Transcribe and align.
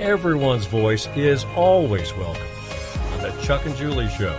Everyone's 0.00 0.64
voice 0.64 1.06
is 1.14 1.44
always 1.54 2.14
welcome 2.14 2.42
on 3.12 3.20
the 3.20 3.42
Chuck 3.42 3.66
and 3.66 3.76
Julie 3.76 4.08
Show. 4.08 4.38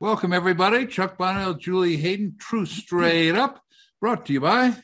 Welcome, 0.00 0.32
everybody. 0.32 0.88
Chuck 0.88 1.16
Bonniwell, 1.16 1.56
Julie 1.56 1.96
Hayden, 1.96 2.34
True 2.36 2.66
Straight 2.66 3.36
Up, 3.36 3.62
brought 4.00 4.26
to 4.26 4.32
you 4.32 4.40
by. 4.40 4.74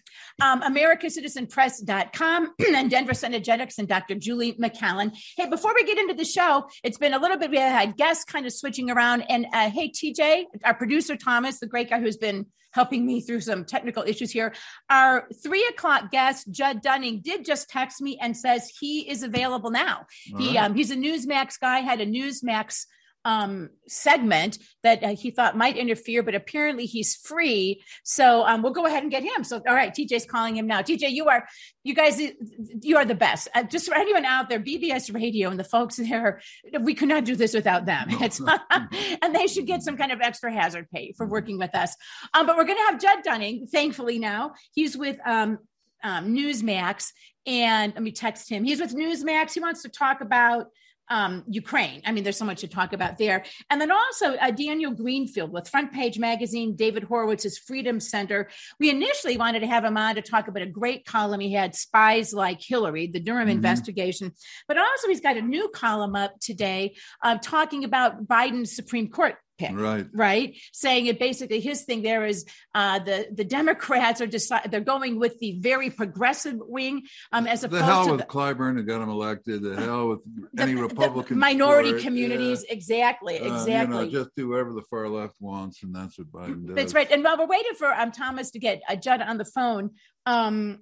um, 0.40 0.62
AmericaCitizenPress.com 0.62 2.54
and 2.76 2.88
Denver 2.88 3.10
Synergetics 3.12 3.78
and 3.78 3.88
Dr. 3.88 4.14
Julie 4.14 4.52
McCallan. 4.52 5.12
Hey, 5.36 5.50
before 5.50 5.74
we 5.74 5.84
get 5.84 5.98
into 5.98 6.14
the 6.14 6.24
show, 6.24 6.68
it's 6.84 6.98
been 6.98 7.12
a 7.12 7.18
little 7.18 7.36
bit, 7.36 7.50
we 7.50 7.56
had 7.56 7.96
guests 7.96 8.24
kind 8.24 8.46
of 8.46 8.52
switching 8.52 8.88
around. 8.88 9.22
And 9.28 9.46
uh, 9.52 9.68
hey, 9.68 9.90
TJ, 9.90 10.44
our 10.64 10.74
producer 10.74 11.16
Thomas, 11.16 11.58
the 11.58 11.66
great 11.66 11.90
guy 11.90 11.98
who's 11.98 12.16
been 12.16 12.46
helping 12.74 13.06
me 13.06 13.20
through 13.20 13.40
some 13.40 13.64
technical 13.64 14.02
issues 14.02 14.30
here. 14.30 14.52
Our 14.90 15.28
three 15.42 15.64
o'clock 15.68 16.10
guest, 16.10 16.50
Judd 16.50 16.82
Dunning, 16.82 17.20
did 17.22 17.44
just 17.44 17.70
text 17.70 18.02
me 18.02 18.18
and 18.20 18.36
says 18.36 18.70
he 18.80 19.08
is 19.08 19.22
available 19.22 19.70
now. 19.70 20.06
He 20.38 20.48
right. 20.48 20.64
um, 20.64 20.74
He's 20.74 20.90
a 20.90 20.96
Newsmax 20.96 21.58
guy, 21.60 21.78
had 21.80 22.00
a 22.00 22.06
Newsmax 22.06 22.86
um 23.24 23.70
segment 23.88 24.58
that 24.82 25.02
uh, 25.02 25.14
he 25.14 25.30
thought 25.30 25.56
might 25.56 25.76
interfere 25.76 26.22
but 26.22 26.34
apparently 26.34 26.86
he's 26.86 27.14
free. 27.16 27.82
So 28.02 28.44
um 28.44 28.62
we'll 28.62 28.72
go 28.72 28.86
ahead 28.86 29.02
and 29.02 29.10
get 29.10 29.22
him. 29.22 29.44
So 29.44 29.60
all 29.68 29.74
right 29.74 29.92
tj's 29.94 30.26
calling 30.26 30.56
him 30.56 30.66
now. 30.66 30.82
Tj 30.82 31.10
you 31.10 31.28
are 31.28 31.46
you 31.82 31.94
guys 31.94 32.20
you 32.20 32.96
are 32.96 33.04
the 33.04 33.14
best. 33.14 33.48
Uh, 33.54 33.62
just 33.62 33.88
for 33.88 33.94
anyone 33.94 34.24
out 34.24 34.48
there 34.48 34.60
bbs 34.60 35.12
radio 35.12 35.50
and 35.50 35.58
the 35.58 35.64
folks 35.64 35.96
there 35.96 36.40
we 36.80 36.94
could 36.94 37.08
not 37.08 37.24
do 37.24 37.36
this 37.36 37.54
without 37.54 37.86
them. 37.86 38.06
It's 38.10 38.40
and 39.22 39.34
they 39.34 39.46
should 39.46 39.66
get 39.66 39.82
some 39.82 39.96
kind 39.96 40.12
of 40.12 40.20
extra 40.20 40.52
hazard 40.52 40.88
pay 40.92 41.12
for 41.16 41.26
working 41.26 41.58
with 41.58 41.74
us. 41.74 41.94
Um 42.32 42.46
but 42.46 42.56
we're 42.56 42.64
going 42.64 42.78
to 42.78 42.84
have 42.84 43.00
judd 43.00 43.22
dunning 43.24 43.66
thankfully 43.66 44.18
now. 44.18 44.52
He's 44.72 44.96
with 44.96 45.18
um 45.26 45.58
um, 46.04 46.34
Newsmax, 46.34 47.12
and 47.46 47.92
let 47.94 48.02
me 48.02 48.12
text 48.12 48.48
him. 48.48 48.62
He's 48.62 48.80
with 48.80 48.94
Newsmax. 48.94 49.54
He 49.54 49.60
wants 49.60 49.82
to 49.82 49.88
talk 49.88 50.20
about 50.20 50.66
um, 51.08 51.44
Ukraine. 51.48 52.02
I 52.06 52.12
mean, 52.12 52.24
there's 52.24 52.36
so 52.38 52.44
much 52.44 52.60
to 52.60 52.68
talk 52.68 52.92
about 52.92 53.18
there. 53.18 53.44
And 53.70 53.80
then 53.80 53.90
also 53.90 54.34
uh, 54.34 54.50
Daniel 54.50 54.92
Greenfield 54.92 55.52
with 55.52 55.68
Front 55.68 55.92
Page 55.92 56.18
Magazine, 56.18 56.76
David 56.76 57.04
Horowitz's 57.04 57.58
Freedom 57.58 58.00
Center. 58.00 58.48
We 58.80 58.90
initially 58.90 59.36
wanted 59.36 59.60
to 59.60 59.66
have 59.66 59.84
him 59.84 59.96
on 59.96 60.14
to 60.14 60.22
talk 60.22 60.48
about 60.48 60.62
a 60.62 60.66
great 60.66 61.04
column 61.04 61.40
he 61.40 61.52
had, 61.52 61.74
Spies 61.74 62.32
Like 62.32 62.60
Hillary, 62.62 63.06
the 63.06 63.20
Durham 63.20 63.48
Mhm. 63.48 63.52
investigation. 63.52 64.32
But 64.68 64.78
also, 64.78 65.08
he's 65.08 65.20
got 65.20 65.36
a 65.36 65.42
new 65.42 65.68
column 65.68 66.16
up 66.16 66.38
today 66.40 66.96
uh, 67.22 67.38
talking 67.38 67.84
about 67.84 68.26
Biden's 68.26 68.74
Supreme 68.74 69.08
Court 69.08 69.36
pick 69.58 69.70
Right. 69.72 70.06
right 70.12 70.56
saying 70.72 71.06
it 71.06 71.18
basically 71.18 71.60
his 71.60 71.82
thing 71.82 72.02
there 72.02 72.26
is 72.26 72.44
uh 72.74 72.98
the 72.98 73.28
the 73.32 73.44
democrats 73.44 74.20
are 74.20 74.26
decide 74.26 74.70
they're 74.70 74.80
going 74.80 75.18
with 75.18 75.38
the 75.38 75.58
very 75.60 75.90
progressive 75.90 76.56
wing 76.58 77.02
um 77.32 77.46
as 77.46 77.62
opposed 77.62 77.80
The 77.82 77.84
hell 77.86 78.06
to 78.06 78.12
with 78.12 78.20
the, 78.22 78.26
Clyburn 78.26 78.74
who 78.76 78.82
got 78.82 79.00
him 79.00 79.08
elected. 79.10 79.62
The 79.62 79.76
hell 79.76 80.08
with 80.08 80.20
the- 80.52 80.62
any 80.62 80.74
Republican. 80.74 81.38
minority 81.38 82.00
communities 82.02 82.64
exactly 82.68 83.34
yeah. 83.36 83.42
Uh, 83.42 83.54
exactly 83.62 83.96
you 83.96 84.04
know, 84.04 84.10
just 84.10 84.30
do 84.36 84.48
whatever 84.48 84.72
the 84.72 84.82
far 84.82 85.08
left 85.08 85.36
wants, 85.40 85.82
and 85.84 85.94
that's 85.94 86.18
what 86.18 86.32
Biden 86.32 86.66
does. 86.66 86.76
that's 86.76 86.94
right 86.94 87.10
and 87.12 87.22
while 87.22 87.38
we're 87.38 87.46
waiting 87.46 87.74
for 87.78 87.92
um 87.92 88.10
thomas 88.10 88.50
to 88.52 88.58
get 88.58 88.82
uh, 88.88 88.96
judd 88.96 89.20
on 89.22 89.38
the 89.38 89.44
phone 89.44 89.90
um 90.26 90.80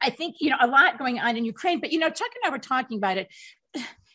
I 0.00 0.10
think 0.10 0.36
you 0.40 0.50
know 0.50 0.56
a 0.60 0.66
lot 0.66 0.98
going 0.98 1.18
on 1.18 1.38
in 1.38 1.44
Ukraine, 1.46 1.80
but 1.80 1.90
you 1.90 1.98
know 1.98 2.10
Chuck 2.10 2.28
and 2.36 2.44
I 2.46 2.50
were 2.54 2.58
talking 2.58 2.98
about 2.98 3.16
it. 3.16 3.28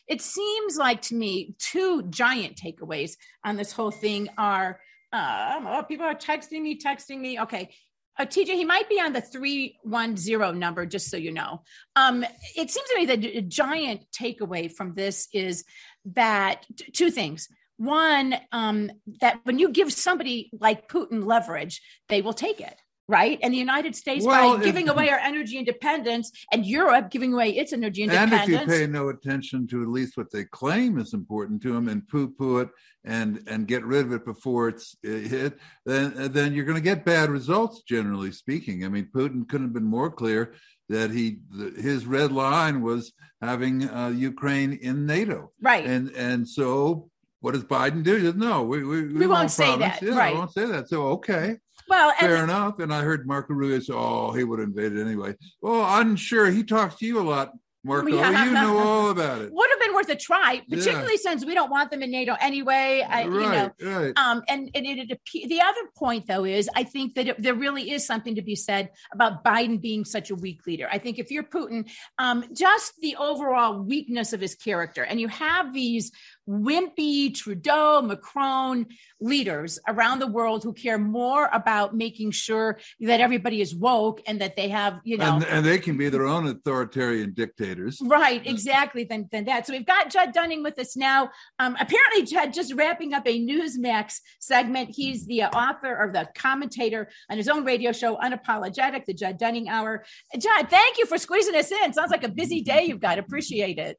It 0.06 0.22
seems 0.22 0.76
like 0.76 1.02
to 1.02 1.14
me 1.14 1.54
two 1.58 2.02
giant 2.04 2.56
takeaways 2.56 3.16
on 3.44 3.56
this 3.56 3.72
whole 3.72 3.90
thing 3.90 4.28
are 4.38 4.80
uh, 5.12 5.60
oh, 5.66 5.82
people 5.84 6.04
are 6.04 6.14
texting 6.14 6.62
me, 6.62 6.78
texting 6.78 7.20
me. 7.20 7.40
Okay, 7.40 7.70
uh, 8.18 8.24
TJ, 8.24 8.46
he 8.46 8.64
might 8.64 8.88
be 8.88 9.00
on 9.00 9.12
the 9.12 9.20
three 9.20 9.78
one 9.82 10.16
zero 10.16 10.52
number, 10.52 10.86
just 10.86 11.10
so 11.10 11.16
you 11.16 11.32
know. 11.32 11.62
Um, 11.94 12.24
it 12.56 12.70
seems 12.70 12.88
to 12.88 12.96
me 12.96 13.06
that 13.06 13.24
a 13.24 13.42
giant 13.42 14.02
takeaway 14.10 14.72
from 14.72 14.94
this 14.94 15.28
is 15.32 15.64
that 16.06 16.66
t- 16.76 16.90
two 16.90 17.10
things. 17.10 17.48
One, 17.78 18.34
um, 18.52 18.90
that 19.20 19.40
when 19.44 19.58
you 19.58 19.68
give 19.68 19.92
somebody 19.92 20.50
like 20.58 20.88
Putin 20.88 21.26
leverage, 21.26 21.82
they 22.08 22.22
will 22.22 22.32
take 22.32 22.60
it, 22.60 22.74
right? 23.08 23.38
And 23.42 23.52
the 23.54 23.58
United 23.58 23.94
States, 23.94 24.24
Well, 24.24 24.54
by 24.54 24.58
if- 24.58 24.64
giving 24.64 24.88
away 24.88 25.08
our 25.10 25.18
energy 25.18 25.58
independence, 25.58 26.32
and 26.52 26.66
Europe 26.66 27.10
giving 27.10 27.32
away 27.32 27.50
its 27.56 27.72
energy 27.72 28.02
independence. 28.02 28.42
and 28.42 28.52
if 28.52 28.60
you 28.60 28.66
pay 28.66 28.86
no 28.86 29.08
attention 29.10 29.66
to 29.68 29.82
at 29.82 29.88
least 29.88 30.16
what 30.16 30.30
they 30.32 30.44
claim 30.44 30.98
is 30.98 31.14
important 31.14 31.62
to 31.62 31.72
them 31.72 31.88
and 31.88 32.06
poo-poo 32.08 32.58
it 32.58 32.68
and 33.04 33.42
and 33.46 33.68
get 33.68 33.84
rid 33.84 34.04
of 34.06 34.12
it 34.12 34.24
before 34.24 34.68
it's 34.68 34.96
uh, 35.06 35.10
hit, 35.10 35.58
then 35.84 36.32
then 36.32 36.52
you're 36.52 36.64
going 36.64 36.76
to 36.76 36.82
get 36.82 37.04
bad 37.04 37.30
results. 37.30 37.82
Generally 37.82 38.32
speaking, 38.32 38.84
I 38.84 38.88
mean, 38.88 39.08
Putin 39.14 39.48
couldn't 39.48 39.68
have 39.68 39.74
been 39.74 39.84
more 39.84 40.10
clear 40.10 40.54
that 40.88 41.10
he 41.10 41.38
the, 41.50 41.70
his 41.80 42.06
red 42.06 42.32
line 42.32 42.80
was 42.82 43.12
having 43.40 43.88
uh, 43.88 44.08
Ukraine 44.08 44.72
in 44.72 45.06
NATO, 45.06 45.52
right. 45.62 45.86
and 45.86 46.10
and 46.10 46.48
so. 46.48 47.10
What 47.40 47.52
does 47.52 47.64
Biden 47.64 48.02
do? 48.02 48.16
He 48.16 48.22
says, 48.24 48.34
no, 48.34 48.64
we, 48.64 48.82
we, 48.82 49.04
We 49.12 49.26
won't 49.28 49.52
say 49.52 49.66
promise." 49.66 50.00
that, 50.00 50.02
Yeah, 50.02 50.16
right. 50.18 50.32
we 50.32 50.38
won't 50.38 50.52
say 50.52 50.64
that. 50.66 50.88
So, 50.88 51.08
okay, 51.10 51.58
well, 51.88 52.10
and 52.10 52.20
fair 52.20 52.44
enough. 52.44 52.78
And 52.78 52.92
I 52.92 53.02
heard 53.02 53.26
Marco 53.26 53.54
Rubio 53.54 53.78
say, 53.80 53.92
"Oh, 53.94 54.32
he 54.32 54.44
would 54.44 54.60
invade 54.60 54.92
it 54.92 55.00
anyway." 55.00 55.34
Well, 55.60 55.82
I'm 55.82 56.16
sure 56.16 56.50
he 56.50 56.64
talks 56.64 56.96
to 56.96 57.06
you 57.06 57.20
a 57.20 57.22
lot, 57.22 57.52
Marco. 57.84 58.08
Yeah. 58.08 58.44
You 58.44 58.52
know 58.52 58.78
all 58.78 59.10
about 59.10 59.40
it. 59.40 59.50
would 59.52 59.70
have 59.70 59.80
been 59.80 59.94
worth 59.94 60.08
a 60.08 60.16
try, 60.16 60.62
particularly 60.68 61.16
since 61.16 61.44
we 61.44 61.54
don't 61.54 61.70
want 61.70 61.90
them 61.90 62.02
in 62.02 62.10
NATO 62.10 62.36
anyway. 62.40 63.06
I, 63.08 63.22
you 63.22 63.30
know, 63.30 63.72
right, 63.80 63.82
right. 63.82 64.18
Um, 64.18 64.42
and 64.48 64.70
and 64.74 64.86
it, 64.86 65.10
it 65.10 65.48
the 65.48 65.60
other 65.60 65.80
point 65.96 66.26
though 66.26 66.44
is 66.44 66.68
I 66.74 66.82
think 66.82 67.14
that 67.14 67.28
it, 67.28 67.42
there 67.42 67.54
really 67.54 67.92
is 67.92 68.06
something 68.06 68.34
to 68.34 68.42
be 68.42 68.56
said 68.56 68.90
about 69.12 69.44
Biden 69.44 69.80
being 69.80 70.04
such 70.04 70.30
a 70.30 70.34
weak 70.34 70.66
leader. 70.66 70.88
I 70.90 70.98
think 70.98 71.18
if 71.18 71.30
you're 71.30 71.44
Putin, 71.44 71.88
um, 72.18 72.44
just 72.52 72.94
the 73.00 73.16
overall 73.16 73.80
weakness 73.82 74.32
of 74.32 74.40
his 74.40 74.54
character, 74.54 75.04
and 75.04 75.20
you 75.20 75.28
have 75.28 75.72
these 75.72 76.10
wimpy 76.48 77.34
Trudeau, 77.34 78.02
Macron 78.02 78.86
leaders 79.20 79.78
around 79.88 80.18
the 80.18 80.26
world 80.26 80.62
who 80.62 80.72
care 80.72 80.98
more 80.98 81.48
about 81.52 81.94
making 81.94 82.30
sure 82.30 82.78
that 83.00 83.20
everybody 83.20 83.60
is 83.60 83.74
woke 83.74 84.20
and 84.26 84.40
that 84.40 84.56
they 84.56 84.68
have 84.68 85.00
you 85.04 85.16
know 85.16 85.36
and, 85.36 85.44
and 85.44 85.66
they 85.66 85.78
can 85.78 85.96
be 85.96 86.08
their 86.08 86.26
own 86.26 86.46
authoritarian 86.46 87.32
dictators. 87.32 88.00
Right, 88.02 88.46
exactly. 88.46 89.04
Than, 89.04 89.28
than 89.30 89.44
that. 89.46 89.66
So 89.66 89.72
we've 89.72 89.86
got 89.86 90.10
Judd 90.10 90.32
Dunning 90.32 90.62
with 90.62 90.78
us 90.78 90.96
now. 90.96 91.30
Um, 91.58 91.76
apparently, 91.80 92.22
Judd 92.24 92.52
just 92.52 92.74
wrapping 92.74 93.14
up 93.14 93.26
a 93.26 93.38
Newsmax 93.38 94.20
segment. 94.40 94.90
He's 94.94 95.26
the 95.26 95.42
uh, 95.42 95.50
author 95.50 95.96
or 95.96 96.12
the 96.12 96.28
commentator 96.34 97.08
on 97.30 97.36
his 97.36 97.48
own 97.48 97.64
radio 97.64 97.92
show, 97.92 98.16
Unapologetic, 98.16 99.04
the 99.06 99.14
Judd 99.14 99.38
Dunning 99.38 99.68
Hour. 99.68 100.04
Judd, 100.38 100.68
thank 100.70 100.98
you 100.98 101.06
for 101.06 101.18
squeezing 101.18 101.54
us 101.54 101.70
in. 101.70 101.92
Sounds 101.92 102.10
like 102.10 102.24
a 102.24 102.28
busy 102.28 102.62
day 102.62 102.84
you've 102.84 103.00
got. 103.00 103.18
Appreciate 103.18 103.78
it. 103.78 103.98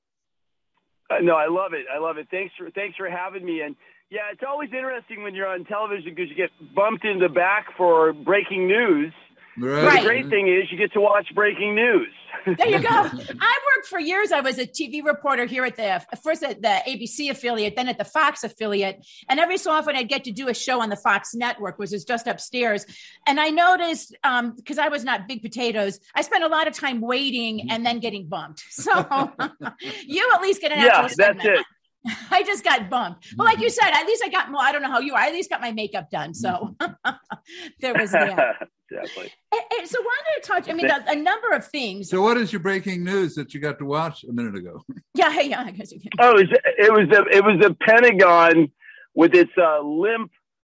Uh, 1.10 1.16
no, 1.22 1.36
I 1.36 1.48
love 1.48 1.74
it. 1.74 1.86
I 1.94 2.00
love 2.00 2.18
it. 2.18 2.28
Thanks 2.30 2.54
for 2.58 2.70
thanks 2.72 2.98
for 2.98 3.10
having 3.10 3.46
me. 3.46 3.62
And 3.62 3.76
yeah, 4.10 4.32
it's 4.32 4.44
always 4.48 4.70
interesting 4.72 5.24
when 5.24 5.36
you're 5.36 5.48
on 5.48 5.66
television 5.66 6.14
because 6.16 6.30
you 6.30 6.36
get 6.36 6.52
bumped 6.76 7.06
in 7.06 7.20
the 7.20 7.30
back 7.30 7.68
for 7.78 8.14
breaking 8.14 8.68
news. 8.68 9.14
Right. 9.58 10.02
The 10.02 10.08
great 10.08 10.30
thing 10.30 10.48
is 10.48 10.72
you 10.72 10.78
get 10.78 10.94
to 10.94 11.02
watch 11.02 11.28
breaking 11.34 11.76
news. 11.76 12.10
There 12.46 12.68
you 12.68 12.80
go. 12.80 12.90
I 12.90 13.60
worked 13.76 13.88
for 13.90 14.00
years. 14.00 14.32
I 14.32 14.42
was 14.42 14.58
a 14.60 14.66
TV 14.66 15.04
reporter 15.04 15.46
here 15.46 15.66
at 15.66 15.76
the 15.76 16.02
first 16.24 16.44
at 16.44 16.62
the 16.62 16.82
ABC 16.88 17.30
affiliate, 17.32 17.76
then 17.76 17.90
at 17.90 17.98
the 17.98 18.06
Fox 18.06 18.44
affiliate, 18.44 19.06
and 19.28 19.40
every 19.40 19.58
so 19.58 19.72
often 19.72 19.96
I'd 19.96 20.10
get 20.10 20.24
to 20.26 20.32
do 20.32 20.48
a 20.48 20.54
show 20.54 20.82
on 20.82 20.90
the 20.90 20.96
Fox 20.96 21.34
network, 21.34 21.80
which 21.80 21.92
is 21.92 22.06
just 22.06 22.28
upstairs. 22.28 22.86
And 23.26 23.40
I 23.40 23.50
noticed 23.50 24.16
um, 24.24 24.56
because 24.56 24.78
I 24.78 24.88
was 24.90 25.04
not 25.04 25.28
big 25.28 25.42
potatoes, 25.42 26.00
I 26.16 26.22
spent 26.22 26.44
a 26.44 26.48
lot 26.48 26.68
of 26.68 26.74
time 26.74 27.02
waiting 27.02 27.70
and 27.72 27.86
then 27.86 28.00
getting 28.00 28.28
bumped. 28.28 28.64
So 28.78 28.94
you 30.06 30.32
at 30.34 30.42
least 30.42 30.62
get 30.62 30.72
an 30.72 30.80
yeah, 30.80 31.02
actual 31.02 31.02
that's 31.02 31.16
segment. 31.16 31.60
it. 31.60 31.66
I 32.32 32.44
just 32.44 32.64
got 32.64 32.90
bumped. 32.90 33.28
Well, 33.38 33.46
like 33.46 33.60
you 33.60 33.70
said, 33.70 33.90
at 33.92 34.06
least 34.06 34.24
I 34.24 34.30
got 34.30 34.52
more. 34.52 34.62
I 34.62 34.72
don't 34.72 34.82
know 34.82 34.92
how 34.92 35.00
you 35.00 35.14
are. 35.14 35.20
I 35.20 35.28
at 35.28 35.34
least 35.34 35.50
got 35.50 35.62
my 35.62 35.72
makeup 35.72 36.10
done. 36.10 36.34
So 36.34 36.76
there 37.80 37.94
was 37.94 38.12
that. 38.12 38.68
exactly. 38.92 39.32
And- 39.52 39.62
and 39.80 39.88
so 39.88 40.02
why 40.02 40.18
did 40.36 40.44
I 40.52 40.60
talk? 40.60 40.70
I 40.70 40.74
mean, 40.74 40.90
a, 40.90 41.04
a 41.08 41.16
number 41.16 41.50
of 41.52 41.66
things. 41.68 42.10
So, 42.10 42.22
what 42.22 42.38
is 42.38 42.52
your 42.54 42.62
breaking 42.62 43.04
news 43.04 43.36
that 43.36 43.54
you 43.54 43.60
got 43.60 43.78
to 43.80 43.86
watch 43.86 44.24
a 44.24 44.32
minute 44.32 44.56
ago? 44.56 44.82
Yeah, 45.14 45.32
hey, 45.32 45.50
yeah, 45.50 45.64
I 45.64 45.72
guess 45.72 45.92
you 45.92 46.00
can. 46.00 46.10
Oh, 46.20 46.32
it 46.38 46.48
was 46.50 46.60
it 46.78 46.94
was 46.94 47.08
the 47.10 47.26
it 47.38 47.44
was 47.44 47.60
the 47.62 47.76
Pentagon 47.76 48.72
with 49.14 49.34
its 49.34 49.52
uh, 49.58 49.82
limp 49.82 50.32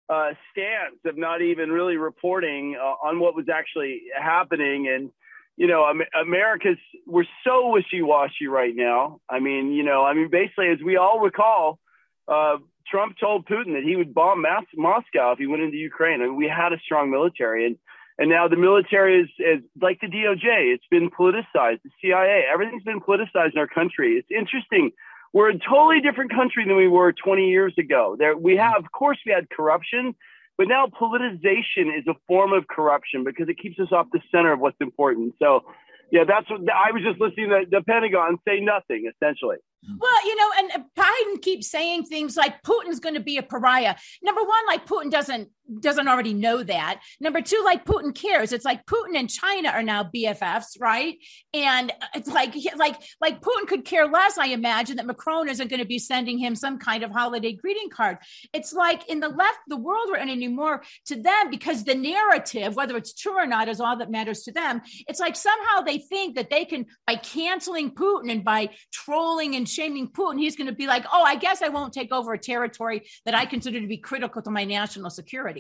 uh, 0.09 0.31
stance 0.51 0.99
of 1.05 1.17
not 1.19 1.43
even 1.43 1.71
really 1.71 1.97
reporting 1.97 2.77
uh, 2.81 3.07
on 3.07 3.21
what 3.21 3.35
was 3.35 3.47
actually 3.53 4.03
happening, 4.19 4.89
and 4.89 5.11
you 5.59 5.67
know, 5.67 5.93
America's 6.23 6.79
we're 7.05 7.27
so 7.45 7.71
wishy-washy 7.73 8.47
right 8.47 8.75
now. 8.75 9.21
I 9.29 9.41
mean, 9.41 9.73
you 9.73 9.83
know, 9.83 10.05
I 10.05 10.15
mean, 10.15 10.31
basically, 10.31 10.69
as 10.69 10.79
we 10.83 10.97
all 10.97 11.19
recall, 11.19 11.81
uh, 12.29 12.59
Trump 12.89 13.17
told 13.19 13.45
Putin 13.45 13.75
that 13.75 13.83
he 13.85 13.97
would 13.97 14.15
bomb 14.15 14.41
Mas- 14.41 14.77
Moscow 14.77 15.33
if 15.33 15.39
he 15.39 15.49
went 15.49 15.63
into 15.63 15.77
Ukraine. 15.77 16.23
I 16.23 16.27
mean, 16.27 16.37
we 16.37 16.47
had 16.47 16.73
a 16.73 16.79
strong 16.79 17.11
military, 17.11 17.67
and 17.67 17.77
and 18.21 18.31
now 18.31 18.47
the 18.47 18.57
military 18.57 19.21
is, 19.23 19.29
is 19.41 19.65
like 19.83 20.01
the 20.01 20.07
DOJ. 20.07 20.75
It's 20.75 20.87
been 20.93 21.11
politicized. 21.11 21.83
The 21.83 21.91
CIA, 22.01 22.45
everything's 22.53 22.85
been 22.85 23.01
politicized 23.01 23.53
in 23.55 23.59
our 23.59 23.67
country. 23.69 24.13
It's 24.15 24.31
interesting. 24.31 24.93
We're 25.33 25.51
a 25.51 25.59
totally 25.59 26.01
different 26.01 26.31
country 26.31 26.65
than 26.67 26.77
we 26.77 26.89
were 26.89 27.13
20 27.13 27.49
years 27.49 27.75
ago. 27.79 28.17
There, 28.17 28.37
we 28.37 28.57
have, 28.57 28.77
of 28.85 28.93
course, 28.93 29.19
we 29.27 29.33
had 29.33 29.51
corruption 29.51 30.15
but 30.59 30.67
now 30.67 30.87
politicization 30.87 31.97
is 31.97 32.05
a 32.09 32.15
form 32.27 32.53
of 32.53 32.67
corruption 32.67 33.23
because 33.25 33.49
it 33.49 33.59
keeps 33.59 33.79
us 33.79 33.89
off 33.93 34.07
the 34.13 34.21
center 34.31 34.53
of 34.53 34.59
what's 34.59 34.77
important. 34.81 35.35
So, 35.39 35.65
yeah, 36.11 36.25
that's 36.27 36.51
what 36.51 36.61
I 36.69 36.91
was 36.91 37.03
just 37.05 37.21
listening 37.21 37.51
to 37.51 37.65
the 37.71 37.81
Pentagon 37.83 38.39
say 38.47 38.59
nothing 38.61 39.09
essentially. 39.09 39.59
Well, 39.99 40.27
you 40.27 40.37
know, 40.37 40.51
and 40.59 40.85
Biden 40.97 41.41
keeps 41.41 41.69
saying 41.69 42.07
things 42.07 42.37
like 42.37 42.63
Putin's 42.63 42.99
going 42.99 43.15
to 43.15 43.21
be 43.21 43.39
a 43.39 43.43
pariah. 43.43 43.95
Number 44.23 44.43
one, 44.43 44.67
like 44.67 44.85
Putin 44.87 45.11
doesn't 45.11 45.51
doesn't 45.81 46.09
already 46.09 46.35
know 46.35 46.63
that. 46.63 47.01
Number 47.21 47.41
two, 47.41 47.61
like 47.65 47.85
Putin 47.85 48.15
cares. 48.15 48.53
It's 48.53 48.65
like 48.65 48.87
Putin 48.87 49.17
and 49.17 49.31
China 49.31 49.69
are 49.69 49.83
now 49.83 50.05
BFFs, 50.05 50.81
right? 50.81 51.17
And 51.53 51.93
it's 52.15 52.29
like 52.29 52.55
like 52.77 52.97
like 53.21 53.41
Putin 53.41 53.67
could 53.67 53.85
care 53.85 54.07
less. 54.07 54.39
I 54.39 54.47
imagine 54.47 54.97
that 54.97 55.07
Macron 55.07 55.49
isn't 55.49 55.69
going 55.69 55.81
to 55.81 55.87
be 55.87 55.99
sending 55.99 56.39
him 56.39 56.55
some 56.55 56.79
kind 56.79 57.03
of 57.03 57.11
holiday 57.11 57.53
greeting 57.53 57.91
card. 57.91 58.19
It's 58.53 58.73
like 58.73 59.09
in 59.09 59.21
the 59.21 59.29
left, 59.29 59.59
the 59.69 59.77
world 59.77 60.07
we're 60.09 60.17
in 60.17 60.29
anymore 60.29 60.83
to 61.07 61.21
them 61.21 61.51
because 61.51 61.85
the 61.85 61.95
narrative, 61.95 62.77
whether 62.77 62.97
it's 62.97 63.15
true 63.15 63.37
or 63.37 63.47
not, 63.47 63.69
is 63.69 63.81
all 63.81 63.97
that 63.99 64.11
matters 64.11 64.43
to 64.43 64.53
them. 64.53 64.81
It's 65.07 65.21
like 65.21 65.37
somehow 65.37 65.83
they 65.83 65.99
think 65.99 66.37
that 66.37 66.51
they 66.51 66.65
can 66.65 66.87
by 67.07 67.17
canceling 67.17 67.91
Putin 67.91 68.31
and 68.31 68.45
by 68.45 68.71
trolling 68.93 69.55
and 69.55 69.69
shaming 69.69 70.09
Putin, 70.09 70.39
he's 70.39 70.57
going 70.57 70.67
to 70.67 70.75
be 70.75 70.87
like, 70.87 71.05
oh, 71.13 71.23
I 71.23 71.37
guess 71.37 71.63
I 71.63 71.69
won't 71.69 71.93
take 71.93 72.13
over 72.13 72.33
a 72.33 72.39
territory 72.39 73.07
that 73.25 73.35
I 73.35 73.47
consider 73.47 73.81
to 73.81 73.87
be 73.87 73.99
critical 73.99 74.43
to 74.43 74.51
my 74.51 74.65
national 74.65 75.11
security. 75.11 75.58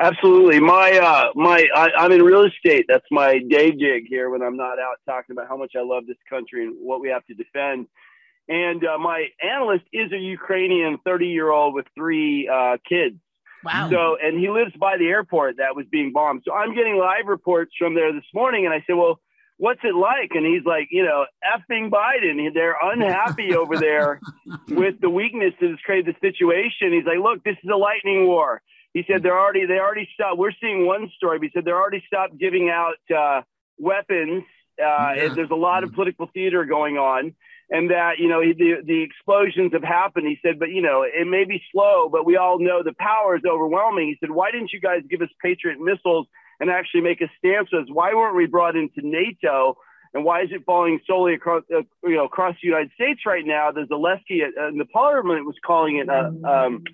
Absolutely. 0.00 0.58
My 0.58 0.98
uh 0.98 1.30
my 1.34 1.64
I, 1.74 2.04
am 2.04 2.12
in 2.12 2.22
real 2.22 2.44
estate. 2.44 2.86
That's 2.88 3.06
my 3.10 3.38
day 3.38 3.70
gig 3.70 4.04
here 4.08 4.30
when 4.30 4.42
I'm 4.42 4.56
not 4.56 4.78
out 4.78 4.96
talking 5.06 5.34
about 5.36 5.48
how 5.48 5.56
much 5.56 5.72
I 5.76 5.82
love 5.82 6.06
this 6.06 6.16
country 6.28 6.64
and 6.64 6.76
what 6.80 7.00
we 7.00 7.08
have 7.10 7.24
to 7.26 7.34
defend. 7.34 7.86
And 8.48 8.84
uh, 8.84 8.98
my 8.98 9.28
analyst 9.42 9.84
is 9.92 10.10
a 10.12 10.18
Ukrainian 10.18 10.98
30 11.04 11.26
year 11.28 11.50
old 11.50 11.74
with 11.74 11.86
three 11.94 12.48
uh, 12.48 12.78
kids. 12.88 13.16
Wow. 13.64 13.90
So 13.90 14.16
and 14.20 14.40
he 14.40 14.48
lives 14.48 14.72
by 14.80 14.96
the 14.96 15.06
airport 15.06 15.58
that 15.58 15.76
was 15.76 15.86
being 15.90 16.12
bombed. 16.12 16.42
So 16.44 16.52
I'm 16.52 16.74
getting 16.74 16.96
live 16.96 17.26
reports 17.26 17.72
from 17.78 17.94
there 17.94 18.12
this 18.12 18.24
morning, 18.34 18.64
and 18.64 18.74
I 18.74 18.82
said, 18.86 18.94
well. 18.94 19.20
What's 19.58 19.80
it 19.84 19.94
like? 19.94 20.30
And 20.32 20.44
he's 20.44 20.64
like, 20.64 20.88
you 20.90 21.04
know, 21.04 21.26
effing 21.44 21.90
Biden. 21.90 22.52
They're 22.52 22.76
unhappy 22.82 23.54
over 23.54 23.76
there 23.76 24.20
with 24.68 25.00
the 25.00 25.10
weakness 25.10 25.54
that 25.60 25.70
has 25.70 25.78
created 25.84 26.14
the 26.14 26.26
situation. 26.26 26.92
He's 26.92 27.06
like, 27.06 27.18
look, 27.22 27.44
this 27.44 27.56
is 27.62 27.70
a 27.72 27.76
lightning 27.76 28.26
war. 28.26 28.62
He 28.92 29.04
said 29.06 29.22
they're 29.22 29.38
already 29.38 29.66
they 29.66 29.78
already 29.78 30.08
stopped. 30.14 30.38
We're 30.38 30.52
seeing 30.60 30.86
one 30.86 31.10
story. 31.16 31.38
But 31.38 31.44
he 31.44 31.50
said 31.54 31.64
they're 31.64 31.80
already 31.80 32.02
stopped 32.06 32.38
giving 32.38 32.70
out 32.70 33.00
uh, 33.14 33.42
weapons. 33.78 34.44
Uh, 34.78 35.12
yeah. 35.16 35.28
There's 35.34 35.50
a 35.50 35.56
lot 35.56 35.84
of 35.84 35.90
mm. 35.90 35.94
political 35.94 36.28
theater 36.32 36.64
going 36.64 36.96
on, 36.96 37.34
and 37.70 37.90
that 37.90 38.18
you 38.18 38.28
know 38.28 38.40
the 38.40 38.82
the 38.84 39.02
explosions 39.02 39.72
have 39.72 39.82
happened. 39.82 40.26
He 40.26 40.38
said, 40.42 40.58
but 40.58 40.70
you 40.70 40.82
know 40.82 41.04
it 41.04 41.26
may 41.26 41.44
be 41.44 41.62
slow, 41.72 42.08
but 42.10 42.26
we 42.26 42.36
all 42.36 42.58
know 42.58 42.82
the 42.82 42.94
power 42.98 43.36
is 43.36 43.42
overwhelming. 43.48 44.08
He 44.08 44.16
said, 44.20 44.30
why 44.30 44.50
didn't 44.50 44.72
you 44.72 44.80
guys 44.80 45.00
give 45.08 45.22
us 45.22 45.30
Patriot 45.42 45.78
missiles 45.80 46.26
and 46.62 46.70
actually 46.70 47.02
make 47.02 47.20
a 47.20 47.28
stance 47.36 47.68
as? 47.74 47.88
Why 47.90 48.14
weren't 48.14 48.36
we 48.36 48.46
brought 48.46 48.76
into 48.76 49.02
NATO? 49.02 49.76
And 50.14 50.24
why 50.24 50.42
is 50.42 50.50
it 50.52 50.62
falling 50.64 51.00
solely 51.06 51.34
across, 51.34 51.64
uh, 51.74 51.82
you 52.04 52.16
know, 52.16 52.26
across 52.26 52.54
the 52.62 52.68
United 52.68 52.92
States 52.94 53.20
right 53.26 53.44
now? 53.44 53.72
The 53.72 53.82
Zelensky 53.90 54.40
uh, 54.46 54.68
in 54.68 54.78
the 54.78 54.84
parliament 54.84 55.44
was 55.44 55.56
calling 55.66 55.96
it 55.96 56.08
uh, 56.08 56.30
um, 56.46 56.84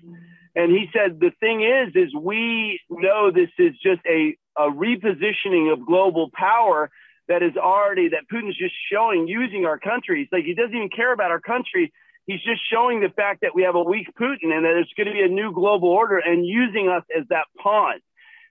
and 0.55 0.71
he 0.71 0.87
said, 0.91 1.19
the 1.19 1.31
thing 1.39 1.61
is, 1.61 1.95
is 1.95 2.13
we 2.13 2.81
know 2.89 3.31
this 3.31 3.49
is 3.57 3.73
just 3.81 4.01
a, 4.05 4.35
a 4.57 4.69
repositioning 4.69 5.71
of 5.71 5.85
global 5.85 6.29
power 6.33 6.89
that 7.27 7.43
is 7.43 7.55
already, 7.55 8.09
that 8.09 8.23
Putin's 8.31 8.57
just 8.57 8.73
showing 8.91 9.27
using 9.27 9.65
our 9.65 9.77
country. 9.77 10.23
It's 10.23 10.31
like 10.33 10.45
he 10.45 10.55
doesn't 10.55 10.75
even 10.75 10.89
care 10.89 11.13
about 11.13 11.29
our 11.29 11.39
country. 11.39 11.93
He's 12.25 12.41
just 12.41 12.61
showing 12.71 12.99
the 12.99 13.09
fact 13.09 13.41
that 13.41 13.53
we 13.53 13.63
have 13.63 13.75
a 13.75 13.83
weak 13.83 14.07
Putin 14.19 14.51
and 14.51 14.65
that 14.65 14.73
there's 14.73 14.91
going 14.97 15.07
to 15.07 15.13
be 15.13 15.21
a 15.21 15.27
new 15.27 15.53
global 15.53 15.89
order 15.89 16.17
and 16.17 16.45
using 16.45 16.89
us 16.89 17.03
as 17.15 17.25
that 17.29 17.45
pawn. 17.61 17.99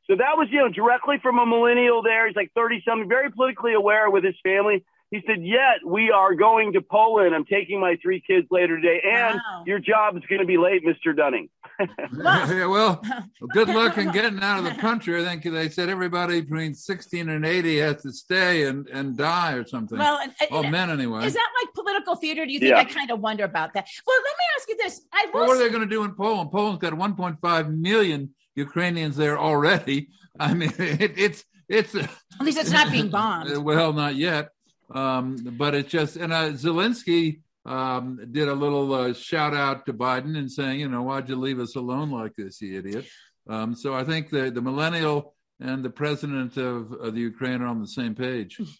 So 0.09 0.17
that 0.17 0.37
was, 0.39 0.49
you 0.51 0.59
know, 0.59 0.69
directly 0.69 1.19
from 1.23 1.39
a 1.39 1.45
millennial 1.45 2.03
there. 2.03 2.27
He's 2.27 2.37
like 2.37 2.51
30 2.55 2.83
something, 2.87 3.09
very 3.09 3.31
politically 3.31 3.75
aware 3.75 4.11
with 4.11 4.25
his 4.25 4.37
family. 4.43 4.85
He 5.11 5.23
said, 5.27 5.43
Yet 5.43 5.85
we 5.87 6.11
are 6.11 6.35
going 6.35 6.75
to 6.75 6.83
Poland. 6.83 7.35
I'm 7.35 7.47
taking 7.47 7.81
my 7.81 7.97
three 8.03 8.21
kids 8.21 8.47
later 8.51 8.77
today, 8.77 9.01
and 9.05 9.37
wow. 9.37 9.65
your 9.67 9.79
job 9.79 10.17
is 10.17 10.23
going 10.29 10.41
to 10.41 10.47
be 10.47 10.59
late, 10.59 10.85
Mr. 10.85 11.17
Dunning. 11.17 11.49
yeah, 11.81 12.67
well, 12.67 13.03
good 13.53 13.69
luck 13.69 13.97
in 13.97 14.11
getting 14.13 14.41
out 14.43 14.59
of 14.59 14.65
the 14.65 14.81
country. 14.81 15.21
I 15.21 15.25
think 15.25 15.45
they 15.45 15.71
said 15.71 15.89
everybody 15.89 16.43
between 16.43 16.75
16 16.75 17.29
and 17.29 17.47
80 17.47 17.79
has 17.79 18.03
to 18.03 18.13
stay 18.13 18.65
and, 18.65 18.87
and 18.89 19.17
die 19.17 19.53
or 19.53 19.67
something. 19.67 19.99
Well, 19.99 20.21
oh, 20.51 20.63
men 20.65 20.91
anyway. 20.91 21.25
Is 21.25 21.35
that 21.35 21.49
like 21.63 21.73
political 21.75 22.17
theater? 22.17 22.45
Do 22.45 22.53
you 22.53 22.59
think? 22.59 22.71
Yeah. 22.71 22.81
I 22.81 22.85
kind 22.85 23.11
of 23.11 23.21
wonder 23.21 23.45
about 23.45 23.73
that. 23.75 23.87
Well, 24.07 24.17
let 24.17 24.37
me 24.37 24.45
ask 24.59 24.69
you 24.69 24.77
this. 24.77 25.01
I 25.13 25.27
well, 25.33 25.47
what 25.47 25.57
are 25.57 25.59
they 25.59 25.71
going 25.71 25.89
to 25.89 25.95
do 25.95 26.05
in 26.05 26.15
Poland? 26.15 26.51
Poland's 26.51 26.81
got 26.81 26.93
1.5 26.93 27.79
million 27.79 28.35
Ukrainians 28.59 29.17
there 29.17 29.39
already. 29.39 30.09
I 30.41 30.55
mean, 30.55 30.73
it, 30.79 31.19
it's 31.19 31.45
it's 31.69 31.95
at 31.95 32.11
least 32.41 32.59
it's 32.59 32.71
not 32.71 32.91
being 32.91 33.09
bombed. 33.19 33.57
well, 33.59 33.93
not 33.93 34.15
yet. 34.15 34.51
Um, 34.91 35.37
but 35.59 35.75
it's 35.75 35.91
just, 35.91 36.17
and 36.17 36.33
uh, 36.33 36.51
Zelensky 36.51 37.41
um, 37.67 38.21
did 38.33 38.49
a 38.49 38.55
little 38.55 38.93
uh, 38.95 39.13
shout 39.13 39.55
out 39.55 39.85
to 39.87 39.93
Biden 39.93 40.37
and 40.39 40.51
saying, 40.51 40.81
you 40.81 40.89
know, 40.89 41.03
why'd 41.03 41.29
you 41.29 41.37
leave 41.37 41.61
us 41.61 41.77
alone 41.77 42.11
like 42.11 42.35
this, 42.37 42.61
you 42.63 42.79
idiot? 42.79 43.07
Um, 43.49 43.75
so 43.75 43.95
I 43.95 44.05
think 44.05 44.31
the, 44.31 44.51
the 44.51 44.63
millennial 44.63 45.35
and 45.61 45.85
the 45.85 45.91
president 45.91 46.57
of, 46.57 46.93
of 46.93 47.15
the 47.15 47.21
Ukraine 47.21 47.61
are 47.61 47.67
on 47.67 47.81
the 47.81 47.89
same 47.89 48.15
page. 48.15 48.61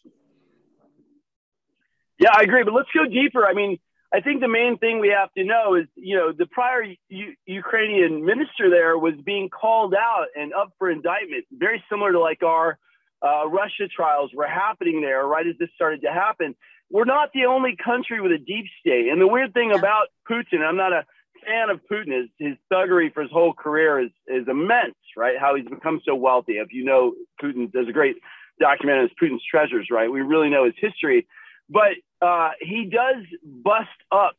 Yeah, 2.21 2.31
I 2.37 2.43
agree. 2.43 2.65
But 2.65 2.75
let's 2.75 2.89
go 2.93 3.05
deeper. 3.05 3.47
I 3.47 3.55
mean, 3.55 3.79
I 4.13 4.21
think 4.21 4.41
the 4.41 4.49
main 4.49 4.79
thing 4.79 5.01
we 5.01 5.09
have 5.09 5.33
to 5.35 5.45
know 5.45 5.75
is, 5.75 5.87
you 5.95 6.17
know, 6.17 6.33
the 6.33 6.47
prior 6.47 6.83
U- 7.09 7.35
Ukrainian 7.47 8.25
minister 8.25 8.71
there 8.71 8.97
was 8.97 9.15
being 9.25 9.51
called 9.51 9.95
out 9.95 10.27
and 10.35 10.55
up 10.55 10.73
for 10.79 10.91
indictment, 10.91 11.45
very 11.53 11.85
similar 11.91 12.13
to 12.13 12.21
like 12.21 12.43
our 12.43 12.79
uh, 13.23 13.47
Russia 13.49 13.87
trials 13.95 14.31
were 14.35 14.47
happening 14.47 15.03
there 15.03 15.27
right 15.27 15.47
as 15.47 15.57
this 15.59 15.69
started 15.75 16.01
to 16.03 16.13
happen. 16.13 16.55
We're 16.91 17.05
not 17.05 17.31
the 17.35 17.45
only 17.45 17.77
country 17.77 18.21
with 18.23 18.33
a 18.33 18.39
deep 18.39 18.65
state. 18.81 19.09
And 19.09 19.21
the 19.21 19.27
weird 19.27 19.53
thing 19.53 19.73
about 19.73 20.07
Putin, 20.31 20.63
I'm 20.67 20.77
not 20.77 20.95
a 20.95 21.05
fan 21.45 21.69
of 21.69 21.81
Putin, 21.91 22.23
is 22.23 22.31
his 22.39 22.57
thuggery 22.73 23.13
for 23.13 23.23
his 23.23 23.31
whole 23.31 23.53
career 23.53 24.01
is, 24.01 24.11
is 24.27 24.49
immense, 24.49 24.97
right? 25.19 25.37
How 25.39 25.55
he's 25.55 25.69
become 25.69 26.01
so 26.07 26.15
wealthy. 26.15 26.55
If 26.55 26.73
you 26.73 26.85
know 26.85 27.13
Putin, 27.43 27.71
there's 27.73 27.89
a 27.89 27.93
great 27.93 28.17
documentary 28.59 29.13
Putin's 29.21 29.45
Treasures, 29.51 29.89
right? 29.91 30.11
We 30.11 30.23
really 30.23 30.49
know 30.49 30.65
his 30.65 30.75
history. 30.79 31.27
But 31.69 31.93
uh, 32.21 32.51
he 32.61 32.91
does 32.91 33.25
bust 33.43 33.89
up 34.11 34.37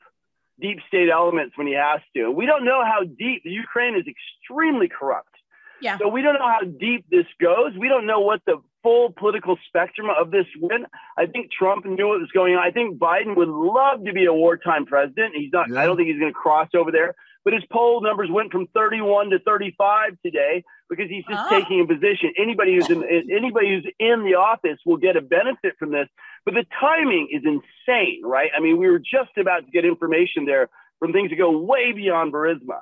deep 0.60 0.80
state 0.88 1.10
elements 1.10 1.58
when 1.58 1.68
he 1.68 1.74
has 1.74 2.02
to. 2.16 2.30
We 2.32 2.46
don't 2.46 2.66
know 2.66 2.84
how 2.84 3.04
deep. 3.04 3.44
The 3.44 3.52
Ukraine 3.52 3.96
is 3.96 4.06
extremely 4.08 4.90
corrupt. 4.90 5.36
Yeah. 5.82 5.98
So 5.98 6.10
we 6.10 6.22
don't 6.22 6.34
know 6.34 6.48
how 6.48 6.62
deep 6.62 7.06
this 7.10 7.26
goes. 7.40 7.72
We 7.78 7.88
don't 7.88 8.06
know 8.06 8.20
what 8.20 8.42
the 8.46 8.62
full 8.84 9.12
political 9.12 9.58
spectrum 9.68 10.08
of 10.10 10.32
this 10.32 10.46
win. 10.60 10.86
I 11.18 11.26
think 11.26 11.52
Trump 11.52 11.86
knew 11.86 12.08
what 12.08 12.20
was 12.20 12.32
going 12.34 12.56
on. 12.56 12.60
I 12.60 12.72
think 12.72 12.98
Biden 12.98 13.36
would 13.36 13.48
love 13.48 14.04
to 14.06 14.14
be 14.14 14.26
a 14.26 14.34
wartime 14.34 14.86
president. 14.86 15.36
He's 15.36 15.52
not. 15.54 15.70
Yeah. 15.70 15.80
I 15.80 15.86
don't 15.86 15.96
think 15.96 16.10
he's 16.10 16.20
going 16.20 16.32
to 16.32 16.38
cross 16.38 16.70
over 16.76 16.92
there. 16.92 17.16
But 17.50 17.56
his 17.56 17.66
poll 17.72 18.00
numbers 18.00 18.30
went 18.30 18.52
from 18.52 18.68
31 18.76 19.32
to 19.32 19.40
35 19.40 20.22
today 20.24 20.64
because 20.88 21.10
he's 21.10 21.26
just 21.28 21.42
oh. 21.46 21.50
taking 21.50 21.82
a 21.82 21.88
position. 21.88 22.32
Anybody 22.38 22.76
who's 22.76 22.88
in 22.92 23.04
anybody 23.36 23.70
who's 23.70 23.92
in 23.98 24.24
the 24.24 24.36
office 24.36 24.78
will 24.86 24.98
get 24.98 25.18
a 25.18 25.22
benefit 25.22 25.74
from 25.80 25.92
this. 25.92 26.08
But 26.46 26.54
the 26.54 26.66
timing 26.80 27.30
is 27.32 27.42
insane, 27.44 28.22
right? 28.24 28.52
I 28.56 28.60
mean, 28.60 28.78
we 28.78 28.88
were 28.88 29.00
just 29.00 29.36
about 29.36 29.66
to 29.66 29.72
get 29.72 29.84
information 29.84 30.46
there 30.46 30.70
from 31.00 31.12
things 31.12 31.32
that 31.32 31.38
go 31.38 31.58
way 31.58 31.92
beyond 31.92 32.32
Burisma. 32.32 32.82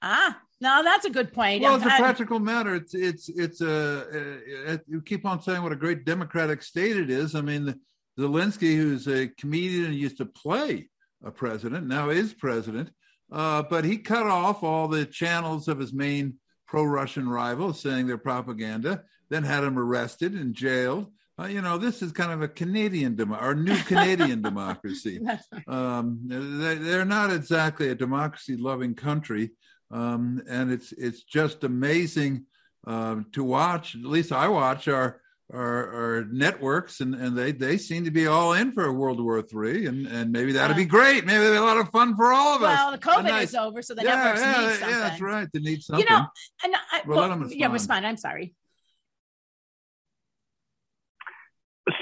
Ah, 0.00 0.40
no, 0.58 0.82
that's 0.82 1.04
a 1.04 1.10
good 1.10 1.30
point. 1.34 1.60
Well, 1.60 1.76
it's 1.76 1.84
a 1.84 1.88
practical 1.88 2.38
matter. 2.38 2.76
It's 2.76 2.94
it's 2.94 3.28
it's 3.28 3.60
a, 3.60 4.38
a, 4.68 4.80
you 4.88 5.02
keep 5.02 5.26
on 5.26 5.42
saying 5.42 5.62
what 5.62 5.72
a 5.72 5.76
great 5.76 6.06
democratic 6.06 6.62
state 6.62 6.96
it 6.96 7.10
is. 7.10 7.34
I 7.34 7.42
mean, 7.42 7.78
Zelensky, 8.18 8.74
who's 8.74 9.06
a 9.06 9.28
comedian 9.38 9.84
and 9.84 9.94
used 9.94 10.16
to 10.16 10.24
play 10.24 10.88
a 11.22 11.30
president, 11.30 11.86
now 11.86 12.08
is 12.08 12.32
president, 12.32 12.88
uh, 13.30 13.62
but 13.62 13.84
he 13.84 13.98
cut 13.98 14.26
off 14.26 14.62
all 14.62 14.88
the 14.88 15.06
channels 15.06 15.68
of 15.68 15.78
his 15.78 15.92
main 15.92 16.34
pro-Russian 16.66 17.28
rivals, 17.28 17.80
saying 17.80 18.06
their 18.06 18.18
propaganda. 18.18 19.02
Then 19.30 19.42
had 19.42 19.64
him 19.64 19.78
arrested 19.78 20.32
and 20.32 20.54
jailed. 20.54 21.06
Uh, 21.38 21.46
you 21.46 21.60
know, 21.60 21.78
this 21.78 22.02
is 22.02 22.12
kind 22.12 22.32
of 22.32 22.42
a 22.42 22.48
Canadian 22.48 23.14
demo 23.14 23.38
or 23.38 23.54
new 23.54 23.76
Canadian 23.84 24.42
democracy. 24.42 25.20
Um, 25.66 26.20
they, 26.24 26.94
are 26.94 27.04
not 27.04 27.32
exactly 27.32 27.90
a 27.90 27.94
democracy-loving 27.94 28.94
country 28.94 29.50
um, 29.90 30.42
and 30.48 30.70
it's 30.70 30.92
it's 30.92 31.22
just 31.22 31.64
amazing 31.64 32.46
uh, 32.86 33.16
to 33.32 33.44
watch. 33.44 33.94
At 33.94 34.04
least 34.04 34.32
I 34.32 34.48
watch 34.48 34.88
our 34.88 35.20
are, 35.52 36.18
are 36.18 36.24
networks, 36.26 37.00
and, 37.00 37.14
and 37.14 37.36
they, 37.36 37.52
they 37.52 37.78
seem 37.78 38.04
to 38.04 38.10
be 38.10 38.26
all 38.26 38.52
in 38.52 38.72
for 38.72 38.92
World 38.92 39.20
War 39.20 39.40
Three, 39.42 39.86
and, 39.86 40.06
and 40.06 40.30
maybe 40.30 40.52
that'd 40.52 40.76
be 40.76 40.84
great. 40.84 41.24
Maybe 41.24 41.40
it'd 41.40 41.52
be 41.52 41.56
a 41.58 41.62
lot 41.62 41.78
of 41.78 41.88
fun 41.90 42.16
for 42.16 42.32
all 42.32 42.56
of 42.56 42.60
well, 42.60 42.70
us. 42.70 42.78
Well, 42.78 42.92
the 42.92 42.98
COVID 42.98 43.30
nice, 43.30 43.48
is 43.48 43.54
over, 43.54 43.80
so 43.82 43.94
the 43.94 44.02
yeah, 44.02 44.14
networks 44.14 44.40
yeah, 44.40 44.46
need 44.46 44.70
something. 44.70 44.88
Yeah, 44.88 44.98
that's 45.00 45.20
right. 45.20 45.48
They 45.52 45.60
need 45.60 45.82
something. 45.82 46.06
You 46.06 46.14
know, 46.14 46.26
and 46.64 46.74
I, 46.92 47.02
well, 47.06 47.28
well 47.28 47.50
yeah, 47.50 47.72
respond. 47.72 48.06
I'm 48.06 48.16
sorry. 48.16 48.54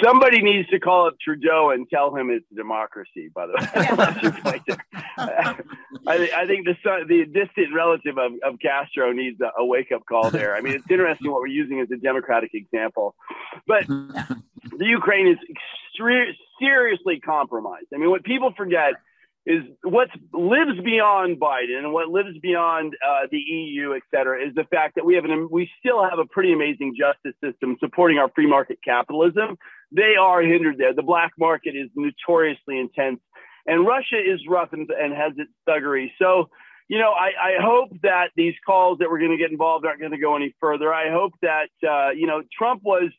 Somebody 0.02 0.42
needs 0.42 0.68
to 0.68 0.80
call 0.80 1.06
up 1.06 1.14
Trudeau 1.22 1.70
and 1.70 1.88
tell 1.88 2.14
him 2.14 2.30
it's 2.30 2.46
democracy. 2.54 3.30
By 3.34 3.46
the 3.46 3.52
way, 3.54 4.60
I, 6.06 6.30
I, 6.34 6.46
think 6.46 6.66
the 6.66 6.74
the 7.08 7.24
distant 7.24 7.74
relative 7.74 8.18
of, 8.18 8.32
of 8.44 8.58
Castro 8.60 9.12
needs 9.12 9.40
a, 9.40 9.60
a 9.60 9.64
wake 9.64 9.92
up 9.92 10.02
call 10.06 10.30
there. 10.30 10.56
I 10.56 10.60
mean, 10.60 10.74
it's 10.74 10.90
interesting 10.90 11.30
what 11.30 11.40
we're 11.40 11.48
using 11.48 11.80
as 11.80 11.90
a 11.90 11.96
democratic 11.96 12.50
example, 12.54 13.14
but 13.66 13.86
the 13.86 14.86
Ukraine 14.86 15.28
is 15.28 15.38
extre- 15.50 16.32
seriously 16.60 17.20
compromised. 17.20 17.86
I 17.94 17.98
mean, 17.98 18.10
what 18.10 18.24
people 18.24 18.52
forget 18.56 18.94
is 19.46 19.62
what 19.84 20.08
lives 20.32 20.78
beyond 20.84 21.38
Biden 21.38 21.78
and 21.78 21.92
what 21.92 22.08
lives 22.08 22.36
beyond 22.42 22.94
uh, 22.94 23.28
the 23.30 23.38
EU, 23.38 23.94
et 23.94 24.02
cetera, 24.12 24.44
is 24.44 24.52
the 24.56 24.64
fact 24.64 24.96
that 24.96 25.06
we 25.06 25.14
have 25.14 25.24
an 25.24 25.48
we 25.50 25.70
still 25.78 26.02
have 26.02 26.18
a 26.18 26.24
pretty 26.24 26.52
amazing 26.52 26.96
justice 26.98 27.38
system 27.42 27.76
supporting 27.78 28.18
our 28.18 28.28
free 28.34 28.48
market 28.48 28.78
capitalism. 28.84 29.56
They 29.92 30.14
are 30.20 30.42
hindered 30.42 30.78
there. 30.78 30.92
The 30.92 31.04
black 31.04 31.32
market 31.38 31.76
is 31.76 31.88
notoriously 31.94 32.80
intense, 32.80 33.20
and 33.66 33.86
Russia 33.86 34.18
is 34.18 34.40
rough 34.48 34.72
and, 34.72 34.90
and 34.90 35.14
has 35.14 35.32
its 35.36 35.52
thuggery. 35.68 36.10
So, 36.20 36.50
you 36.88 36.98
know, 36.98 37.12
I, 37.12 37.28
I 37.50 37.62
hope 37.62 37.90
that 38.02 38.30
these 38.34 38.54
calls 38.66 38.98
that 38.98 39.08
we're 39.08 39.20
going 39.20 39.30
to 39.30 39.36
get 39.36 39.52
involved 39.52 39.86
aren't 39.86 40.00
going 40.00 40.10
to 40.10 40.18
go 40.18 40.34
any 40.34 40.56
further. 40.60 40.92
I 40.92 41.12
hope 41.12 41.34
that 41.42 41.70
uh, 41.88 42.10
you 42.10 42.26
know 42.26 42.42
Trump 42.58 42.82
was 42.82 43.12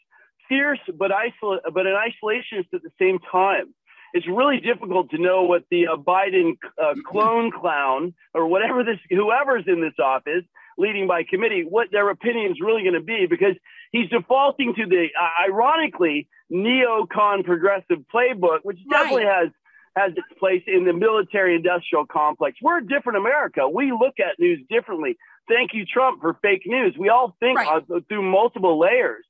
fierce 0.49 0.79
but 0.93 1.09
isol- 1.11 1.59
but 1.73 1.87
an 1.87 1.95
isolationist 1.95 2.67
at 2.73 2.83
the 2.83 2.91
same 2.99 3.19
time 3.31 3.73
it's 4.17 4.27
really 4.27 4.59
difficult 4.59 5.11
to 5.11 5.19
know 5.19 5.43
what 5.43 5.63
the 5.69 5.87
uh, 5.87 5.95
Biden 5.95 6.57
uh, 6.81 6.95
clone 7.05 7.51
clown 7.51 8.13
or 8.33 8.47
whatever 8.47 8.83
this, 8.83 8.97
whoever's 9.09 9.65
in 9.67 9.79
this 9.81 9.93
office 10.03 10.43
leading 10.77 11.07
by 11.07 11.23
committee, 11.23 11.65
what 11.67 11.87
their 11.91 12.09
opinion 12.09 12.51
is 12.51 12.57
really 12.61 12.81
going 12.81 12.93
to 12.93 13.01
be 13.01 13.27
because 13.29 13.55
he's 13.91 14.09
defaulting 14.09 14.73
to 14.75 14.85
the, 14.85 15.07
uh, 15.19 15.49
ironically, 15.49 16.27
neocon 16.51 17.43
progressive 17.43 17.99
playbook, 18.13 18.59
which 18.63 18.77
right. 18.89 19.03
definitely 19.03 19.25
has 19.25 19.49
has 19.95 20.11
its 20.11 20.39
place 20.39 20.61
in 20.67 20.85
the 20.85 20.93
military 20.93 21.55
industrial 21.55 22.05
complex. 22.05 22.57
We're 22.61 22.77
a 22.77 22.85
different 22.85 23.17
America. 23.17 23.67
We 23.67 23.91
look 23.91 24.19
at 24.19 24.37
news 24.37 24.59
differently. 24.69 25.17
Thank 25.47 25.71
you, 25.73 25.85
Trump, 25.85 26.21
for 26.21 26.37
fake 26.39 26.61
news. 26.67 26.95
We 26.99 27.09
all 27.09 27.35
think 27.39 27.57
right. 27.57 27.83
uh, 27.89 27.99
through 28.07 28.21
multiple 28.21 28.79
layers. 28.79 29.25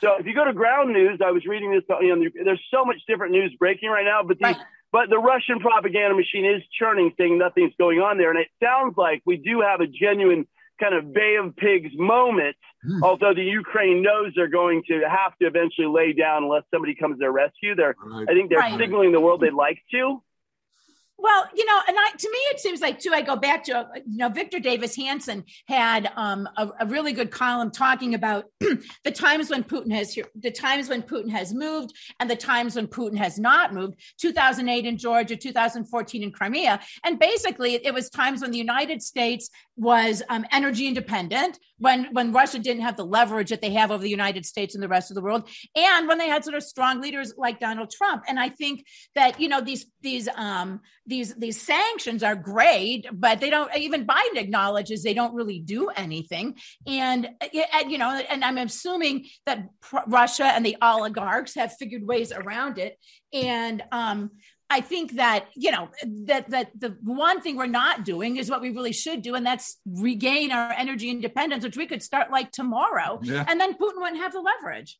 So 0.00 0.16
if 0.18 0.26
you 0.26 0.34
go 0.34 0.44
to 0.44 0.52
ground 0.52 0.92
news, 0.92 1.20
I 1.24 1.30
was 1.30 1.44
reading 1.46 1.72
this. 1.72 1.82
You 2.00 2.16
know, 2.16 2.30
there's 2.44 2.62
so 2.72 2.84
much 2.84 2.96
different 3.06 3.32
news 3.32 3.54
breaking 3.58 3.90
right 3.90 4.04
now, 4.04 4.22
but 4.26 4.38
the 4.38 4.44
right. 4.44 4.56
but 4.92 5.10
the 5.10 5.18
Russian 5.18 5.60
propaganda 5.60 6.14
machine 6.14 6.46
is 6.46 6.62
churning, 6.78 7.12
saying 7.18 7.38
nothing's 7.38 7.72
going 7.78 7.98
on 7.98 8.18
there, 8.18 8.30
and 8.30 8.38
it 8.38 8.48
sounds 8.62 8.94
like 8.96 9.22
we 9.24 9.36
do 9.36 9.60
have 9.60 9.80
a 9.80 9.86
genuine 9.86 10.46
kind 10.80 10.94
of 10.94 11.12
Bay 11.12 11.36
of 11.42 11.56
Pigs 11.56 11.90
moment. 11.94 12.56
Mm. 12.88 13.02
Although 13.02 13.34
the 13.34 13.42
Ukraine 13.42 14.02
knows 14.02 14.32
they're 14.36 14.48
going 14.48 14.82
to 14.88 15.00
have 15.08 15.36
to 15.38 15.46
eventually 15.46 15.88
lay 15.88 16.12
down 16.12 16.44
unless 16.44 16.62
somebody 16.72 16.94
comes 16.94 17.16
to 17.16 17.18
their 17.18 17.32
rescue. 17.32 17.74
They're, 17.74 17.96
right. 18.04 18.26
I 18.28 18.32
think 18.34 18.50
they're 18.50 18.60
right. 18.60 18.78
signaling 18.78 19.10
the 19.12 19.20
world 19.20 19.40
they'd 19.40 19.52
like 19.52 19.78
to. 19.92 20.22
Well, 21.20 21.48
you 21.52 21.64
know, 21.64 21.80
and 21.88 21.96
I, 21.98 22.12
to 22.16 22.30
me, 22.30 22.38
it 22.50 22.60
seems 22.60 22.80
like 22.80 23.00
too. 23.00 23.10
I 23.12 23.22
go 23.22 23.34
back 23.34 23.64
to 23.64 23.88
you 24.06 24.18
know 24.18 24.28
Victor 24.28 24.60
Davis 24.60 24.94
Hanson 24.94 25.44
had 25.66 26.12
um, 26.14 26.48
a, 26.56 26.70
a, 26.80 26.86
really 26.86 27.12
good 27.12 27.32
column 27.32 27.72
talking 27.72 28.14
about 28.14 28.44
the 28.60 29.10
times 29.10 29.50
when 29.50 29.64
Putin 29.64 29.92
has 29.92 30.16
the 30.40 30.50
times 30.52 30.88
when 30.88 31.02
Putin 31.02 31.30
has 31.30 31.52
moved 31.52 31.92
and 32.20 32.30
the 32.30 32.36
times 32.36 32.76
when 32.76 32.86
Putin 32.86 33.16
has 33.18 33.36
not 33.36 33.74
moved. 33.74 33.96
2008 34.20 34.86
in 34.86 34.96
Georgia, 34.96 35.36
2014 35.36 36.22
in 36.22 36.30
Crimea, 36.30 36.78
and 37.04 37.18
basically 37.18 37.74
it 37.84 37.92
was 37.92 38.08
times 38.10 38.40
when 38.40 38.52
the 38.52 38.58
United 38.58 39.02
States 39.02 39.50
was 39.76 40.22
um, 40.28 40.46
energy 40.52 40.86
independent, 40.86 41.58
when 41.78 42.12
when 42.12 42.32
Russia 42.32 42.58
didn't 42.58 42.82
have 42.82 42.96
the 42.96 43.04
leverage 43.04 43.50
that 43.50 43.62
they 43.62 43.72
have 43.72 43.90
over 43.90 44.02
the 44.02 44.10
United 44.10 44.44
States 44.44 44.74
and 44.74 44.82
the 44.82 44.88
rest 44.88 45.10
of 45.10 45.14
the 45.14 45.22
world, 45.22 45.48
and 45.74 46.08
when 46.08 46.18
they 46.18 46.28
had 46.28 46.44
sort 46.44 46.56
of 46.56 46.62
strong 46.62 47.00
leaders 47.00 47.34
like 47.36 47.60
Donald 47.60 47.90
Trump. 47.90 48.24
And 48.28 48.38
I 48.38 48.48
think 48.48 48.84
that 49.14 49.40
you 49.40 49.48
know 49.48 49.60
these 49.60 49.86
these 50.00 50.28
um, 50.34 50.80
these 51.06 51.34
these 51.36 51.60
sanctions 51.60 52.22
are 52.22 52.36
great, 52.36 53.06
but 53.12 53.40
they 53.40 53.50
don't 53.50 53.74
even 53.76 54.06
Biden 54.06 54.36
acknowledges 54.36 55.02
they 55.02 55.14
don't 55.14 55.34
really 55.34 55.60
do 55.60 55.88
anything. 55.88 56.56
And, 56.86 57.28
and 57.72 57.90
you 57.90 57.98
know, 57.98 58.10
and 58.30 58.44
I'm 58.44 58.58
assuming 58.58 59.26
that 59.46 59.68
Russia 60.06 60.44
and 60.44 60.64
the 60.64 60.76
oligarchs 60.82 61.54
have 61.54 61.76
figured 61.76 62.06
ways 62.06 62.32
around 62.32 62.78
it. 62.78 62.98
And 63.32 63.82
um, 63.92 64.30
I 64.70 64.82
think 64.82 65.12
that 65.12 65.46
you 65.54 65.70
know 65.70 65.88
that 66.26 66.50
that 66.50 66.70
the 66.78 66.96
one 67.02 67.40
thing 67.40 67.56
we're 67.56 67.66
not 67.66 68.04
doing 68.04 68.36
is 68.36 68.50
what 68.50 68.60
we 68.60 68.70
really 68.70 68.92
should 68.92 69.22
do, 69.22 69.34
and 69.34 69.44
that's 69.44 69.78
regain 69.86 70.52
our 70.52 70.72
energy 70.72 71.08
independence, 71.08 71.64
which 71.64 71.76
we 71.76 71.86
could 71.86 72.02
start 72.02 72.30
like 72.30 72.52
tomorrow, 72.52 73.18
yeah. 73.22 73.44
and 73.48 73.58
then 73.58 73.72
Putin 73.74 73.96
wouldn't 73.96 74.18
have 74.18 74.32
the 74.32 74.40
leverage. 74.40 74.98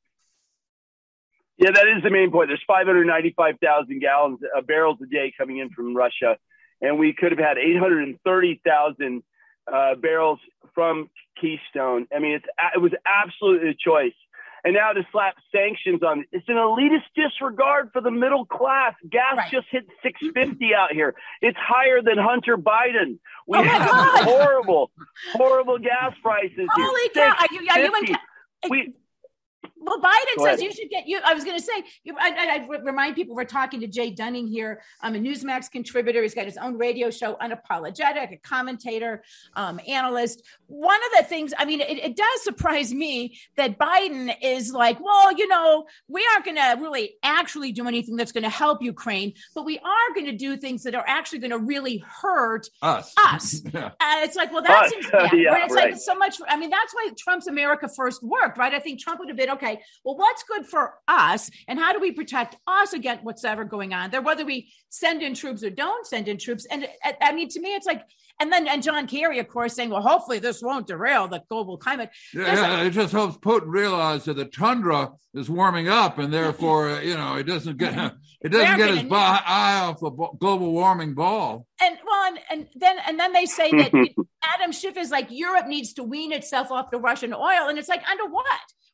Yeah, 1.59 1.73
that 1.73 1.89
is 1.89 2.03
the 2.05 2.11
main 2.11 2.31
point. 2.31 2.49
There's 2.49 2.63
595,000 2.69 4.01
gallons, 4.01 4.39
uh, 4.57 4.61
barrels 4.61 4.99
a 5.03 5.07
day 5.07 5.33
coming 5.37 5.59
in 5.59 5.71
from 5.71 5.95
Russia, 5.95 6.39
and 6.81 6.99
we 6.99 7.13
could 7.13 7.33
have 7.33 7.41
had 7.41 7.59
830,000 7.59 9.23
uh, 9.71 9.95
barrels 9.97 10.39
from 10.75 11.11
Keystone. 11.41 12.07
I 12.15 12.21
mean, 12.21 12.33
it's 12.33 12.47
it 12.75 12.79
was 12.81 12.93
absolutely 13.05 13.71
a 13.71 13.75
choice. 13.75 14.15
And 14.65 14.75
now 14.75 14.93
to 14.93 15.07
slap 15.13 15.37
sanctions 15.55 16.03
on 16.03 16.21
it. 16.21 16.27
It's 16.33 16.49
an 16.49 16.57
elitist 16.57 17.07
disregard 17.15 17.91
for 17.93 18.01
the 18.01 18.11
middle 18.11 18.45
class. 18.45 18.95
Gas 19.09 19.37
right. 19.37 19.51
just 19.51 19.67
hit 19.71 19.87
650 20.03 20.75
out 20.75 20.93
here. 20.93 21.15
It's 21.41 21.59
higher 21.59 22.03
than 22.03 22.19
Hunter 22.19 22.57
Biden. 22.57 23.19
We 23.47 23.59
oh 23.59 23.63
have 23.63 24.25
horrible, 24.25 24.91
horrible 25.33 25.79
gas 25.79 26.15
prices. 26.23 26.69
Holy 26.71 27.01
here. 27.15 27.25
cow! 27.25 27.37
Are 27.39 27.47
you, 27.51 27.69
are 27.71 27.79
you 27.79 27.95
in, 28.09 28.17
we 28.71 28.93
well, 29.89 30.01
Biden 30.01 30.45
says 30.45 30.63
you 30.63 30.73
should 30.73 30.91
get 30.91 31.09
you. 31.09 31.21
I 31.25 31.35
was 31.35 31.45
going 31.45 31.57
to 31.57 31.63
say, 31.63 31.85
you, 32.05 32.15
I, 32.19 32.31
I, 32.31 32.77
I, 32.77 32.79
remind 32.81 33.15
people 33.15 33.35
we're 33.35 33.45
talking 33.45 33.81
to 33.81 33.87
Jay 33.87 34.11
Dunning 34.11 34.47
here. 34.47 34.83
I'm 35.01 35.15
a 35.15 35.19
Newsmax 35.19 35.71
contributor. 35.71 36.23
He's 36.23 36.35
got 36.35 36.45
his 36.45 36.57
own 36.57 36.77
radio 36.77 37.11
show, 37.11 37.37
Unapologetic, 37.37 38.33
a 38.33 38.37
commentator, 38.37 39.23
um, 39.55 39.81
analyst. 39.87 40.43
One 40.67 40.97
of 40.97 41.19
the 41.19 41.25
things, 41.25 41.55
I 41.59 41.65
mean, 41.65 41.81
it, 41.81 41.99
it, 41.99 42.17
does 42.17 42.43
surprise 42.43 42.93
me 42.93 43.39
that 43.57 43.79
Biden 43.79 44.35
is 44.43 44.73
like, 44.73 45.01
well, 45.01 45.33
you 45.33 45.49
know, 45.49 45.87
we 46.09 46.27
aren't 46.33 46.45
going 46.45 46.57
to 46.57 46.77
really 46.81 47.15
actually 47.23 47.73
do 47.73 47.87
anything 47.87 48.17
that's 48.17 48.33
going 48.33 48.45
to 48.45 48.51
help 48.51 48.83
Ukraine, 48.83 49.35
but 49.55 49.65
we 49.65 49.79
are 49.79 50.15
going 50.15 50.27
to 50.27 50.37
do 50.37 50.57
things 50.57 50.83
that 50.83 50.95
are 50.95 51.05
actually 51.07 51.39
going 51.39 51.53
to 51.53 51.59
really 51.59 51.99
hurt 52.07 52.69
us. 52.83 53.15
Us. 53.27 53.63
yeah. 53.73 53.91
And 54.01 54.25
it's 54.25 54.37
like, 54.37 54.53
well, 54.53 54.63
that 54.63 54.85
us. 54.85 54.91
seems 54.91 55.07
yeah. 55.13 55.35
yeah 55.35 55.65
it's 55.65 55.75
right. 55.75 55.93
like 55.93 56.01
so 56.01 56.15
much. 56.15 56.37
I 56.49 56.57
mean, 56.59 56.71
that's 56.71 56.95
why 56.95 57.11
Trump's 57.17 57.47
America 57.47 57.89
First 57.89 58.23
worked, 58.23 58.59
right? 58.59 58.75
I 58.75 58.81
think 58.81 59.01
Trump 59.01 59.21
would 59.21 59.29
have 59.29 59.37
been 59.37 59.48
okay 59.51 59.81
well, 60.05 60.17
what's 60.17 60.43
good 60.45 60.67
for 60.67 60.95
us 61.07 61.51
and 61.67 61.79
how 61.79 61.93
do 61.93 62.01
we 62.01 62.13
protect 62.13 62.57
us 62.67 62.93
against 62.93 63.25
what's 63.25 63.45
ever 63.45 63.65
going 63.65 63.95
on 63.95 64.11
there, 64.11 64.23
whether 64.23 64.45
we 64.45 64.73
send 64.89 65.23
in 65.23 65.35
troops 65.35 65.63
or 65.63 65.71
don't 65.71 66.07
send 66.07 66.29
in 66.29 66.39
troops? 66.39 66.67
And 66.71 66.89
I 67.21 67.33
mean, 67.33 67.49
to 67.51 67.61
me, 67.61 67.75
it's 67.75 67.87
like, 67.87 68.03
and 68.41 68.53
then 68.53 68.69
and 68.69 68.83
John 68.83 69.09
Kerry, 69.09 69.41
of 69.41 69.49
course, 69.49 69.75
saying, 69.75 69.91
well, 69.91 70.03
hopefully 70.03 70.39
this 70.39 70.63
won't 70.63 70.87
derail 70.87 71.27
the 71.27 71.43
global 71.49 71.77
climate. 71.77 72.11
Yeah, 72.33 72.55
yeah 72.55 72.83
it 72.85 72.91
just 72.91 73.13
helps 73.13 73.37
Putin 73.39 73.67
realize 73.67 74.25
that 74.27 74.35
the 74.35 74.45
tundra 74.45 75.11
is 75.35 75.51
warming 75.51 75.89
up, 75.89 76.19
and 76.19 76.33
therefore, 76.33 76.91
uh, 76.91 77.01
you 77.01 77.17
know, 77.17 77.37
it 77.37 77.45
doesn't 77.45 77.79
get 77.79 77.95
it 78.41 78.51
doesn't 78.51 78.77
get 78.77 78.91
his 78.91 79.13
eye 79.13 79.81
off 79.81 79.99
the 79.99 80.11
global 80.39 80.73
warming 80.73 81.15
ball. 81.15 81.67
And 81.83 81.99
well, 82.07 82.29
and, 82.29 82.39
and 82.51 82.69
then 82.77 82.99
and 83.07 83.19
then 83.19 83.33
they 83.33 83.47
say 83.47 83.71
that 83.73 83.93
Adam 84.55 84.71
Schiff 84.71 84.97
is 84.97 85.11
like 85.11 85.27
Europe 85.31 85.67
needs 85.67 85.95
to 85.95 86.05
wean 86.05 86.33
itself 86.33 86.71
off 86.71 86.93
the 86.93 87.01
Russian 87.01 87.35
oil, 87.35 87.69
and 87.69 87.79
it's 87.79 87.89
like 87.89 88.09
under 88.09 88.27
what? 88.33 88.47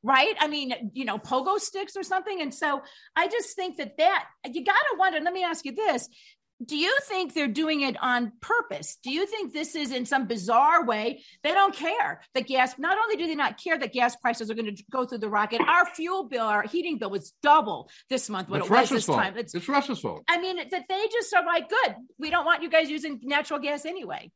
Right? 0.04 0.34
I 0.38 0.46
mean, 0.46 0.90
you 0.92 1.04
know, 1.04 1.18
pogo 1.18 1.58
sticks 1.58 1.96
or 1.96 2.04
something. 2.04 2.40
And 2.40 2.54
so 2.54 2.82
I 3.16 3.26
just 3.26 3.56
think 3.56 3.78
that 3.78 3.96
that 3.96 4.26
you 4.44 4.64
got 4.64 4.72
to 4.74 4.96
wonder. 4.98 5.18
Let 5.18 5.32
me 5.32 5.42
ask 5.42 5.64
you 5.64 5.72
this. 5.72 6.08
Do 6.64 6.76
you 6.76 6.96
think 7.02 7.34
they're 7.34 7.48
doing 7.48 7.80
it 7.80 7.96
on 8.00 8.32
purpose? 8.40 8.98
Do 9.02 9.10
you 9.10 9.26
think 9.26 9.52
this 9.52 9.74
is 9.74 9.90
in 9.90 10.06
some 10.06 10.28
bizarre 10.28 10.86
way? 10.86 11.24
They 11.42 11.50
don't 11.50 11.74
care 11.74 12.20
that 12.34 12.46
gas, 12.46 12.78
not 12.78 12.96
only 12.96 13.16
do 13.16 13.26
they 13.26 13.34
not 13.34 13.60
care 13.62 13.76
that 13.76 13.92
gas 13.92 14.14
prices 14.14 14.50
are 14.50 14.54
going 14.54 14.74
to 14.74 14.84
go 14.90 15.04
through 15.04 15.18
the 15.18 15.28
rocket, 15.28 15.60
our 15.60 15.84
fuel 15.84 16.28
bill, 16.28 16.46
our 16.46 16.62
heating 16.62 16.98
bill 16.98 17.10
was 17.10 17.32
double 17.42 17.90
this 18.08 18.30
month 18.30 18.48
what 18.48 18.60
it's 18.60 18.68
it 18.68 18.70
was 18.70 18.78
Russia's 18.78 18.96
this 18.98 19.06
fault. 19.06 19.18
time. 19.18 19.36
It's, 19.36 19.54
it's 19.54 19.68
Russia's 19.68 19.98
fault. 19.98 20.22
I 20.28 20.40
mean, 20.40 20.56
that 20.56 20.84
they 20.88 21.08
just 21.12 21.34
are 21.34 21.44
like, 21.44 21.68
good, 21.68 21.96
we 22.20 22.30
don't 22.30 22.44
want 22.44 22.62
you 22.62 22.70
guys 22.70 22.88
using 22.88 23.20
natural 23.24 23.58
gas 23.58 23.84
anyway. 23.84 24.30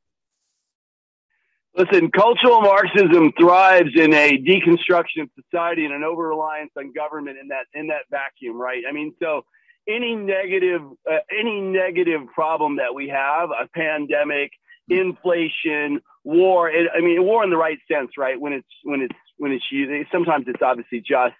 Listen, 1.78 2.10
cultural 2.10 2.60
Marxism 2.60 3.32
thrives 3.38 3.90
in 3.94 4.12
a 4.12 4.36
deconstruction 4.36 5.22
of 5.22 5.30
society 5.40 5.84
and 5.84 5.94
an 5.94 6.02
over 6.02 6.28
reliance 6.28 6.72
on 6.76 6.92
government 6.92 7.38
in 7.40 7.48
that 7.48 7.66
in 7.72 7.86
that 7.86 8.02
vacuum, 8.10 8.60
right? 8.60 8.82
I 8.88 8.92
mean, 8.92 9.14
so 9.22 9.44
any 9.88 10.16
negative 10.16 10.82
uh, 11.08 11.18
any 11.30 11.60
negative 11.60 12.22
problem 12.34 12.76
that 12.78 12.94
we 12.96 13.08
have, 13.10 13.50
a 13.50 13.68
pandemic, 13.68 14.50
inflation, 14.88 16.00
war. 16.24 16.68
It, 16.68 16.90
I 16.92 17.00
mean, 17.00 17.22
war 17.22 17.44
in 17.44 17.50
the 17.50 17.56
right 17.56 17.78
sense, 17.90 18.10
right? 18.18 18.40
When 18.40 18.52
it's 18.52 18.66
when 18.82 19.00
it's 19.00 19.14
when 19.36 19.52
it's 19.52 19.70
used, 19.70 20.08
sometimes 20.10 20.46
it's 20.48 20.62
obviously 20.62 21.00
just. 21.00 21.34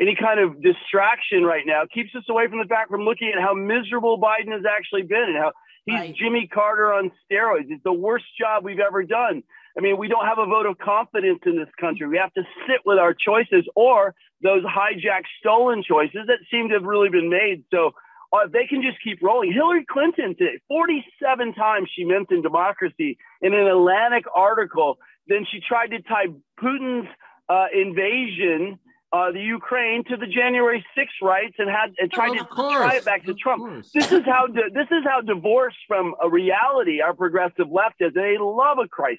any 0.00 0.14
kind 0.14 0.40
of 0.40 0.62
distraction 0.62 1.44
right 1.44 1.66
now 1.66 1.82
keeps 1.92 2.14
us 2.14 2.24
away 2.30 2.48
from 2.48 2.58
the 2.58 2.64
fact 2.64 2.90
from 2.90 3.02
looking 3.02 3.32
at 3.34 3.42
how 3.42 3.54
miserable 3.54 4.18
Biden 4.18 4.52
has 4.52 4.62
actually 4.64 5.02
been 5.02 5.26
and 5.28 5.36
how 5.36 5.52
he's 5.84 5.94
right. 5.94 6.16
Jimmy 6.16 6.46
Carter 6.46 6.92
on 6.92 7.10
steroids. 7.30 7.66
It's 7.68 7.82
the 7.82 7.92
worst 7.92 8.24
job 8.38 8.64
we've 8.64 8.78
ever 8.80 9.02
done. 9.02 9.42
I 9.80 9.82
mean, 9.82 9.96
we 9.96 10.08
don't 10.08 10.26
have 10.26 10.36
a 10.38 10.44
vote 10.44 10.66
of 10.66 10.76
confidence 10.76 11.38
in 11.46 11.56
this 11.56 11.70
country. 11.80 12.06
We 12.06 12.18
have 12.18 12.34
to 12.34 12.42
sit 12.68 12.80
with 12.84 12.98
our 12.98 13.14
choices 13.14 13.66
or 13.74 14.14
those 14.42 14.62
hijacked, 14.62 15.24
stolen 15.38 15.82
choices 15.82 16.26
that 16.26 16.36
seem 16.50 16.68
to 16.68 16.74
have 16.74 16.82
really 16.82 17.08
been 17.08 17.30
made. 17.30 17.64
So 17.72 17.92
uh, 18.30 18.46
they 18.52 18.66
can 18.66 18.82
just 18.82 19.02
keep 19.02 19.22
rolling. 19.22 19.54
Hillary 19.54 19.86
Clinton 19.90 20.36
today, 20.36 20.60
47 20.68 21.54
times 21.54 21.88
she 21.96 22.04
mentioned 22.04 22.42
democracy 22.42 23.16
in 23.40 23.54
an 23.54 23.66
Atlantic 23.66 24.24
article. 24.34 24.98
Then 25.28 25.46
she 25.50 25.60
tried 25.66 25.92
to 25.92 26.02
tie 26.02 26.26
Putin's 26.62 27.08
uh, 27.48 27.68
invasion 27.72 28.78
uh, 29.12 29.32
the 29.32 29.40
Ukraine 29.40 30.04
to 30.04 30.16
the 30.16 30.26
January 30.26 30.84
6th 30.96 31.20
rights 31.22 31.54
and 31.58 31.68
had 31.68 31.94
and 31.98 32.12
tried 32.12 32.30
oh, 32.30 32.34
to 32.34 32.44
course. 32.44 32.84
tie 32.84 32.96
it 32.96 33.04
back 33.04 33.24
to 33.24 33.32
of 33.32 33.38
Trump. 33.38 33.62
Course. 33.62 33.90
This 33.92 34.12
is 34.12 34.24
how 34.24 34.46
this 34.46 34.86
is 34.90 35.04
how 35.04 35.20
divorced 35.22 35.78
from 35.88 36.14
a 36.22 36.28
reality 36.28 37.00
our 37.00 37.14
progressive 37.14 37.72
left 37.72 37.96
is. 38.00 38.12
They 38.14 38.36
love 38.38 38.78
a 38.78 38.86
crisis. 38.86 39.18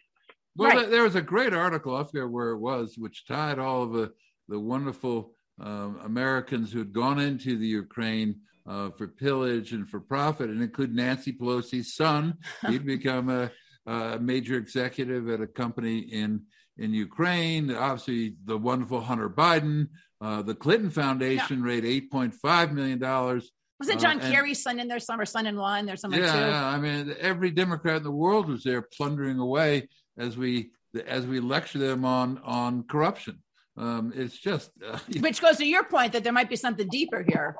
Well, 0.55 0.75
right. 0.75 0.89
there 0.89 1.03
was 1.03 1.15
a 1.15 1.21
great 1.21 1.53
article, 1.53 1.95
I 1.95 2.03
forget 2.03 2.29
where 2.29 2.49
it 2.49 2.59
was, 2.59 2.95
which 2.97 3.25
tied 3.25 3.57
all 3.57 3.83
of 3.83 3.93
the, 3.93 4.11
the 4.49 4.59
wonderful 4.59 5.33
uh, 5.63 5.89
Americans 6.03 6.71
who 6.71 6.79
had 6.79 6.91
gone 6.91 7.19
into 7.19 7.57
the 7.57 7.67
Ukraine 7.67 8.35
uh, 8.67 8.89
for 8.91 9.07
pillage 9.07 9.73
and 9.73 9.89
for 9.89 9.99
profit, 9.99 10.49
and 10.49 10.61
include 10.61 10.93
Nancy 10.93 11.33
Pelosi's 11.33 11.95
son. 11.95 12.37
He'd 12.67 12.85
become 12.85 13.29
a, 13.29 13.51
a, 13.85 14.19
major 14.19 14.57
executive 14.57 15.29
at 15.29 15.41
a 15.41 15.47
company 15.47 15.99
in 15.99 16.43
in 16.77 16.93
Ukraine. 16.93 17.73
Obviously, 17.73 18.35
the 18.45 18.57
wonderful 18.57 19.01
Hunter 19.01 19.29
Biden. 19.29 19.87
Uh, 20.19 20.41
the 20.41 20.55
Clinton 20.55 20.89
Foundation 20.89 21.59
yeah. 21.59 21.65
raised 21.65 21.85
eight 21.85 22.11
point 22.11 22.33
five 22.33 22.71
million 22.71 22.99
dollars. 22.99 23.51
Was 23.79 23.89
it 23.89 23.99
John 23.99 24.21
uh, 24.21 24.29
Kerry's 24.29 24.61
son 24.61 24.79
in 24.79 24.87
there 24.87 24.99
some 24.99 25.19
or 25.19 25.25
son-in-law 25.25 25.77
in 25.77 25.87
there 25.87 25.95
somewhere 25.95 26.21
yeah, 26.21 26.33
too? 26.33 26.39
Yeah, 26.39 26.65
I 26.67 26.77
mean, 26.77 27.15
every 27.19 27.49
Democrat 27.49 27.97
in 27.97 28.03
the 28.03 28.11
world 28.11 28.47
was 28.47 28.63
there 28.63 28.83
plundering 28.83 29.39
away 29.39 29.87
as 30.17 30.37
we 30.37 30.71
as 31.07 31.25
we 31.25 31.39
lecture 31.39 31.79
them 31.79 32.05
on 32.05 32.39
on 32.43 32.83
corruption. 32.83 33.41
Um, 33.77 34.11
it's 34.15 34.37
just 34.37 34.71
uh, 34.85 34.99
which 35.19 35.41
goes 35.41 35.57
to 35.57 35.65
your 35.65 35.83
point 35.83 36.13
that 36.13 36.23
there 36.23 36.33
might 36.33 36.49
be 36.49 36.55
something 36.55 36.87
deeper 36.89 37.23
here. 37.27 37.55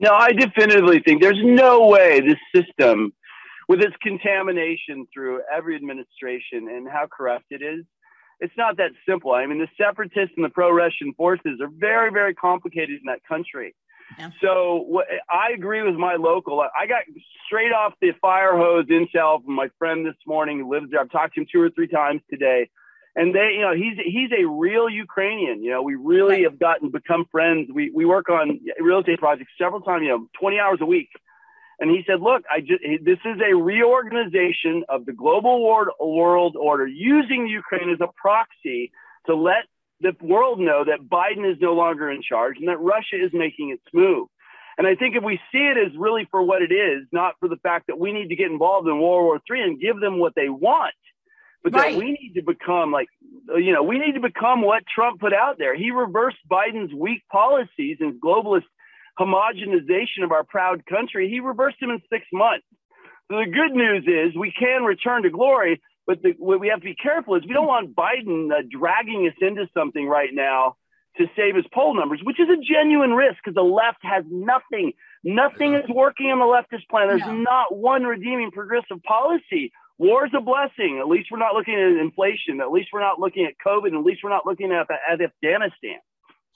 No, 0.00 0.12
I 0.12 0.32
definitively 0.32 1.00
think 1.00 1.22
there's 1.22 1.40
no 1.42 1.88
way 1.88 2.20
this 2.20 2.38
system, 2.54 3.12
with 3.68 3.80
its 3.80 3.96
contamination 4.00 5.06
through 5.12 5.42
every 5.52 5.74
administration 5.74 6.68
and 6.68 6.88
how 6.88 7.08
corrupt 7.10 7.46
it 7.50 7.62
is, 7.62 7.84
it's 8.40 8.54
not 8.56 8.76
that 8.76 8.92
simple. 9.08 9.32
I 9.32 9.46
mean, 9.46 9.58
the 9.58 9.68
separatists 9.76 10.34
and 10.36 10.44
the 10.44 10.50
pro-Russian 10.50 11.12
forces 11.16 11.60
are 11.60 11.70
very, 11.76 12.12
very 12.12 12.34
complicated 12.34 13.00
in 13.00 13.06
that 13.06 13.24
country. 13.28 13.74
Yeah. 14.18 14.30
So 14.40 14.84
what, 14.86 15.06
I 15.28 15.52
agree 15.54 15.82
with 15.82 15.96
my 15.96 16.14
local. 16.14 16.60
I 16.60 16.86
got 16.86 17.02
straight 17.46 17.72
off 17.72 17.94
the 18.00 18.12
fire 18.20 18.56
hose 18.56 18.86
intel 18.86 19.44
from 19.44 19.54
my 19.54 19.68
friend 19.78 20.06
this 20.06 20.16
morning 20.26 20.60
who 20.60 20.70
lives 20.70 20.90
there. 20.90 21.00
I've 21.00 21.10
talked 21.10 21.34
to 21.34 21.40
him 21.40 21.46
two 21.50 21.60
or 21.60 21.70
three 21.70 21.88
times 21.88 22.22
today, 22.30 22.70
and 23.14 23.34
they, 23.34 23.50
you 23.54 23.60
know, 23.60 23.74
he's 23.74 23.98
he's 24.04 24.30
a 24.32 24.46
real 24.46 24.88
Ukrainian. 24.88 25.62
You 25.62 25.72
know, 25.72 25.82
we 25.82 25.94
really 25.94 26.36
right. 26.36 26.44
have 26.44 26.58
gotten 26.58 26.90
become 26.90 27.26
friends. 27.30 27.68
We 27.72 27.90
we 27.90 28.04
work 28.04 28.28
on 28.28 28.60
real 28.80 29.00
estate 29.00 29.18
projects 29.18 29.52
several 29.60 29.82
times. 29.82 30.02
You 30.02 30.10
know, 30.10 30.26
twenty 30.38 30.58
hours 30.58 30.78
a 30.80 30.86
week. 30.86 31.10
And 31.80 31.90
he 31.90 32.02
said, 32.06 32.20
"Look, 32.20 32.42
I 32.50 32.60
just 32.60 32.82
this 33.04 33.18
is 33.24 33.40
a 33.40 33.54
reorganization 33.54 34.84
of 34.88 35.06
the 35.06 35.12
global 35.12 35.64
world, 35.64 35.88
world 36.00 36.56
order 36.56 36.86
using 36.86 37.46
Ukraine 37.46 37.90
as 37.90 38.00
a 38.00 38.08
proxy 38.16 38.90
to 39.26 39.34
let 39.34 39.64
the 40.00 40.14
world 40.20 40.60
know 40.60 40.84
that 40.84 41.08
Biden 41.08 41.50
is 41.50 41.58
no 41.60 41.74
longer 41.74 42.10
in 42.10 42.22
charge 42.22 42.56
and 42.58 42.68
that 42.68 42.78
Russia 42.78 43.16
is 43.22 43.30
making 43.32 43.70
its 43.70 43.82
move. 43.92 44.28
And 44.76 44.86
I 44.86 44.94
think 44.94 45.16
if 45.16 45.24
we 45.24 45.40
see 45.50 45.58
it 45.58 45.76
as 45.76 45.96
really 45.98 46.28
for 46.30 46.40
what 46.42 46.62
it 46.62 46.72
is, 46.72 47.06
not 47.10 47.34
for 47.40 47.48
the 47.48 47.56
fact 47.56 47.88
that 47.88 47.98
we 47.98 48.12
need 48.12 48.28
to 48.28 48.36
get 48.36 48.50
involved 48.50 48.86
in 48.86 48.94
World 48.94 49.24
War 49.24 49.40
III 49.50 49.62
and 49.62 49.80
give 49.80 49.98
them 50.00 50.20
what 50.20 50.34
they 50.36 50.48
want, 50.48 50.94
but 51.64 51.72
right. 51.72 51.92
that 51.92 51.98
we 51.98 52.12
need 52.12 52.34
to 52.36 52.42
become 52.42 52.92
like, 52.92 53.08
you 53.56 53.72
know, 53.72 53.82
we 53.82 53.98
need 53.98 54.12
to 54.12 54.20
become 54.20 54.62
what 54.62 54.84
Trump 54.86 55.20
put 55.20 55.32
out 55.32 55.58
there. 55.58 55.76
He 55.76 55.90
reversed 55.90 56.38
Biden's 56.48 56.94
weak 56.94 57.22
policies 57.30 57.96
and 57.98 58.20
globalist 58.20 58.66
homogenization 59.18 60.22
of 60.22 60.30
our 60.30 60.44
proud 60.44 60.86
country. 60.86 61.28
He 61.28 61.40
reversed 61.40 61.78
them 61.80 61.90
in 61.90 62.00
six 62.08 62.24
months. 62.32 62.64
So 63.30 63.38
the 63.38 63.50
good 63.50 63.72
news 63.72 64.04
is 64.06 64.38
we 64.38 64.52
can 64.52 64.84
return 64.84 65.24
to 65.24 65.30
glory, 65.30 65.82
but 66.08 66.22
the, 66.22 66.32
what 66.38 66.58
we 66.58 66.68
have 66.68 66.80
to 66.80 66.84
be 66.86 66.94
careful 66.94 67.34
is 67.36 67.42
we 67.46 67.52
don't 67.52 67.66
want 67.66 67.94
Biden 67.94 68.50
uh, 68.50 68.62
dragging 68.70 69.28
us 69.28 69.34
into 69.42 69.68
something 69.74 70.08
right 70.08 70.30
now 70.32 70.76
to 71.18 71.26
save 71.36 71.54
his 71.54 71.66
poll 71.72 71.94
numbers, 71.94 72.20
which 72.24 72.40
is 72.40 72.48
a 72.48 72.56
genuine 72.56 73.10
risk 73.10 73.36
because 73.44 73.54
the 73.54 73.62
left 73.62 73.98
has 74.02 74.24
nothing. 74.30 74.92
Nothing 75.22 75.74
is 75.74 75.84
working 75.90 76.30
on 76.30 76.38
the 76.38 76.46
leftist 76.46 76.88
plan. 76.88 77.08
There's 77.08 77.20
no. 77.20 77.34
not 77.34 77.76
one 77.76 78.04
redeeming 78.04 78.50
progressive 78.50 79.02
policy. 79.02 79.70
War 79.98 80.24
is 80.24 80.32
a 80.34 80.40
blessing. 80.40 80.98
At 80.98 81.08
least 81.08 81.28
we're 81.30 81.40
not 81.40 81.54
looking 81.54 81.74
at 81.74 82.00
inflation. 82.00 82.62
At 82.62 82.72
least 82.72 82.88
we're 82.90 83.00
not 83.00 83.20
looking 83.20 83.44
at 83.44 83.54
COVID. 83.64 83.92
At 83.98 84.04
least 84.04 84.20
we're 84.24 84.30
not 84.30 84.46
looking 84.46 84.72
at, 84.72 84.86
at 84.90 85.20
Afghanistan. 85.20 85.98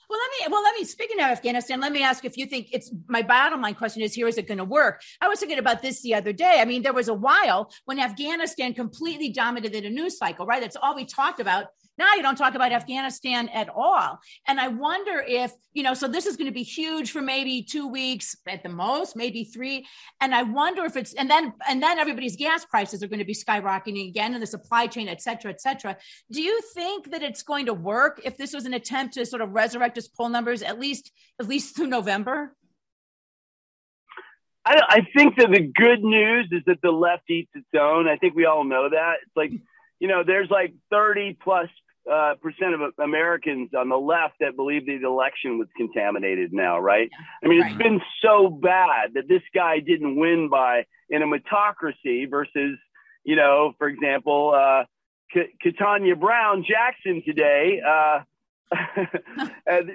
Well, 0.09 0.19
let 0.19 0.49
me. 0.49 0.53
Well, 0.53 0.63
let 0.63 0.75
me. 0.75 0.85
Speaking 0.85 1.19
of 1.19 1.25
Afghanistan, 1.25 1.79
let 1.79 1.91
me 1.91 2.03
ask 2.03 2.25
if 2.25 2.37
you 2.37 2.45
think 2.45 2.69
it's 2.71 2.91
my 3.07 3.21
bottom 3.21 3.61
line 3.61 3.75
question 3.75 4.01
is 4.01 4.13
here: 4.13 4.27
Is 4.27 4.37
it 4.37 4.47
going 4.47 4.57
to 4.57 4.65
work? 4.65 5.01
I 5.21 5.27
was 5.27 5.39
thinking 5.39 5.59
about 5.59 5.81
this 5.81 6.01
the 6.01 6.13
other 6.15 6.33
day. 6.33 6.57
I 6.59 6.65
mean, 6.65 6.81
there 6.81 6.93
was 6.93 7.07
a 7.07 7.13
while 7.13 7.71
when 7.85 7.99
Afghanistan 7.99 8.73
completely 8.73 9.29
dominated 9.29 9.83
the 9.83 9.89
news 9.89 10.17
cycle, 10.17 10.45
right? 10.45 10.61
That's 10.61 10.75
all 10.75 10.95
we 10.95 11.05
talked 11.05 11.39
about 11.39 11.67
now 11.97 12.13
you 12.15 12.23
don't 12.23 12.37
talk 12.37 12.55
about 12.55 12.71
Afghanistan 12.71 13.49
at 13.49 13.69
all. 13.69 14.19
And 14.47 14.59
I 14.59 14.67
wonder 14.67 15.23
if, 15.27 15.53
you 15.73 15.83
know, 15.83 15.93
so 15.93 16.07
this 16.07 16.25
is 16.25 16.37
going 16.37 16.47
to 16.47 16.53
be 16.53 16.63
huge 16.63 17.11
for 17.11 17.21
maybe 17.21 17.61
two 17.61 17.87
weeks 17.87 18.35
at 18.47 18.63
the 18.63 18.69
most, 18.69 19.15
maybe 19.15 19.43
three. 19.43 19.85
And 20.19 20.33
I 20.33 20.43
wonder 20.43 20.85
if 20.85 20.95
it's, 20.95 21.13
and 21.13 21.29
then, 21.29 21.53
and 21.67 21.83
then 21.83 21.99
everybody's 21.99 22.35
gas 22.35 22.65
prices 22.65 23.03
are 23.03 23.07
going 23.07 23.19
to 23.19 23.25
be 23.25 23.35
skyrocketing 23.35 24.09
again 24.09 24.33
and 24.33 24.41
the 24.41 24.47
supply 24.47 24.87
chain, 24.87 25.07
et 25.07 25.21
cetera, 25.21 25.51
et 25.51 25.61
cetera. 25.61 25.95
Do 26.31 26.41
you 26.41 26.61
think 26.73 27.11
that 27.11 27.21
it's 27.21 27.43
going 27.43 27.67
to 27.67 27.73
work 27.73 28.21
if 28.23 28.37
this 28.37 28.53
was 28.53 28.65
an 28.65 28.73
attempt 28.73 29.13
to 29.15 29.25
sort 29.25 29.41
of 29.41 29.51
resurrect 29.51 29.97
its 29.97 30.07
poll 30.07 30.29
numbers 30.29 30.63
at 30.63 30.79
least, 30.79 31.11
at 31.39 31.47
least 31.47 31.75
through 31.75 31.87
November? 31.87 32.55
I, 34.65 34.81
I 34.87 35.07
think 35.15 35.35
that 35.37 35.51
the 35.51 35.61
good 35.61 36.03
news 36.03 36.47
is 36.51 36.61
that 36.67 36.81
the 36.81 36.91
left 36.91 37.29
eats 37.29 37.51
its 37.53 37.67
own. 37.77 38.07
I 38.07 38.15
think 38.15 38.33
we 38.33 38.45
all 38.45 38.63
know 38.63 38.89
that. 38.89 39.15
It's 39.23 39.35
like, 39.35 39.51
you 39.99 40.07
know, 40.07 40.23
there's 40.25 40.49
like 40.49 40.73
30 40.89 41.37
plus 41.41 41.69
uh, 42.11 42.33
percent 42.41 42.73
of 42.73 42.81
Americans 42.99 43.69
on 43.77 43.89
the 43.89 43.97
left 43.97 44.35
that 44.39 44.55
believe 44.55 44.85
the 44.85 44.95
election 45.05 45.57
was 45.57 45.67
contaminated 45.77 46.51
now, 46.53 46.79
right? 46.79 47.09
I 47.43 47.47
mean, 47.47 47.61
it's 47.61 47.77
been 47.77 48.01
so 48.21 48.49
bad 48.49 49.13
that 49.15 49.27
this 49.27 49.41
guy 49.53 49.79
didn't 49.79 50.19
win 50.19 50.49
by 50.49 50.85
in 51.09 51.21
a 51.21 51.25
meritocracy 51.25 52.29
versus, 52.29 52.77
you 53.23 53.35
know, 53.35 53.73
for 53.77 53.87
example, 53.87 54.53
uh, 54.55 54.83
Ketanji 55.65 56.19
Brown 56.19 56.65
Jackson 56.67 57.23
today. 57.25 57.79
Uh, 57.85 58.19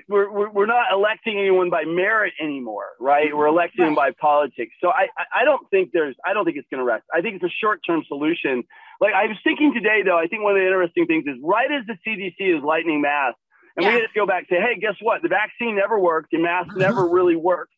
we're, 0.09 0.31
we're, 0.31 0.51
we're 0.51 0.67
not 0.67 0.87
electing 0.93 1.39
anyone 1.39 1.71
by 1.71 1.85
merit 1.85 2.33
anymore, 2.41 2.91
right? 3.01 3.35
We're 3.37 3.47
electing 3.47 3.85
them 3.85 3.95
by 3.95 4.11
politics. 4.21 4.75
So 4.81 4.89
I, 4.89 5.09
I 5.35 5.45
don't 5.45 5.69
think 5.71 5.91
there's, 5.93 6.17
I 6.25 6.33
don't 6.33 6.45
think 6.45 6.57
it's 6.57 6.69
going 6.71 6.79
to 6.79 6.85
rest. 6.85 7.05
I 7.15 7.21
think 7.21 7.37
it's 7.37 7.45
a 7.45 7.57
short 7.61 7.81
term 7.87 8.03
solution. 8.09 8.65
Like 9.01 9.15
I 9.15 9.27
was 9.27 9.37
thinking 9.45 9.73
today, 9.75 10.03
though, 10.05 10.19
I 10.19 10.27
think 10.27 10.43
one 10.43 10.53
of 10.53 10.59
the 10.59 10.67
interesting 10.67 11.07
things 11.07 11.25
is 11.27 11.37
right 11.43 11.71
as 11.71 11.87
the 11.87 11.97
CDC 12.07 12.57
is 12.57 12.63
lightning 12.63 13.01
masks, 13.01 13.41
and 13.77 13.85
yeah. 13.85 13.95
we 13.95 14.01
just 14.03 14.15
go 14.15 14.27
back 14.27 14.47
and 14.51 14.59
say, 14.59 14.61
hey, 14.61 14.81
guess 14.81 14.97
what? 15.01 15.23
The 15.23 15.29
vaccine 15.29 15.77
never 15.77 15.99
worked. 15.99 16.31
The 16.33 16.39
mask 16.39 16.77
never 16.77 17.09
really 17.09 17.37
worked. 17.37 17.73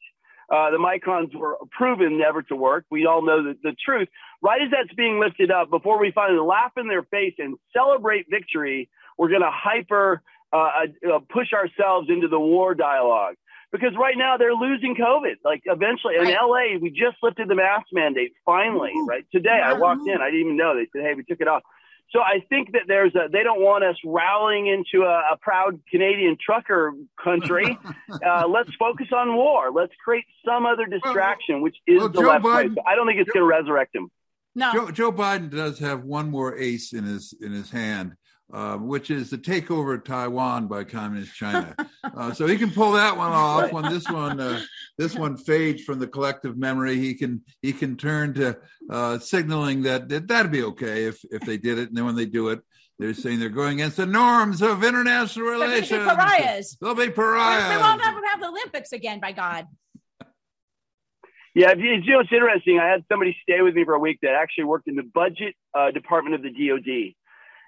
Uh, 0.50 0.70
the 0.70 0.78
microns 0.78 1.32
were 1.34 1.56
proven 1.70 2.18
never 2.18 2.42
to 2.42 2.56
work. 2.56 2.84
We 2.90 3.06
all 3.06 3.22
know 3.24 3.42
the, 3.42 3.54
the 3.62 3.76
truth. 3.84 4.08
Right 4.42 4.60
as 4.60 4.70
that's 4.70 4.92
being 4.94 5.20
lifted 5.20 5.50
up, 5.50 5.70
before 5.70 6.00
we 6.00 6.10
finally 6.12 6.40
laugh 6.40 6.72
in 6.76 6.88
their 6.88 7.04
face 7.04 7.34
and 7.38 7.56
celebrate 7.72 8.26
victory, 8.28 8.88
we're 9.16 9.28
going 9.28 9.42
to 9.42 9.50
hyper 9.52 10.22
uh, 10.52 10.56
uh, 10.56 11.18
push 11.28 11.52
ourselves 11.52 12.08
into 12.10 12.28
the 12.28 12.40
war 12.40 12.74
dialogue 12.74 13.34
because 13.72 13.92
right 13.98 14.16
now 14.16 14.36
they're 14.36 14.54
losing 14.54 14.96
COVID. 14.96 15.36
Like 15.44 15.62
eventually 15.64 16.16
in 16.16 16.24
LA, 16.24 16.78
we 16.80 16.90
just 16.90 17.16
lifted 17.22 17.48
the 17.48 17.54
mask 17.54 17.86
mandate 17.92 18.32
finally, 18.44 18.92
right? 19.06 19.24
Today 19.32 19.60
I 19.62 19.74
walked 19.74 20.06
in, 20.06 20.20
I 20.20 20.26
didn't 20.26 20.40
even 20.40 20.56
know. 20.56 20.74
They 20.74 20.88
said, 20.92 21.06
hey, 21.06 21.14
we 21.14 21.24
took 21.24 21.40
it 21.40 21.48
off. 21.48 21.62
So 22.12 22.18
I 22.18 22.44
think 22.48 22.72
that 22.72 22.82
there's 22.88 23.14
a, 23.14 23.28
they 23.30 23.44
don't 23.44 23.60
want 23.60 23.84
us 23.84 23.94
rallying 24.04 24.66
into 24.66 25.06
a, 25.06 25.22
a 25.32 25.36
proud 25.40 25.80
Canadian 25.88 26.36
trucker 26.44 26.92
country. 27.22 27.78
uh, 28.26 28.48
let's 28.48 28.74
focus 28.74 29.06
on 29.12 29.36
war. 29.36 29.70
Let's 29.72 29.92
create 30.04 30.24
some 30.44 30.66
other 30.66 30.86
distraction, 30.86 31.62
which 31.62 31.76
is 31.86 32.00
well, 32.00 32.08
the 32.08 32.20
Joe 32.20 32.28
left 32.28 32.44
Biden, 32.44 32.74
I 32.84 32.96
don't 32.96 33.06
think 33.06 33.20
it's 33.20 33.30
going 33.30 33.44
to 33.44 33.48
resurrect 33.48 33.94
him. 33.94 34.10
No. 34.56 34.72
Joe, 34.72 34.90
Joe 34.90 35.12
Biden 35.12 35.50
does 35.50 35.78
have 35.78 36.02
one 36.02 36.30
more 36.30 36.58
ace 36.58 36.92
in 36.92 37.04
his 37.04 37.32
in 37.40 37.52
his 37.52 37.70
hand, 37.70 38.16
uh, 38.52 38.76
which 38.76 39.10
is 39.10 39.30
the 39.30 39.38
takeover 39.38 39.94
of 39.94 40.04
Taiwan 40.04 40.66
by 40.66 40.84
communist 40.84 41.34
China. 41.34 41.74
Uh, 42.02 42.32
so 42.34 42.44
he 42.46 42.56
can 42.56 42.70
pull 42.72 42.92
that 42.92 43.16
one 43.16 43.30
off. 43.30 43.70
When 43.72 43.84
this 43.84 44.08
one 44.10 44.40
uh, 44.40 44.60
this 44.98 45.14
one 45.14 45.36
fades 45.36 45.84
from 45.84 46.00
the 46.00 46.08
collective 46.08 46.56
memory, 46.56 46.96
he 46.96 47.14
can 47.14 47.42
he 47.62 47.72
can 47.72 47.96
turn 47.96 48.34
to 48.34 48.58
uh, 48.90 49.18
signaling 49.20 49.82
that, 49.82 50.08
that 50.08 50.26
that'd 50.26 50.50
be 50.50 50.62
okay 50.64 51.04
if 51.04 51.22
if 51.30 51.42
they 51.42 51.56
did 51.56 51.78
it, 51.78 51.88
and 51.88 51.96
then 51.96 52.06
when 52.06 52.16
they 52.16 52.26
do 52.26 52.48
it, 52.48 52.60
They're 52.98 53.14
saying 53.14 53.38
they're 53.38 53.48
going 53.48 53.74
against 53.80 53.96
the 53.98 54.06
norms 54.06 54.60
of 54.60 54.82
international 54.82 55.46
relations. 55.46 55.88
They'll 55.90 56.00
be 56.00 56.16
pariahs. 56.16 56.76
They'll 56.80 56.94
be 56.94 57.06
We 57.06 57.10
pariahs. 57.10 57.80
won't 57.80 58.06
ever 58.06 58.20
have 58.32 58.40
the 58.40 58.48
Olympics 58.48 58.92
again, 58.92 59.20
by 59.20 59.32
God. 59.32 59.66
Yeah, 61.54 61.74
you 61.74 61.98
know, 61.98 62.20
it's 62.20 62.32
interesting. 62.32 62.78
I 62.78 62.88
had 62.88 63.04
somebody 63.10 63.36
stay 63.42 63.60
with 63.60 63.74
me 63.74 63.84
for 63.84 63.94
a 63.94 63.98
week 63.98 64.18
that 64.22 64.34
actually 64.34 64.64
worked 64.64 64.86
in 64.86 64.96
the 64.96 65.02
budget 65.02 65.54
uh, 65.74 65.90
department 65.90 66.34
of 66.34 66.42
the 66.42 66.50
DoD. 66.50 67.14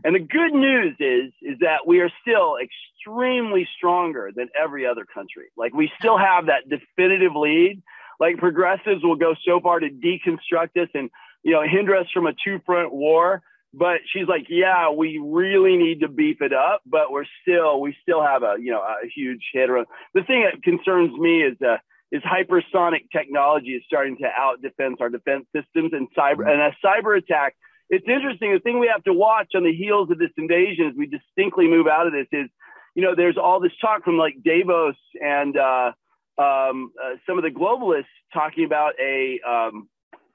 And 0.05 0.15
the 0.15 0.21
good 0.21 0.53
news 0.53 0.97
is, 0.99 1.33
is 1.43 1.59
that 1.61 1.87
we 1.87 2.01
are 2.01 2.11
still 2.23 2.57
extremely 2.57 3.69
stronger 3.77 4.31
than 4.35 4.49
every 4.61 4.87
other 4.87 5.05
country. 5.05 5.51
Like 5.57 5.73
we 5.75 5.91
still 5.99 6.19
have 6.19 6.47
that 6.47 6.69
definitive 6.69 7.33
lead. 7.37 7.83
Like 8.19 8.39
progressives 8.39 9.03
will 9.03 9.17
go 9.17 9.35
so 9.47 9.61
far 9.61 9.81
to 9.81 9.89
deconstruct 9.89 10.81
us 10.81 10.89
and, 10.95 11.11
you 11.43 11.53
know, 11.53 11.63
hinder 11.63 11.97
us 11.97 12.07
from 12.13 12.27
a 12.27 12.33
two 12.45 12.61
front 12.67 12.93
war. 12.93 13.43
But 13.75 14.01
she's 14.13 14.29
like, 14.29 14.47
yeah, 14.51 14.91
we 14.91 15.19
really 15.23 15.77
need 15.77 16.01
to 16.01 16.09
beef 16.09 16.43
it 16.43 16.53
up, 16.53 16.83
but 16.85 17.11
we're 17.11 17.25
still, 17.41 17.81
we 17.81 17.97
still 18.03 18.23
have 18.23 18.43
a, 18.43 18.57
you 18.61 18.71
know, 18.71 18.83
a 18.83 19.09
huge 19.15 19.43
hitter. 19.53 19.87
The 20.15 20.23
thing 20.25 20.45
that 20.45 20.63
concerns 20.63 21.19
me 21.19 21.43
is, 21.43 21.57
uh, 21.63 21.79
is 22.13 22.23
hypersonic 22.23 23.11
technology 23.11 23.71
is 23.71 23.83
starting 23.87 24.19
to 24.19 24.27
out 24.27 24.61
defense 24.61 24.99
our 25.01 25.09
defense 25.09 25.47
systems 25.57 25.93
and 25.95 26.07
cyber 26.15 26.47
and 26.47 26.61
a 26.61 26.77
cyber 26.85 27.17
attack. 27.17 27.57
It's 27.93 28.09
interesting. 28.09 28.53
The 28.55 28.59
thing 28.59 28.81
we 28.81 28.91
have 28.93 29.05
to 29.05 29.13
watch 29.13 29.49
on 29.55 29.65
the 29.65 29.73
heels 29.73 30.11
of 30.11 30.19
this 30.19 30.31
invasion 30.39 30.87
as 30.87 30.95
we 30.97 31.07
distinctly 31.07 31.69
move 31.69 31.87
out 31.87 32.07
of 32.07 32.15
this 32.15 32.27
is, 32.33 32.49
you 32.95 33.03
know, 33.03 33.15
there's 33.15 33.37
all 33.37 33.61
this 33.61 33.73
talk 33.83 34.03
from 34.03 34.17
like 34.17 34.35
Davos 34.43 34.97
and 35.21 35.57
uh, 35.59 35.93
um, 36.39 36.91
uh, 37.03 37.17
some 37.27 37.37
of 37.37 37.45
the 37.45 37.51
globalists 37.51 38.07
talking 38.33 38.65
about 38.65 38.95
a 38.99 39.39
um, 39.47 39.89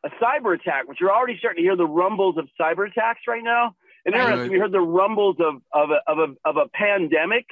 a 0.06 0.10
cyber 0.24 0.54
attack, 0.54 0.88
which 0.88 1.00
you're 1.02 1.12
already 1.12 1.36
starting 1.40 1.64
to 1.64 1.68
hear 1.68 1.76
the 1.76 1.88
rumbles 1.88 2.38
of 2.38 2.48
cyber 2.62 2.88
attacks 2.88 3.22
right 3.28 3.44
now. 3.44 3.76
And 4.06 4.14
interesting, 4.14 4.52
we 4.52 4.60
heard 4.60 4.72
the 4.72 4.80
rumbles 4.80 5.38
of 5.40 5.56
of 5.74 5.90
a, 5.90 6.00
of 6.08 6.20
a, 6.20 6.50
of 6.50 6.58
a 6.58 6.68
pandemic 6.76 7.48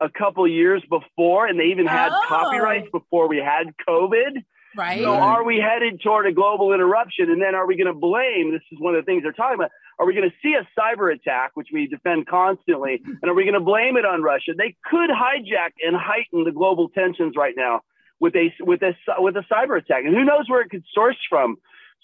a 0.00 0.08
couple 0.08 0.48
years 0.48 0.82
before, 0.88 1.46
and 1.46 1.60
they 1.60 1.64
even 1.64 1.86
had 1.86 2.10
Oh. 2.12 2.24
copyrights 2.26 2.88
before 2.90 3.28
we 3.28 3.36
had 3.36 3.74
COVID. 3.86 4.42
Right? 4.76 5.02
So 5.02 5.12
are 5.12 5.44
we 5.44 5.58
headed 5.58 6.00
toward 6.00 6.26
a 6.26 6.32
global 6.32 6.72
interruption? 6.72 7.30
And 7.30 7.42
then 7.42 7.54
are 7.54 7.66
we 7.66 7.76
going 7.76 7.92
to 7.92 7.98
blame? 7.98 8.52
This 8.52 8.62
is 8.70 8.78
one 8.78 8.94
of 8.94 9.04
the 9.04 9.06
things 9.06 9.22
they're 9.22 9.32
talking 9.32 9.56
about. 9.56 9.70
Are 9.98 10.06
we 10.06 10.14
going 10.14 10.30
to 10.30 10.36
see 10.42 10.54
a 10.54 10.66
cyber 10.78 11.12
attack, 11.12 11.52
which 11.54 11.68
we 11.72 11.86
defend 11.86 12.26
constantly, 12.26 13.02
and 13.04 13.30
are 13.30 13.34
we 13.34 13.44
going 13.44 13.54
to 13.54 13.60
blame 13.60 13.96
it 13.96 14.06
on 14.06 14.22
Russia? 14.22 14.52
They 14.56 14.76
could 14.84 15.10
hijack 15.10 15.72
and 15.82 15.94
heighten 15.96 16.44
the 16.44 16.52
global 16.52 16.88
tensions 16.88 17.34
right 17.36 17.54
now 17.56 17.80
with 18.18 18.34
a 18.36 18.52
with 18.60 18.82
a 18.82 18.94
with 19.18 19.36
a 19.36 19.44
cyber 19.52 19.78
attack, 19.78 20.04
and 20.04 20.14
who 20.14 20.24
knows 20.24 20.48
where 20.48 20.62
it 20.62 20.70
could 20.70 20.84
source 20.94 21.18
from. 21.28 21.56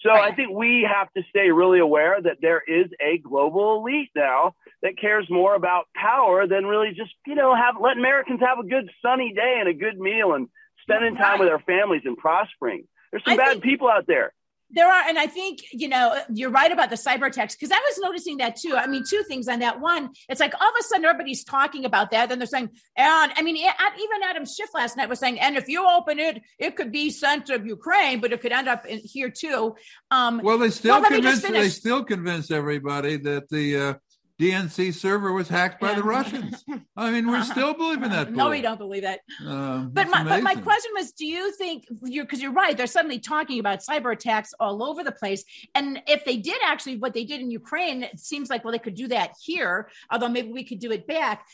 So 0.03 0.11
Right. 0.11 0.33
I 0.33 0.37
think 0.37 0.51
we 0.51 0.87
have 0.91 1.11
to 1.15 1.23
stay 1.31 1.51
really 1.51 1.79
aware 1.79 2.21
that 2.21 2.39
there 2.43 2.63
is 2.67 2.87
a 3.01 3.19
global 3.19 3.81
elite 3.81 4.11
now 4.15 4.55
that 4.83 4.99
cares 5.01 5.27
more 5.31 5.55
about 5.55 5.87
power 5.95 6.47
than 6.47 6.67
really 6.67 6.91
just 6.91 7.13
you 7.27 7.35
know 7.35 7.55
have 7.55 7.77
let 7.81 7.97
Americans 7.97 8.41
have 8.41 8.59
a 8.59 8.69
good 8.69 8.91
sunny 9.01 9.33
day 9.35 9.57
and 9.59 9.69
a 9.69 9.75
good 9.75 9.99
meal 9.99 10.35
and 10.35 10.49
spending 10.89 11.17
time 11.17 11.33
Right. 11.33 11.41
with 11.41 11.49
our 11.49 11.61
families 11.61 12.03
and 12.05 12.17
prospering. 12.17 12.87
There's 13.11 13.25
some 13.25 13.35
I 13.35 13.37
bad 13.37 13.51
think- 13.53 13.65
people 13.65 13.89
out 13.89 14.07
there. 14.07 14.33
There 14.71 14.89
are, 14.91 15.03
and 15.09 15.17
I 15.17 15.29
think 15.29 15.61
you 15.71 15.87
know 15.87 16.21
you're 16.29 16.51
right 16.51 16.73
about 16.73 16.91
the 16.91 16.97
cyber 16.97 17.29
attacks 17.29 17.55
because 17.55 17.71
I 17.71 17.79
was 17.79 17.99
noticing 18.03 18.39
that 18.39 18.57
too. 18.57 18.75
I 18.77 18.89
mean, 18.89 19.05
two 19.09 19.23
things 19.23 19.47
on 19.47 19.61
that. 19.61 19.79
One, 19.81 20.11
it's 20.29 20.41
like 20.41 20.55
all 20.61 20.69
of 20.69 20.75
a 20.81 20.83
sudden 20.83 21.05
everybody's 21.05 21.45
talking 21.45 21.85
about 21.85 22.11
that, 22.11 22.29
then 22.31 22.41
they're 22.41 22.47
saying, 22.47 22.71
and 22.97 23.33
I 23.37 23.43
mean, 23.43 23.55
even 23.59 24.23
Adam 24.25 24.45
Schiff 24.45 24.71
last 24.75 24.97
night 24.97 25.09
was 25.09 25.21
saying, 25.21 25.39
and 25.39 25.57
if 25.57 25.69
you 25.69 25.89
open 25.89 26.19
it, 26.19 26.43
it 26.59 26.75
could 26.75 26.91
be 26.91 27.11
sent 27.11 27.47
to 27.47 27.63
Ukraine, 27.65 28.19
but 28.21 28.33
it 28.33 28.41
could 28.41 28.51
end 28.51 28.67
up 28.67 28.85
in 28.87 28.99
here 28.99 29.31
too. 29.31 29.77
Um, 30.11 30.41
Well, 30.43 30.59
they 30.59 30.71
still 30.71 30.95
Well, 30.95 31.03
let 31.03 31.13
me 31.13 31.21
just 31.21 31.45
convinced 31.45 31.63
they 31.85 31.89
still 31.89 32.03
convince 32.03 32.51
everybody 32.51 33.19
that 33.19 33.49
the 33.49 33.77
uh, 33.77 33.95
DNC 34.39 34.93
server 34.93 35.33
was 35.33 35.49
hacked 35.49 35.81
by 35.81 35.91
Yeah. 35.91 35.97
the 35.97 36.03
Russians. 36.03 36.65
I 36.97 37.11
mean, 37.11 37.27
we're 37.31 37.43
still 37.43 37.73
believing 37.73 38.11
that. 38.11 38.33
no, 38.33 38.51
we 38.51 38.61
don't 38.61 38.79
believe 38.79 39.03
that. 39.03 39.21
Um, 39.47 39.91
But 39.93 40.09
my, 40.09 40.23
but 40.25 40.43
my 40.43 40.55
question 40.55 40.91
was, 40.95 41.13
do 41.13 41.25
you 41.27 41.53
think 41.53 41.87
you're 42.05 42.25
because 42.25 42.43
you're 42.43 42.53
right? 42.53 42.77
They're 42.77 42.87
suddenly 42.87 43.19
talking 43.19 43.59
about 43.61 43.81
cyber 43.81 44.13
attacks 44.13 44.53
all 44.61 44.83
over 44.83 45.03
the 45.03 45.13
place, 45.13 45.43
and 45.75 46.03
if 46.07 46.25
they 46.27 46.37
did 46.37 46.61
actually 46.65 46.99
what 46.99 47.15
they 47.15 47.25
did 47.25 47.41
in 47.41 47.51
Ukraine, 47.51 48.03
it 48.03 48.21
seems 48.21 48.51
like 48.51 48.63
well 48.65 48.73
they 48.73 48.79
could 48.79 48.95
do 48.95 49.09
that 49.09 49.33
here. 49.43 49.89
Although 50.11 50.29
maybe 50.29 50.53
we 50.53 50.65
could 50.65 50.81
do 50.81 50.93
it 50.93 51.07
back. 51.07 51.47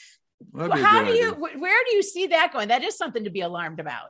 A 0.59 0.77
How 0.77 1.05
do 1.05 1.13
you? 1.13 1.31
idea. 1.35 1.35
wh- 1.35 1.61
Where 1.61 1.85
do 1.89 1.95
you 1.97 2.03
see 2.03 2.27
that 2.29 2.53
going? 2.53 2.69
That 2.69 2.83
is 2.83 2.97
something 2.99 3.23
to 3.25 3.31
be 3.31 3.43
alarmed 3.43 3.79
about. 3.79 4.09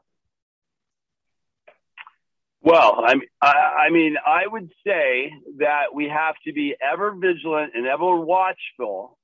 Well, 2.63 3.03
I 3.05 3.15
mean, 3.15 3.29
I, 3.41 3.87
I 3.87 3.91
mean, 3.91 4.17
I 4.25 4.47
would 4.47 4.71
say 4.87 5.33
that 5.59 5.95
we 5.95 6.09
have 6.09 6.37
to 6.47 6.53
be 6.53 6.75
ever 6.81 7.13
vigilant 7.13 7.73
and 7.75 7.87
ever 7.87 8.17
watchful 8.17 9.19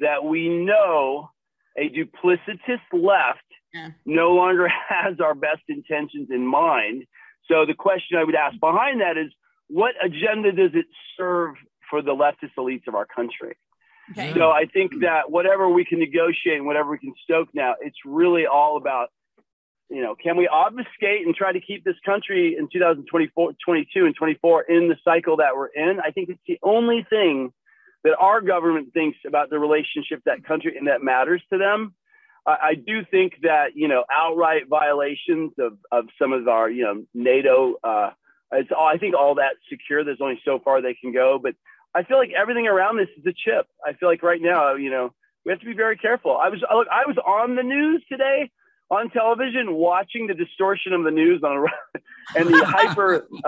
that 0.00 0.24
we 0.24 0.48
know 0.48 1.30
a 1.78 1.88
duplicitous 1.88 2.80
left 2.92 3.44
Yeah. 3.72 3.90
no 4.04 4.32
longer 4.32 4.68
has 4.88 5.20
our 5.20 5.34
best 5.34 5.62
intentions 5.68 6.28
in 6.30 6.44
mind. 6.44 7.04
So 7.46 7.64
the 7.66 7.74
question 7.74 8.18
I 8.18 8.24
would 8.24 8.34
ask 8.34 8.58
behind 8.58 9.00
that 9.00 9.16
is, 9.16 9.32
what 9.68 9.94
agenda 10.04 10.50
does 10.50 10.72
it 10.74 10.86
serve 11.16 11.54
for 11.88 12.02
the 12.02 12.12
leftist 12.12 12.54
elites 12.58 12.88
of 12.88 12.94
our 12.96 13.06
country? 13.06 13.56
Okay. 14.12 14.34
So 14.34 14.50
I 14.50 14.64
think 14.66 14.90
that 15.02 15.30
whatever 15.30 15.68
we 15.68 15.84
can 15.84 16.00
negotiate 16.00 16.56
and 16.56 16.66
whatever 16.66 16.90
we 16.90 16.98
can 16.98 17.14
stoke 17.22 17.48
now, 17.54 17.74
it's 17.80 17.98
really 18.04 18.46
all 18.46 18.76
about, 18.76 19.10
you 19.90 20.02
know, 20.02 20.14
can 20.14 20.36
we 20.36 20.48
obfuscate 20.48 21.26
and 21.26 21.34
try 21.34 21.52
to 21.52 21.60
keep 21.60 21.84
this 21.84 21.96
country 22.06 22.56
in 22.56 22.68
2024, 22.72 23.52
22 23.64 24.06
and 24.06 24.14
24 24.14 24.62
in 24.62 24.88
the 24.88 24.96
cycle 25.04 25.36
that 25.38 25.56
we're 25.56 25.66
in? 25.66 25.98
I 26.00 26.10
think 26.12 26.28
it's 26.28 26.40
the 26.46 26.58
only 26.62 27.04
thing 27.10 27.52
that 28.04 28.16
our 28.18 28.40
government 28.40 28.92
thinks 28.94 29.18
about 29.26 29.50
the 29.50 29.58
relationship 29.58 30.22
that 30.24 30.44
country 30.44 30.76
and 30.78 30.86
that 30.86 31.02
matters 31.02 31.42
to 31.52 31.58
them. 31.58 31.94
I, 32.46 32.56
I 32.62 32.74
do 32.74 33.04
think 33.10 33.34
that, 33.42 33.72
you 33.74 33.88
know, 33.88 34.04
outright 34.10 34.68
violations 34.68 35.52
of, 35.58 35.76
of 35.90 36.06
some 36.20 36.32
of 36.32 36.46
our, 36.46 36.70
you 36.70 36.84
know, 36.84 37.04
NATO, 37.12 37.74
uh, 37.82 38.10
it's 38.52 38.70
all, 38.76 38.86
I 38.86 38.96
think 38.96 39.14
all 39.16 39.34
that's 39.34 39.58
secure. 39.68 40.04
There's 40.04 40.20
only 40.22 40.40
so 40.44 40.60
far 40.64 40.80
they 40.80 40.94
can 40.94 41.12
go, 41.12 41.38
but 41.42 41.54
I 41.94 42.04
feel 42.04 42.16
like 42.16 42.30
everything 42.30 42.68
around 42.68 42.96
this 42.96 43.08
is 43.18 43.26
a 43.26 43.32
chip. 43.32 43.66
I 43.84 43.94
feel 43.94 44.08
like 44.08 44.22
right 44.22 44.40
now, 44.40 44.74
you 44.74 44.90
know, 44.90 45.12
we 45.44 45.50
have 45.50 45.60
to 45.60 45.66
be 45.66 45.74
very 45.74 45.96
careful. 45.96 46.36
I 46.36 46.48
was 46.48 46.60
look, 46.60 46.86
I 46.90 47.06
was 47.06 47.16
on 47.18 47.56
the 47.56 47.62
news 47.62 48.04
today 48.08 48.50
on 48.90 49.10
television 49.10 49.74
watching 49.74 50.26
the 50.26 50.34
distortion 50.34 50.92
of 50.92 51.04
the 51.04 51.10
news 51.10 51.42
on 51.42 51.66
and 52.36 52.48
the 52.48 52.64
hyper. 52.64 53.28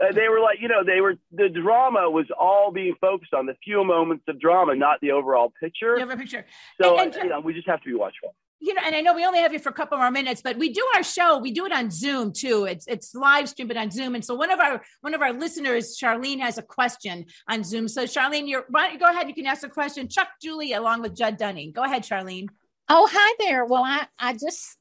Uh, 0.00 0.12
they 0.14 0.26
were 0.28 0.40
like, 0.40 0.56
you 0.60 0.68
know, 0.68 0.82
they 0.84 1.02
were 1.02 1.16
the 1.32 1.50
drama 1.50 2.10
was 2.10 2.24
all 2.38 2.72
being 2.72 2.94
focused 2.98 3.34
on 3.34 3.44
the 3.44 3.54
few 3.62 3.84
moments 3.84 4.24
of 4.26 4.40
drama, 4.40 4.74
not 4.74 4.98
the 5.02 5.10
overall 5.10 5.52
picture. 5.60 5.98
Have 5.98 6.08
picture. 6.18 6.46
So 6.80 6.98
And- 6.98 7.14
and- 7.14 7.24
you 7.24 7.28
know, 7.30 7.40
we 7.40 7.52
just 7.52 7.68
have 7.68 7.80
to 7.82 7.86
be 7.86 7.94
watchful. 7.94 8.34
you 8.58 8.72
know, 8.72 8.80
and 8.84 8.94
I 8.96 9.02
know 9.02 9.12
we 9.14 9.24
only 9.26 9.38
have 9.40 9.52
you 9.52 9.58
for 9.58 9.68
a 9.68 9.72
couple 9.74 9.98
more 9.98 10.10
minutes, 10.10 10.40
but 10.40 10.56
we 10.56 10.72
do 10.72 10.84
our 10.96 11.02
show. 11.02 11.38
We 11.38 11.50
do 11.52 11.66
it 11.66 11.72
on 11.72 11.90
Zoom 11.90 12.32
too. 12.32 12.64
It's 12.64 12.86
it's 12.88 13.14
live 13.14 13.50
streamed 13.50 13.68
but 13.68 13.76
on 13.76 13.90
Zoom. 13.90 14.14
And 14.14 14.24
so 14.24 14.34
one 14.34 14.50
of 14.50 14.60
our 14.60 14.82
one 15.02 15.12
of 15.14 15.20
our 15.20 15.34
listeners, 15.34 15.98
Charlene, 16.02 16.40
has 16.40 16.56
a 16.56 16.62
question 16.62 17.26
on 17.46 17.62
Zoom. 17.62 17.86
So 17.86 18.04
Charlene, 18.04 18.48
you're 18.48 18.64
why 18.70 18.84
don't 18.84 18.94
you 18.94 18.98
go 18.98 19.10
ahead. 19.10 19.28
You 19.28 19.34
can 19.34 19.46
ask 19.46 19.62
a 19.62 19.68
question. 19.68 20.08
Chuck 20.08 20.28
Julie 20.42 20.72
along 20.72 21.02
with 21.02 21.14
Judd 21.14 21.36
Dunning. 21.36 21.72
Go 21.72 21.84
ahead, 21.84 22.02
Charlene. 22.02 22.48
Oh, 22.88 23.08
hi 23.10 23.34
there. 23.38 23.64
Well, 23.64 23.82
I, 23.82 24.06
I 24.18 24.34
just 24.34 24.78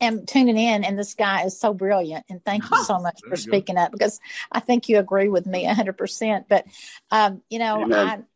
am 0.00 0.26
tuning 0.26 0.56
in, 0.56 0.84
and 0.84 0.98
this 0.98 1.14
guy 1.14 1.44
is 1.44 1.58
so 1.58 1.74
brilliant. 1.74 2.24
And 2.28 2.44
thank 2.44 2.70
you 2.70 2.84
so 2.84 2.98
much 3.00 3.20
for 3.20 3.30
you 3.30 3.36
go. 3.36 3.40
speaking 3.40 3.76
up 3.76 3.90
because 3.92 4.20
I 4.50 4.60
think 4.60 4.88
you 4.88 4.98
agree 4.98 5.28
with 5.28 5.46
me 5.46 5.66
100%. 5.66 6.44
But, 6.48 6.66
um, 7.10 7.42
you 7.48 7.58
know, 7.58 7.82
Amen. 7.82 8.26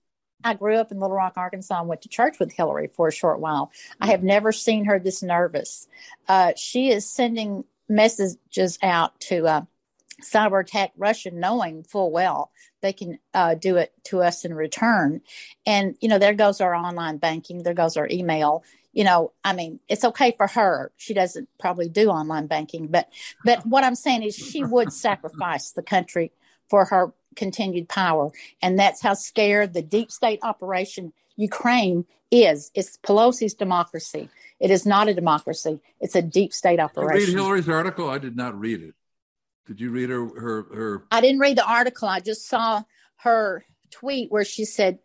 I, 0.44 0.50
I 0.50 0.54
grew 0.54 0.76
up 0.76 0.90
in 0.90 0.98
Little 0.98 1.16
Rock, 1.16 1.34
Arkansas, 1.36 1.78
and 1.78 1.88
went 1.88 2.02
to 2.02 2.08
church 2.08 2.38
with 2.40 2.52
Hillary 2.52 2.88
for 2.88 3.08
a 3.08 3.12
short 3.12 3.40
while. 3.40 3.70
I 4.00 4.08
have 4.08 4.22
never 4.22 4.52
seen 4.52 4.86
her 4.86 4.98
this 4.98 5.22
nervous. 5.22 5.86
Uh, 6.28 6.52
she 6.56 6.90
is 6.90 7.08
sending 7.08 7.64
messages 7.88 8.78
out 8.82 9.18
to 9.20 9.46
uh, 9.46 9.62
cyber 10.22 10.60
attack 10.60 10.92
Russia, 10.96 11.30
knowing 11.32 11.84
full 11.84 12.10
well 12.10 12.50
they 12.82 12.92
can 12.92 13.18
uh, 13.34 13.54
do 13.54 13.76
it 13.76 13.92
to 14.04 14.22
us 14.22 14.44
in 14.44 14.54
return. 14.54 15.20
And, 15.64 15.96
you 16.00 16.08
know, 16.08 16.18
there 16.18 16.34
goes 16.34 16.60
our 16.60 16.74
online 16.74 17.18
banking, 17.18 17.62
there 17.62 17.74
goes 17.74 17.96
our 17.96 18.08
email. 18.10 18.62
You 18.96 19.04
know, 19.04 19.32
I 19.44 19.52
mean, 19.52 19.78
it's 19.88 20.04
okay 20.04 20.32
for 20.38 20.46
her. 20.46 20.90
She 20.96 21.12
doesn't 21.12 21.50
probably 21.60 21.90
do 21.90 22.08
online 22.08 22.46
banking, 22.46 22.86
but 22.86 23.10
but 23.44 23.66
what 23.66 23.84
I'm 23.84 23.94
saying 23.94 24.22
is 24.22 24.34
she 24.34 24.64
would 24.64 24.90
sacrifice 24.90 25.72
the 25.72 25.82
country 25.82 26.32
for 26.70 26.86
her 26.86 27.12
continued 27.36 27.90
power. 27.90 28.30
And 28.62 28.78
that's 28.78 29.02
how 29.02 29.12
scared 29.12 29.74
the 29.74 29.82
deep 29.82 30.10
state 30.10 30.38
operation 30.42 31.12
Ukraine 31.36 32.06
is. 32.30 32.70
It's 32.74 32.96
Pelosi's 32.96 33.52
democracy. 33.52 34.30
It 34.60 34.70
is 34.70 34.86
not 34.86 35.08
a 35.08 35.14
democracy. 35.14 35.78
It's 36.00 36.16
a 36.16 36.22
deep 36.22 36.54
state 36.54 36.78
Did 36.78 36.86
you 36.86 37.08
read. 37.08 37.28
Hillary's 37.28 37.68
article? 37.68 38.08
I 38.08 38.16
did 38.16 38.34
not 38.34 38.58
read 38.58 38.80
it. 38.82 38.94
Did 39.66 39.78
you 39.78 39.90
read 39.90 40.08
her 40.08 40.24
her 40.26 40.62
her? 40.74 41.04
I 41.10 41.20
didn't 41.20 41.40
read 41.40 41.58
the 41.58 41.68
article. 41.68 42.08
I 42.08 42.20
just 42.20 42.48
saw 42.48 42.82
her 43.16 43.66
tweet 43.90 44.32
where 44.32 44.44
she 44.44 44.64
said, 44.64 45.00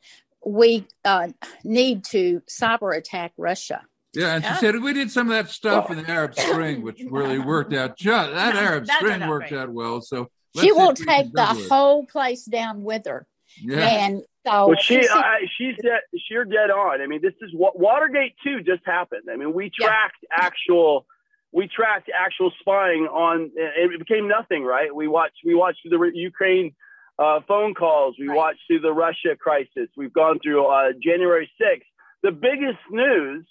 "We 0.46 0.88
uh, 1.06 1.30
need 1.64 2.04
to 2.06 2.42
cyber 2.50 2.96
attack 2.98 3.34
Russia." 3.38 3.84
Yeah, 4.14 4.36
and 4.36 4.44
she 4.44 4.50
Yeah. 4.50 4.58
said 4.58 4.76
we 4.82 4.94
did 4.94 5.10
some 5.12 5.28
of 5.32 5.34
that 5.34 5.50
stuff 5.50 5.90
in 5.90 5.98
the 5.98 6.10
Arab 6.10 6.36
Spring, 6.36 6.82
which 6.82 7.02
really 7.10 7.40
worked 7.40 7.74
out. 7.74 7.98
Just 7.98 8.34
that 8.34 8.56
No, 8.56 8.60
Arab 8.60 8.86
that 8.88 9.00
Spring 9.00 9.28
worked 9.28 9.50
great. 9.50 9.60
out 9.62 9.70
well. 9.70 10.02
So 10.02 10.30
let's 10.54 10.66
she 10.66 10.72
will 10.74 10.92
if 10.92 10.98
take 11.06 11.32
the 11.32 11.50
it. 11.50 11.70
whole 11.70 12.06
place 12.06 12.44
down 12.46 12.84
with 12.84 13.06
her. 13.06 13.26
Yeah. 13.62 13.80
And 13.80 14.24
so 14.46 14.68
well, 14.70 14.78
she, 14.78 15.08
I, 15.08 15.42
she's 15.58 15.76
dead, 15.82 16.02
she's 16.14 16.38
dead 16.52 16.72
on. 16.72 17.02
I 17.02 17.08
mean, 17.08 17.22
this 17.22 17.34
is 17.42 17.52
what 17.54 17.78
Watergate 17.80 18.34
2 18.44 18.62
just 18.64 18.82
happened. 18.86 19.24
I 19.32 19.36
mean, 19.36 19.54
we 19.54 19.70
tracked 19.70 20.18
yeah. 20.24 20.30
actual, 20.46 21.06
we 21.52 21.68
tracked 21.68 22.10
actual 22.14 22.52
spying 22.60 23.08
on, 23.08 23.52
it 23.56 24.00
became 24.00 24.28
nothing, 24.28 24.64
right? 24.64 24.94
We 24.94 25.08
watched, 25.08 25.38
we 25.46 25.54
watched 25.54 25.82
the 25.84 26.12
Ukraine 26.14 26.74
uh, 27.20 27.40
phone 27.48 27.74
calls. 27.74 28.16
We 28.20 28.28
right. 28.28 28.36
watched 28.36 28.60
through 28.68 28.82
the 28.82 28.94
Russia 28.94 29.36
crisis. 29.40 29.90
We've 29.96 30.14
gone 30.14 30.40
through 30.44 30.66
uh, 30.66 30.92
January 31.02 31.50
6th. 31.62 31.82
The 32.24 32.32
biggest 32.32 32.80
news 32.92 33.46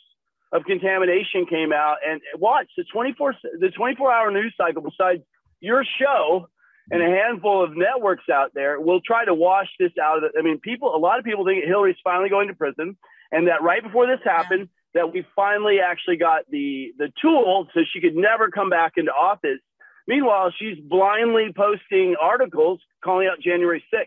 of 0.52 0.64
contamination 0.64 1.46
came 1.48 1.72
out 1.72 1.96
and 2.06 2.20
watch 2.38 2.66
the 2.76 2.84
24 2.92 3.34
the 3.60 3.70
24 3.70 4.12
hour 4.12 4.30
news 4.30 4.54
cycle 4.56 4.82
besides 4.82 5.22
your 5.60 5.84
show 6.00 6.48
and 6.90 7.02
a 7.02 7.06
handful 7.06 7.62
of 7.62 7.76
networks 7.76 8.28
out 8.32 8.50
there 8.52 8.80
will 8.80 9.00
try 9.00 9.24
to 9.24 9.34
wash 9.34 9.68
this 9.78 9.92
out 10.02 10.18
of 10.18 10.24
it. 10.24 10.32
I 10.38 10.42
mean, 10.42 10.58
people, 10.58 10.94
a 10.94 10.98
lot 10.98 11.18
of 11.18 11.24
people 11.24 11.44
think 11.44 11.64
Hillary's 11.64 11.96
finally 12.02 12.28
going 12.28 12.48
to 12.48 12.54
prison 12.54 12.96
and 13.30 13.46
that 13.46 13.62
right 13.62 13.82
before 13.82 14.06
this 14.06 14.18
happened, 14.24 14.68
yeah. 14.94 15.02
that 15.02 15.12
we 15.12 15.24
finally 15.36 15.78
actually 15.78 16.16
got 16.16 16.42
the, 16.50 16.92
the 16.98 17.12
tool 17.22 17.68
so 17.72 17.80
she 17.92 18.00
could 18.00 18.16
never 18.16 18.50
come 18.50 18.70
back 18.70 18.94
into 18.96 19.12
office. 19.12 19.60
Meanwhile, 20.06 20.52
she's 20.58 20.78
blindly 20.78 21.52
posting 21.56 22.16
articles 22.20 22.80
calling 23.02 23.28
out 23.28 23.40
January 23.40 23.82
6th. 23.92 24.06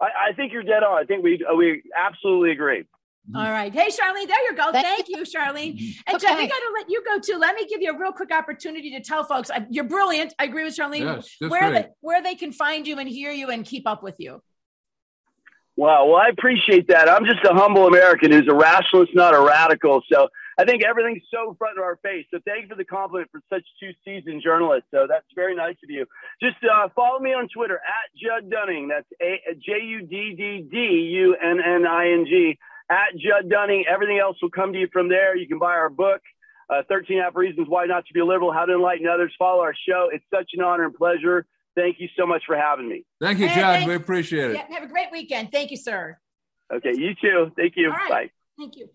I, 0.00 0.30
I 0.30 0.32
think 0.34 0.52
you're 0.52 0.62
dead 0.62 0.82
on. 0.82 0.98
I 0.98 1.04
think 1.04 1.22
we, 1.22 1.44
we 1.56 1.82
absolutely 1.96 2.52
agree. 2.52 2.84
All 3.34 3.50
right. 3.50 3.72
Hey, 3.72 3.86
Charlene, 3.86 4.26
there 4.26 4.44
you 4.50 4.56
go. 4.56 4.72
Thank, 4.72 5.06
Thank 5.06 5.08
you, 5.08 5.18
Charlene. 5.18 5.96
And 6.06 6.16
okay. 6.16 6.26
Jeff, 6.26 6.38
we 6.38 6.48
got 6.48 6.58
to 6.58 6.72
let 6.74 6.90
you 6.90 7.04
go 7.04 7.20
too. 7.20 7.38
Let 7.38 7.54
me 7.54 7.66
give 7.66 7.80
you 7.80 7.92
a 7.92 7.98
real 7.98 8.10
quick 8.10 8.32
opportunity 8.32 8.90
to 8.90 9.00
tell 9.00 9.22
folks 9.22 9.48
uh, 9.48 9.60
you're 9.70 9.84
brilliant. 9.84 10.34
I 10.40 10.44
agree 10.44 10.64
with 10.64 10.76
Charlene. 10.76 11.02
Yes, 11.02 11.50
where 11.50 11.70
they, 11.70 11.86
where 12.00 12.20
they 12.20 12.34
can 12.34 12.52
find 12.52 12.86
you 12.86 12.98
and 12.98 13.08
hear 13.08 13.30
you 13.30 13.50
and 13.50 13.64
keep 13.64 13.86
up 13.86 14.02
with 14.02 14.16
you. 14.18 14.42
Wow. 15.76 16.06
Well, 16.06 16.16
I 16.16 16.28
appreciate 16.28 16.88
that. 16.88 17.08
I'm 17.08 17.24
just 17.24 17.44
a 17.44 17.54
humble 17.54 17.86
American 17.86 18.32
who's 18.32 18.48
a 18.48 18.54
rationalist, 18.54 19.14
not 19.14 19.34
a 19.34 19.40
radical. 19.40 20.02
So 20.12 20.28
I 20.58 20.64
think 20.64 20.84
everything's 20.84 21.22
so 21.30 21.54
front 21.58 21.78
of 21.78 21.84
our 21.84 21.96
face. 21.96 22.26
So 22.30 22.38
thank 22.44 22.62
you 22.62 22.68
for 22.68 22.74
the 22.74 22.84
compliment 22.84 23.30
for 23.30 23.40
such 23.48 23.64
two 23.80 23.90
seasoned 24.04 24.42
journalists. 24.42 24.88
So 24.90 25.06
that's 25.08 25.26
very 25.34 25.54
nice 25.54 25.76
of 25.82 25.88
you. 25.90 26.06
Just 26.42 26.56
uh, 26.62 26.88
follow 26.94 27.18
me 27.18 27.32
on 27.32 27.48
Twitter 27.48 27.76
at 27.76 28.10
Judd 28.16 28.50
Dunning. 28.50 28.88
That's 28.88 29.08
J 29.20 29.82
U 29.82 30.02
D 30.02 30.34
D 30.36 30.66
D 30.70 30.76
U 30.76 31.36
N 31.42 31.58
N 31.64 31.86
I 31.86 32.10
N 32.12 32.26
G 32.28 32.58
at 32.90 33.16
Judd 33.16 33.48
Dunning. 33.50 33.84
Everything 33.88 34.18
else 34.18 34.36
will 34.42 34.50
come 34.50 34.72
to 34.72 34.78
you 34.78 34.88
from 34.92 35.08
there. 35.08 35.36
You 35.36 35.48
can 35.48 35.58
buy 35.58 35.72
our 35.72 35.88
book, 35.88 36.20
uh, 36.68 36.82
13 36.88 37.20
Half 37.22 37.34
Reasons 37.36 37.66
Why 37.68 37.86
Not 37.86 38.06
to 38.06 38.12
Be 38.12 38.20
Liberal, 38.20 38.52
How 38.52 38.66
to 38.66 38.74
Enlighten 38.74 39.06
Others. 39.08 39.32
Follow 39.38 39.62
our 39.62 39.74
show. 39.88 40.08
It's 40.12 40.24
such 40.32 40.50
an 40.54 40.62
honor 40.62 40.84
and 40.84 40.94
pleasure. 40.94 41.46
Thank 41.74 41.96
you 42.00 42.08
so 42.18 42.26
much 42.26 42.42
for 42.46 42.56
having 42.56 42.88
me. 42.88 43.04
Thank 43.20 43.38
you, 43.38 43.48
Judd. 43.48 43.88
we 43.88 43.94
appreciate 43.94 44.50
it. 44.50 44.56
Yeah, 44.56 44.74
have 44.74 44.82
a 44.82 44.92
great 44.92 45.10
weekend. 45.10 45.50
Thank 45.50 45.70
you, 45.70 45.78
sir. 45.78 46.18
Okay, 46.72 46.92
you 46.94 47.14
too. 47.14 47.50
Thank 47.56 47.74
you. 47.76 47.90
Bye. 48.08 48.30
Thank 48.58 48.76
you. 48.76 48.88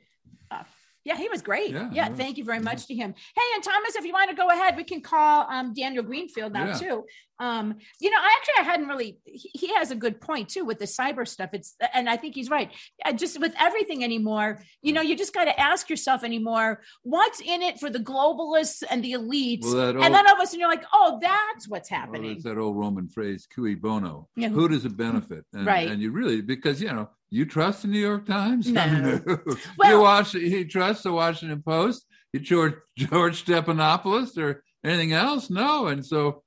Yeah, 1.08 1.15
he 1.15 1.30
was 1.30 1.41
great. 1.41 1.72
Yeah, 1.72 1.89
yeah 1.93 2.10
thank 2.10 2.38
you 2.38 2.43
very 2.43 2.60
much 2.60 2.86
to 2.88 2.93
him. 2.93 3.15
Hey, 3.34 3.41
and 3.56 3.63
Thomas, 3.63 3.96
if 3.96 4.04
you 4.04 4.12
want 4.12 4.30
to 4.30 4.36
go 4.36 4.50
ahead, 4.50 4.76
we 4.76 4.84
can 4.84 5.00
call 5.00 5.48
um, 5.50 5.74
Daniel 5.74 6.04
Greenfield 6.04 6.52
now 6.52 6.65
yeah. 6.65 6.74
too. 6.74 7.06
Um, 7.39 7.76
you 8.00 8.10
know, 8.10 8.17
I 8.17 8.36
actually 8.38 8.54
I 8.60 8.63
hadn't 8.63 8.88
really. 8.88 9.19
He, 9.26 9.50
he, 9.54 9.73
has 9.76 9.91
a 9.91 9.95
good 9.95 10.19
point 10.19 10.50
too 10.50 10.65
with 10.65 10.80
the 10.80 10.86
cyber 10.86 11.28
stuff. 11.28 11.52
It's 11.54 11.76
and 11.93 12.10
I 12.10 12.17
think 12.17 12.34
he's 12.34 12.50
right. 12.50 12.71
Just 13.15 13.39
with 13.39 13.54
everything 13.60 14.04
anymore, 14.04 14.63
you 14.82 14.91
know, 14.91 15.02
you 15.02 15.15
just 15.15 15.34
got 15.34 15.45
to 15.45 15.60
ask 15.60 15.89
yourself 15.89 16.23
anymore, 16.23 16.82
what's 17.04 17.39
in 17.39 17.62
it 17.62 17.80
for 17.80 17.89
the 17.89 18.00
globalists 18.00 18.84
and 18.89 19.04
the 19.04 19.13
elites? 19.13 19.65
Well, 19.65 19.88
old, 19.88 19.95
and 19.97 20.13
then 20.13 20.28
all 20.28 20.36
of 20.36 20.41
a 20.41 20.47
sudden 20.47 20.62
you're 20.62 20.69
like, 20.69 20.86
oh, 20.91 21.19
that's 21.21 21.67
what's 21.67 21.89
happening. 21.89 22.41
Well, 22.43 22.56
that 22.56 22.60
old 22.60 22.78
Roman 22.78 23.08
phrase, 23.08 23.47
cui 23.54 23.76
bono. 23.76 24.28
Yeah. 24.36 24.50
Who 24.50 24.67
does 24.67 24.86
it 24.86 24.97
benefit? 24.97 25.45
And, 25.54 25.65
right. 25.65 25.89
And 25.89 26.02
you 26.02 26.12
really 26.12 26.41
because 26.41 26.82
you 26.82 26.88
know 26.88 27.10
you 27.30 27.45
trust 27.45 27.84
the 27.84 27.89
New 27.89 28.00
York 28.00 28.26
Times? 28.26 28.67
No. 28.67 29.21
well, 29.78 29.91
you 29.91 30.00
watch. 30.00 30.32
He 30.32 30.65
trusts 30.65 31.04
the 31.04 31.12
Washington 31.12 31.62
Post. 31.62 32.06
You 32.34 32.39
George 32.39 32.76
George 32.97 33.45
Stephanopoulos 33.45 34.38
or 34.38 34.63
anything 34.84 35.13
else? 35.13 35.50
No. 35.50 35.88
And 35.88 36.06
so 36.06 36.43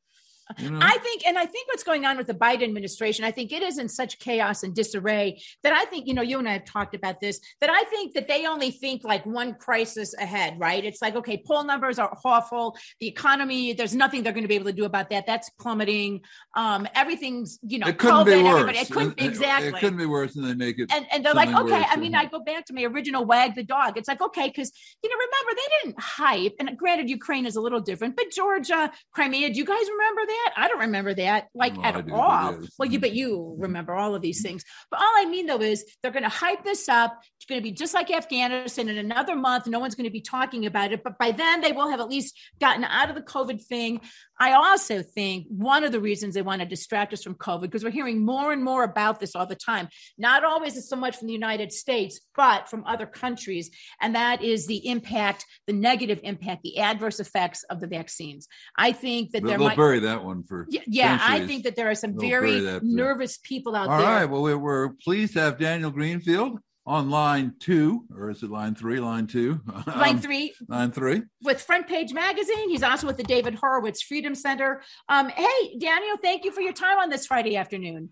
you 0.59 0.71
know? 0.71 0.79
I 0.81 0.99
think, 0.99 1.27
and 1.27 1.39
I 1.39 1.47
think 1.47 1.69
what's 1.69 1.83
going 1.85 2.05
on 2.05 2.17
with 2.17 2.27
the 2.27 2.35
Biden 2.35 2.65
administration, 2.65 3.25
I 3.25 3.31
think 3.31 3.53
it 3.53 3.63
is 3.63 3.79
in 3.79 3.89
such 3.89 4.19
chaos 4.19 4.63
and 4.63 4.75
disarray 4.75 5.41
that 5.63 5.73
I 5.73 5.85
think, 5.85 6.07
you 6.07 6.15
know, 6.15 6.23
you 6.23 6.39
and 6.39 6.49
I 6.49 6.53
have 6.53 6.65
talked 6.65 6.95
about 6.95 7.21
this, 7.21 7.41
that 7.61 7.71
I 7.71 7.85
think 7.85 8.15
that 8.15 8.29
they 8.29 8.47
only 8.47 8.71
think 8.71 9.05
like 9.05 9.25
one 9.27 9.55
crisis 9.55 10.15
ahead, 10.15 10.59
right? 10.59 10.85
It's 10.85 11.03
like, 11.03 11.17
okay, 11.17 11.43
poll 11.47 11.65
numbers 11.65 11.99
are 11.99 12.17
awful. 12.25 12.77
The 13.01 13.09
economy, 13.09 13.73
there's 13.73 13.95
nothing 13.95 14.23
they're 14.23 14.33
going 14.33 14.45
to 14.45 14.49
be 14.49 14.55
able 14.55 14.67
to 14.67 14.73
do 14.73 14.85
about 14.85 15.11
that. 15.11 15.27
That's 15.27 15.51
plummeting. 15.51 16.23
Um, 16.57 16.89
everything's, 16.95 17.59
you 17.63 17.79
know, 17.79 17.87
it 17.87 17.99
couldn't 17.99 18.27
COVID, 18.27 18.27
be 18.27 18.43
worse. 18.43 18.77
It 18.77 18.91
couldn't, 18.91 19.21
it, 19.21 19.25
exactly. 19.25 19.69
It 19.69 19.81
couldn't 19.81 19.99
be 19.99 20.07
worse 20.07 20.35
than 20.35 20.45
they 20.45 20.55
make 20.55 20.79
it. 20.79 20.93
And, 20.93 21.07
and 21.13 21.25
they're 21.25 21.35
like, 21.35 21.49
okay, 21.49 21.85
I 21.89 21.97
mean, 21.97 22.15
I 22.15 22.25
go 22.25 22.41
back 22.41 22.67
to 22.67 22.75
my 22.75 22.85
original 22.85 23.25
wag 23.25 23.55
the 23.55 23.63
dog. 23.63 23.97
It's 23.97 24.09
like, 24.09 24.21
okay, 24.21 24.49
because, 24.49 24.73
you 25.03 25.11
know, 25.11 25.17
remember, 25.17 25.61
they 25.61 25.69
didn't 25.83 26.01
hype. 26.01 26.55
And 26.59 26.77
granted, 26.77 27.09
Ukraine 27.09 27.47
is 27.47 27.57
a 27.57 27.61
little 27.61 27.81
different, 27.81 28.17
but 28.17 28.31
Georgia, 28.31 28.91
Crimea, 29.13 29.53
do 29.53 29.59
you 29.59 29.65
guys 29.65 29.85
remember 29.89 30.23
that? 30.27 30.40
That. 30.45 30.55
I 30.57 30.69
don't 30.69 30.81
remember 30.81 31.15
that 31.15 31.49
like 31.55 31.77
no, 31.77 31.83
at 31.83 32.11
all. 32.11 32.59
Well, 32.79 32.89
you 32.89 32.99
but 32.99 33.13
you 33.13 33.55
remember 33.59 33.95
all 33.95 34.15
of 34.15 34.23
these 34.23 34.43
things. 34.43 34.65
But 34.91 35.01
all 35.01 35.13
I 35.17 35.27
mean 35.27 35.47
though 35.47 35.61
is 35.61 35.85
they're 36.03 36.13
going 36.13 36.25
to 36.25 36.29
hype 36.29 36.65
this 36.65 36.89
up. 36.89 37.19
It's 37.37 37.47
going 37.47 37.61
to 37.61 37.63
be 37.63 37.73
just 37.73 37.95
like 37.95 38.11
Afghanistan 38.11 38.89
in 38.89 38.99
another 38.99 39.37
month. 39.37 39.67
No 39.67 39.79
one's 39.79 39.95
going 39.95 40.05
to 40.05 40.13
be 40.13 40.21
talking 40.21 40.67
about 40.67 40.93
it. 40.93 41.03
But 41.03 41.19
by 41.19 41.33
then 41.33 41.61
they 41.61 41.73
will 41.73 41.91
have 41.91 42.01
at 42.01 42.09
least 42.09 42.39
gotten 42.61 42.85
out 42.85 43.09
of 43.09 43.15
the 43.17 43.23
COVID 43.23 43.65
thing. 43.65 44.01
I 44.41 44.53
also 44.53 45.03
think 45.03 45.47
one 45.49 45.85
of 45.85 45.93
the 45.93 46.01
reasons 46.01 46.35
they 46.35 46.43
want 46.43 46.63
to 46.63 46.67
distract 46.67 47.13
us 47.13 47.23
from 47.23 47.35
COVID 47.35 47.63
because 47.63 47.85
we're 47.85 47.91
hearing 47.91 48.25
more 48.25 48.53
and 48.53 48.65
more 48.65 48.85
about 48.85 49.21
this 49.21 49.37
all 49.37 49.45
the 49.45 49.55
time. 49.55 49.89
Not 50.17 50.45
always 50.45 50.89
so 50.89 50.97
much 50.97 51.19
from 51.19 51.27
the 51.27 51.35
United 51.35 51.73
States, 51.73 52.21
but 52.35 52.69
from 52.71 52.83
other 52.87 53.05
countries, 53.05 53.71
and 54.01 54.15
that 54.15 54.43
is 54.43 54.67
the 54.67 54.89
impact, 54.89 55.45
the 55.67 55.75
negative 55.75 56.21
impact, 56.23 56.63
the 56.63 56.79
adverse 56.79 57.21
effects 57.21 57.65
of 57.65 57.81
the 57.81 57.87
vaccines. 57.87 58.49
I 58.77 58.93
think 58.93 59.33
that 59.33 59.43
they'll, 59.43 59.51
there 59.51 59.59
they'll 59.59 59.69
might 59.69 59.77
bury 59.77 60.01
that 60.01 60.25
one 60.25 60.43
for 60.45 60.67
yeah. 60.71 60.81
yeah 60.87 61.19
I 61.21 61.47
think 61.47 61.65
that 61.65 61.77
there 61.77 61.91
are 61.91 61.95
some 61.95 62.17
they'll 62.17 62.31
very 62.31 62.81
nervous 62.83 63.39
people 63.43 63.77
out 63.77 63.91
all 63.91 63.99
there. 63.99 64.07
All 64.07 64.15
right. 64.15 64.25
Well, 64.25 64.59
we're 64.59 64.91
pleased 65.05 65.35
to 65.35 65.41
have 65.41 65.59
Daniel 65.59 65.91
Greenfield 65.91 66.59
on 66.87 67.11
line 67.11 67.55
two, 67.59 68.05
or 68.17 68.31
is 68.31 68.43
it 68.43 68.51
line 68.51 68.75
three? 68.75 69.01
Line 69.01 69.27
two. 69.27 69.61
Line 69.87 70.17
um, 70.17 70.21
three. 70.21 70.55
line 70.69 70.91
three. 70.91 71.23
With 71.43 71.61
Front 71.61 71.87
Page 71.87 72.13
Magazine. 72.13 72.69
He's 72.71 72.83
also 72.83 73.07
with 73.07 73.17
the 73.17 73.23
David 73.23 73.55
Horowitz 73.55 74.03
Freedom 74.03 74.35
Center. 74.35 74.83
Um, 75.09 75.29
hey, 75.29 75.77
Daniel, 75.79 76.17
thank 76.23 76.45
you 76.45 76.53
for 76.53 76.61
your 76.61 76.73
time 76.73 76.99
on 76.99 77.11
this 77.11 77.27
Friday 77.27 77.57
afternoon. 77.57 78.11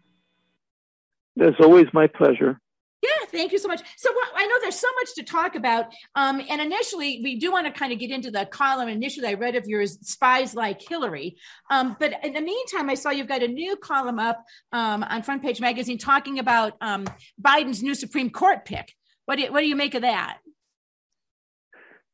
It's 1.36 1.58
always 1.60 1.86
my 1.92 2.06
pleasure. 2.06 2.60
Thank 3.30 3.52
you 3.52 3.58
so 3.58 3.68
much. 3.68 3.82
So 3.96 4.10
I 4.34 4.46
know 4.46 4.54
there's 4.60 4.78
so 4.78 4.88
much 5.00 5.14
to 5.16 5.22
talk 5.22 5.54
about. 5.54 5.86
Um, 6.14 6.40
and 6.48 6.60
initially, 6.60 7.20
we 7.22 7.38
do 7.38 7.52
want 7.52 7.66
to 7.66 7.72
kind 7.72 7.92
of 7.92 7.98
get 7.98 8.10
into 8.10 8.30
the 8.30 8.46
column. 8.46 8.88
Initially, 8.88 9.28
I 9.28 9.34
read 9.34 9.56
of 9.56 9.66
yours, 9.66 9.98
Spies 10.02 10.54
Like 10.54 10.80
Hillary. 10.80 11.36
Um, 11.70 11.96
but 11.98 12.14
in 12.24 12.32
the 12.32 12.40
meantime, 12.40 12.88
I 12.90 12.94
saw 12.94 13.10
you've 13.10 13.28
got 13.28 13.42
a 13.42 13.48
new 13.48 13.76
column 13.76 14.18
up 14.18 14.44
um, 14.72 15.02
on 15.02 15.22
Front 15.22 15.42
Page 15.42 15.60
Magazine 15.60 15.98
talking 15.98 16.38
about 16.38 16.74
um, 16.80 17.06
Biden's 17.40 17.82
new 17.82 17.94
Supreme 17.94 18.30
Court 18.30 18.64
pick. 18.64 18.94
What 19.26 19.36
do, 19.36 19.42
you, 19.42 19.52
what 19.52 19.60
do 19.60 19.66
you 19.66 19.76
make 19.76 19.94
of 19.94 20.02
that? 20.02 20.38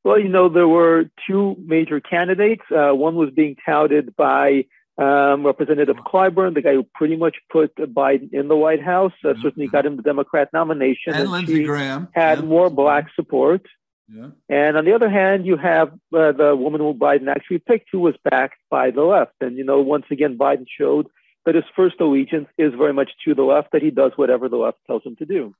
Well, 0.02 0.20
you 0.20 0.28
know, 0.28 0.48
there 0.50 0.68
were 0.68 1.04
two 1.26 1.56
major 1.64 1.98
candidates. 2.00 2.62
Uh, 2.70 2.94
one 2.94 3.14
was 3.14 3.30
being 3.30 3.56
touted 3.64 4.14
by 4.16 4.66
um, 4.96 5.44
Representative 5.44 5.96
Clyburn, 5.96 6.54
the 6.54 6.62
guy 6.62 6.74
who 6.74 6.86
pretty 6.94 7.16
much 7.16 7.36
put 7.50 7.74
Biden 7.76 8.32
in 8.32 8.48
the 8.48 8.56
White 8.56 8.82
House, 8.82 9.12
uh, 9.24 9.28
mm-hmm. 9.28 9.42
certainly 9.42 9.68
got 9.68 9.84
him 9.86 9.96
the 9.96 10.02
Democrat 10.02 10.50
nomination. 10.52 11.14
And, 11.14 11.22
and 11.22 11.30
Lindsey 11.30 11.64
Graham 11.64 12.08
had 12.12 12.38
yeah. 12.38 12.44
more 12.44 12.70
black 12.70 13.08
support. 13.14 13.66
Yeah. 14.08 14.28
And 14.48 14.76
on 14.76 14.84
the 14.84 14.92
other 14.92 15.08
hand, 15.08 15.46
you 15.46 15.56
have 15.56 15.88
uh, 16.14 16.32
the 16.32 16.54
woman 16.54 16.80
who 16.80 16.94
Biden 16.94 17.28
actually 17.28 17.58
picked, 17.58 17.88
who 17.90 18.00
was 18.00 18.14
backed 18.22 18.58
by 18.70 18.90
the 18.90 19.02
left. 19.02 19.32
And 19.40 19.56
you 19.56 19.64
know, 19.64 19.80
once 19.80 20.04
again, 20.10 20.38
Biden 20.38 20.66
showed 20.78 21.08
that 21.46 21.54
his 21.54 21.64
first 21.74 22.00
allegiance 22.00 22.48
is 22.56 22.72
very 22.74 22.92
much 22.92 23.10
to 23.24 23.34
the 23.34 23.42
left; 23.42 23.72
that 23.72 23.82
he 23.82 23.90
does 23.90 24.12
whatever 24.16 24.48
the 24.48 24.56
left 24.56 24.78
tells 24.86 25.04
him 25.04 25.16
to 25.16 25.24
do. 25.24 25.54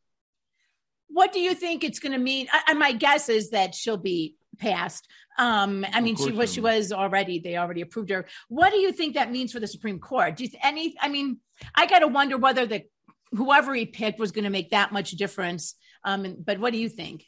What 1.09 1.33
do 1.33 1.40
you 1.40 1.55
think 1.55 1.85
it's 1.85 1.99
going 1.99 2.12
to 2.12 2.18
mean? 2.18 2.49
I, 2.53 2.75
my 2.75 2.92
guess 2.92 3.29
is 3.29 3.51
that 3.51 3.75
she'll 3.75 3.97
be 3.97 4.37
passed. 4.54 5.08
Um, 5.38 5.84
I 5.92 6.00
mean, 6.00 6.16
she 6.16 6.30
was 6.30 6.52
she 6.52 6.60
was 6.60 6.92
already 6.92 7.38
they 7.38 7.56
already 7.56 7.80
approved 7.80 8.10
her. 8.10 8.26
What 8.48 8.70
do 8.70 8.78
you 8.78 8.92
think 8.92 9.14
that 9.14 9.30
means 9.30 9.52
for 9.52 9.60
the 9.60 9.66
Supreme 9.66 9.98
Court? 9.98 10.36
Do 10.36 10.44
you 10.44 10.50
th- 10.50 10.62
any? 10.64 10.94
I 11.00 11.08
mean, 11.08 11.38
I 11.74 11.86
got 11.86 12.00
to 12.00 12.08
wonder 12.08 12.38
whether 12.38 12.66
the 12.66 12.84
whoever 13.32 13.74
he 13.74 13.86
picked 13.86 14.18
was 14.18 14.32
going 14.32 14.44
to 14.44 14.50
make 14.50 14.70
that 14.70 14.92
much 14.92 15.12
difference. 15.12 15.74
Um, 16.04 16.36
but 16.44 16.58
what 16.58 16.72
do 16.72 16.78
you 16.78 16.88
think? 16.88 17.24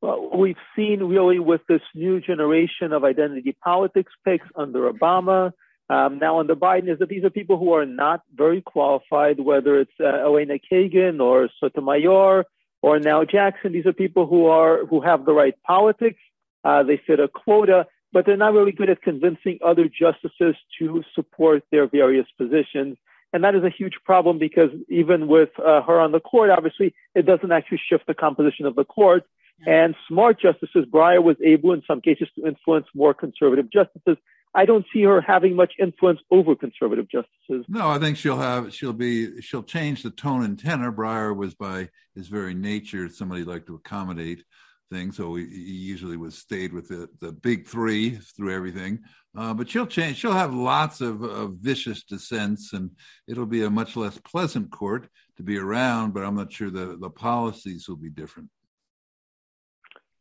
Well, 0.00 0.30
we've 0.36 0.56
seen 0.76 1.02
really 1.02 1.38
with 1.38 1.62
this 1.68 1.80
new 1.94 2.20
generation 2.20 2.92
of 2.92 3.02
identity 3.02 3.56
politics 3.64 4.12
picks 4.24 4.46
under 4.54 4.92
Obama, 4.92 5.52
um, 5.88 6.18
now 6.18 6.38
under 6.38 6.54
Biden, 6.54 6.92
is 6.92 6.98
that 6.98 7.08
these 7.08 7.24
are 7.24 7.30
people 7.30 7.58
who 7.58 7.72
are 7.72 7.86
not 7.86 8.20
very 8.34 8.60
qualified, 8.60 9.40
whether 9.40 9.80
it's 9.80 9.92
uh, 10.00 10.04
Elena 10.04 10.58
Kagan 10.70 11.20
or 11.20 11.48
Sotomayor 11.60 12.44
or 12.86 13.00
now 13.00 13.24
Jackson. 13.24 13.72
These 13.72 13.84
are 13.86 13.92
people 13.92 14.26
who 14.28 14.46
are 14.46 14.86
who 14.86 15.00
have 15.00 15.24
the 15.24 15.32
right 15.32 15.56
politics. 15.64 16.20
Uh, 16.62 16.84
they 16.84 16.98
fit 17.04 17.18
a 17.18 17.26
quota, 17.26 17.86
but 18.12 18.24
they're 18.24 18.36
not 18.36 18.52
really 18.52 18.70
good 18.70 18.88
at 18.88 19.02
convincing 19.02 19.58
other 19.70 19.86
justices 19.88 20.54
to 20.78 21.02
support 21.16 21.64
their 21.72 21.88
various 21.88 22.28
positions. 22.38 22.96
And 23.32 23.42
that 23.42 23.56
is 23.56 23.64
a 23.64 23.70
huge 23.70 23.96
problem 24.04 24.38
because 24.38 24.70
even 24.88 25.26
with 25.26 25.48
uh, 25.58 25.82
her 25.82 25.98
on 25.98 26.12
the 26.12 26.20
court, 26.20 26.50
obviously, 26.50 26.94
it 27.16 27.26
doesn't 27.26 27.50
actually 27.50 27.80
shift 27.88 28.06
the 28.06 28.14
composition 28.14 28.66
of 28.66 28.76
the 28.76 28.84
court. 28.84 29.24
And 29.66 29.96
smart 30.06 30.40
justices, 30.40 30.84
Breyer 30.88 31.20
was 31.20 31.36
able 31.44 31.72
in 31.72 31.82
some 31.88 32.00
cases 32.00 32.28
to 32.36 32.46
influence 32.46 32.86
more 32.94 33.14
conservative 33.14 33.68
justices. 33.72 34.16
I 34.54 34.64
don't 34.64 34.86
see 34.92 35.02
her 35.02 35.20
having 35.20 35.54
much 35.54 35.74
influence 35.78 36.20
over 36.30 36.56
conservative 36.56 37.08
justices. 37.10 37.66
No, 37.68 37.88
I 37.88 37.98
think 37.98 38.16
she'll 38.16 38.38
have 38.38 38.72
she'll 38.72 38.92
be 38.94 39.40
she'll 39.42 39.62
change 39.62 40.02
the 40.02 40.10
tone 40.10 40.44
and 40.44 40.58
tenor. 40.58 40.92
Breyer 40.92 41.36
was 41.36 41.54
by 41.54 41.90
his 42.14 42.28
very 42.28 42.54
nature 42.54 43.08
somebody 43.08 43.44
like 43.44 43.66
to 43.66 43.74
accommodate 43.74 44.42
things, 44.90 45.16
so 45.16 45.34
he, 45.34 45.44
he 45.44 45.72
usually 45.72 46.16
was 46.16 46.38
stayed 46.38 46.72
with 46.72 46.88
the, 46.88 47.08
the 47.20 47.32
big 47.32 47.66
three 47.66 48.10
through 48.36 48.54
everything. 48.54 49.00
Uh, 49.36 49.52
but 49.52 49.68
she'll 49.68 49.86
change. 49.86 50.16
She'll 50.16 50.32
have 50.32 50.54
lots 50.54 51.00
of, 51.00 51.22
of 51.22 51.56
vicious 51.60 52.02
dissents, 52.04 52.72
and 52.72 52.90
it'll 53.28 53.46
be 53.46 53.64
a 53.64 53.70
much 53.70 53.96
less 53.96 54.16
pleasant 54.18 54.70
court 54.70 55.08
to 55.36 55.42
be 55.42 55.58
around. 55.58 56.14
But 56.14 56.24
I'm 56.24 56.36
not 56.36 56.52
sure 56.52 56.70
the 56.70 56.96
the 56.98 57.10
policies 57.10 57.88
will 57.88 57.96
be 57.96 58.10
different. 58.10 58.48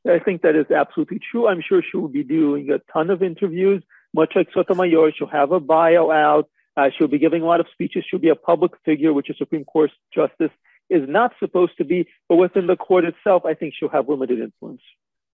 I 0.08 0.20
think 0.20 0.42
that 0.44 0.56
is 0.56 0.70
absolutely 0.70 1.20
true. 1.32 1.48
I'm 1.48 1.64
sure 1.68 1.82
she 1.82 1.98
will 1.98 2.08
be 2.08 2.24
doing 2.24 2.70
a 2.70 2.80
ton 2.92 3.10
of 3.10 3.24
interviews, 3.24 3.84
much 4.16 4.32
like 4.36 4.48
Sotomayor. 4.54 5.12
She'll 5.16 5.28
have 5.28 5.52
a 5.52 5.60
bio 5.60 6.10
out. 6.10 6.50
Uh, 6.76 6.90
she'll 6.98 7.08
be 7.08 7.20
giving 7.20 7.42
a 7.42 7.46
lot 7.46 7.60
of 7.60 7.68
speeches. 7.72 8.04
She'll 8.10 8.20
be 8.20 8.30
a 8.30 8.36
public 8.36 8.72
figure, 8.84 9.14
which 9.14 9.30
a 9.30 9.36
Supreme 9.36 9.66
Court 9.66 9.92
justice 10.14 10.52
is 10.90 11.04
not 11.08 11.32
supposed 11.40 11.78
to 11.78 11.86
be. 11.86 12.08
But 12.28 12.38
within 12.38 12.68
the 12.68 12.76
court 12.76 13.06
itself, 13.06 13.44
I 13.46 13.54
think 13.54 13.74
she'll 13.78 13.90
have 13.90 14.10
limited 14.10 14.40
influence. 14.40 14.82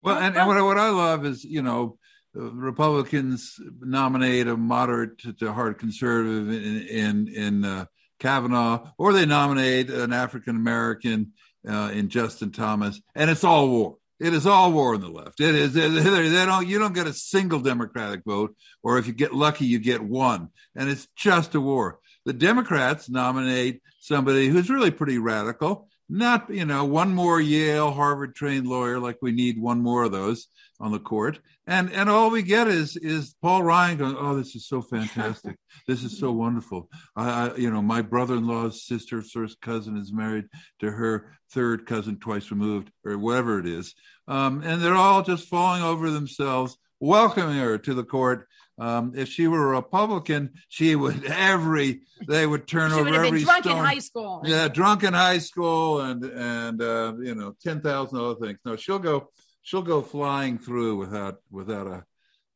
Well, 0.03 0.19
and, 0.19 0.37
and 0.37 0.47
what, 0.49 0.57
I, 0.57 0.62
what 0.62 0.79
I 0.79 0.90
love 0.90 1.25
is, 1.25 1.45
you 1.45 1.62
know, 1.62 1.99
Republicans 2.35 3.57
nominate 3.81 4.47
a 4.47 4.57
moderate 4.57 5.19
to, 5.19 5.33
to 5.35 5.53
hard 5.53 5.79
conservative 5.79 6.49
in 6.49 6.88
in, 6.88 7.29
in 7.29 7.64
uh, 7.64 7.85
Kavanaugh, 8.19 8.93
or 8.99 9.12
they 9.12 9.27
nominate 9.27 9.90
an 9.90 10.12
African 10.12 10.57
American 10.57 11.33
uh, 11.69 11.90
in 11.93 12.09
Justice 12.09 12.51
Thomas, 12.53 13.01
and 13.14 13.31
it's 13.31 13.45
all 13.45 13.69
war. 13.69 13.97
It 14.20 14.35
is 14.35 14.46
all 14.46 14.70
war 14.72 14.94
on 14.94 15.00
the 15.00 15.09
left. 15.09 15.40
It 15.40 15.54
is. 15.54 15.72
They 15.72 15.88
don't. 15.88 16.68
You 16.68 16.78
don't 16.78 16.92
get 16.92 17.06
a 17.06 17.14
single 17.14 17.59
Democratic 17.59 18.22
vote, 18.24 18.54
or 18.83 18.98
if 18.98 19.06
you 19.06 19.14
get 19.14 19.35
lucky, 19.35 19.64
you 19.64 19.78
get 19.78 20.02
one, 20.02 20.50
and 20.76 20.90
it's 20.90 21.09
just 21.16 21.54
a 21.54 21.61
war. 21.61 21.98
The 22.26 22.35
Democrats 22.35 23.09
nominate 23.09 23.80
somebody 23.98 24.48
who's 24.48 24.68
really 24.68 24.90
pretty 24.90 25.18
radical. 25.18 25.88
Not, 26.12 26.51
you 26.51 26.64
know, 26.64 26.85
one 26.85 27.14
more 27.14 27.40
Yale, 27.40 27.92
Harvard 27.92 28.35
trained 28.35 28.66
lawyer, 28.66 28.99
like 28.99 29.18
we 29.23 29.31
need 29.31 29.61
one 29.61 29.81
more 29.81 30.03
of 30.03 30.12
those 30.12 30.49
on 30.81 30.90
the 30.90 30.99
court. 30.99 31.38
And 31.68 31.92
and 31.92 32.11
all 32.11 32.31
we 32.31 32.42
get 32.42 32.66
is 32.66 32.96
is 32.96 33.37
Paul 33.40 33.62
Ryan 33.62 33.99
going, 33.99 34.16
oh, 34.18 34.37
this 34.37 34.57
is 34.57 34.66
so 34.66 34.83
fantastic. 34.83 35.57
This 35.87 36.05
is 36.05 36.18
so 36.18 36.31
wonderful. 36.31 36.88
I, 37.16 37.49
I 37.49 37.57
you 37.57 37.70
know, 37.70 37.83
my 37.83 38.03
brother-in-law's 38.03 38.85
sister, 38.85 39.23
first 39.23 39.61
cousin, 39.61 39.96
is 39.96 40.12
married 40.12 40.46
to 40.81 40.90
her 40.90 41.33
third 41.53 41.87
cousin, 41.87 42.18
twice 42.18 42.51
removed, 42.51 42.92
or 43.05 43.18
whatever 43.18 43.59
it 43.59 43.66
is. 43.66 43.94
Um, 44.29 44.62
and 44.62 44.81
they're 44.81 44.94
all 44.94 45.23
just 45.23 45.49
falling 45.49 45.83
over 45.83 46.11
themselves, 46.11 46.77
welcoming 47.01 47.57
her 47.57 47.79
to 47.79 47.94
the 47.94 48.05
court. 48.05 48.46
Um, 48.81 49.12
if 49.14 49.29
she 49.29 49.47
were 49.47 49.73
a 49.75 49.77
Republican, 49.77 50.55
she 50.69 50.97
would 50.97 51.25
every 51.27 52.01
they 52.27 52.47
would 52.47 52.66
turn 52.66 52.90
she 52.90 52.95
over 52.95 53.05
would 53.05 53.14
have 53.14 53.25
every 53.27 53.40
been 53.40 53.47
drunk 53.47 53.64
stone. 53.64 53.79
in 53.79 53.85
high 53.85 53.99
school. 53.99 54.43
Yeah, 54.45 54.69
drunk 54.69 55.05
in 55.05 55.12
high 55.12 55.38
school, 55.38 56.01
and 56.01 56.25
and 56.25 56.83
uh, 56.83 57.12
you 57.21 57.35
know 57.35 57.55
ten 57.62 57.83
thousand 57.83 58.19
other 58.19 58.37
things. 58.37 58.59
No, 58.64 58.77
she'll 58.77 58.99
go 58.99 59.29
she'll 59.61 59.83
go 59.83 60.01
flying 60.01 60.59
through 60.59 60.97
without 60.97 61.43
without 61.51 61.87
a 61.87 62.05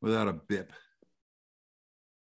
without 0.01 0.29
a 0.29 0.33
bip. 0.33 0.73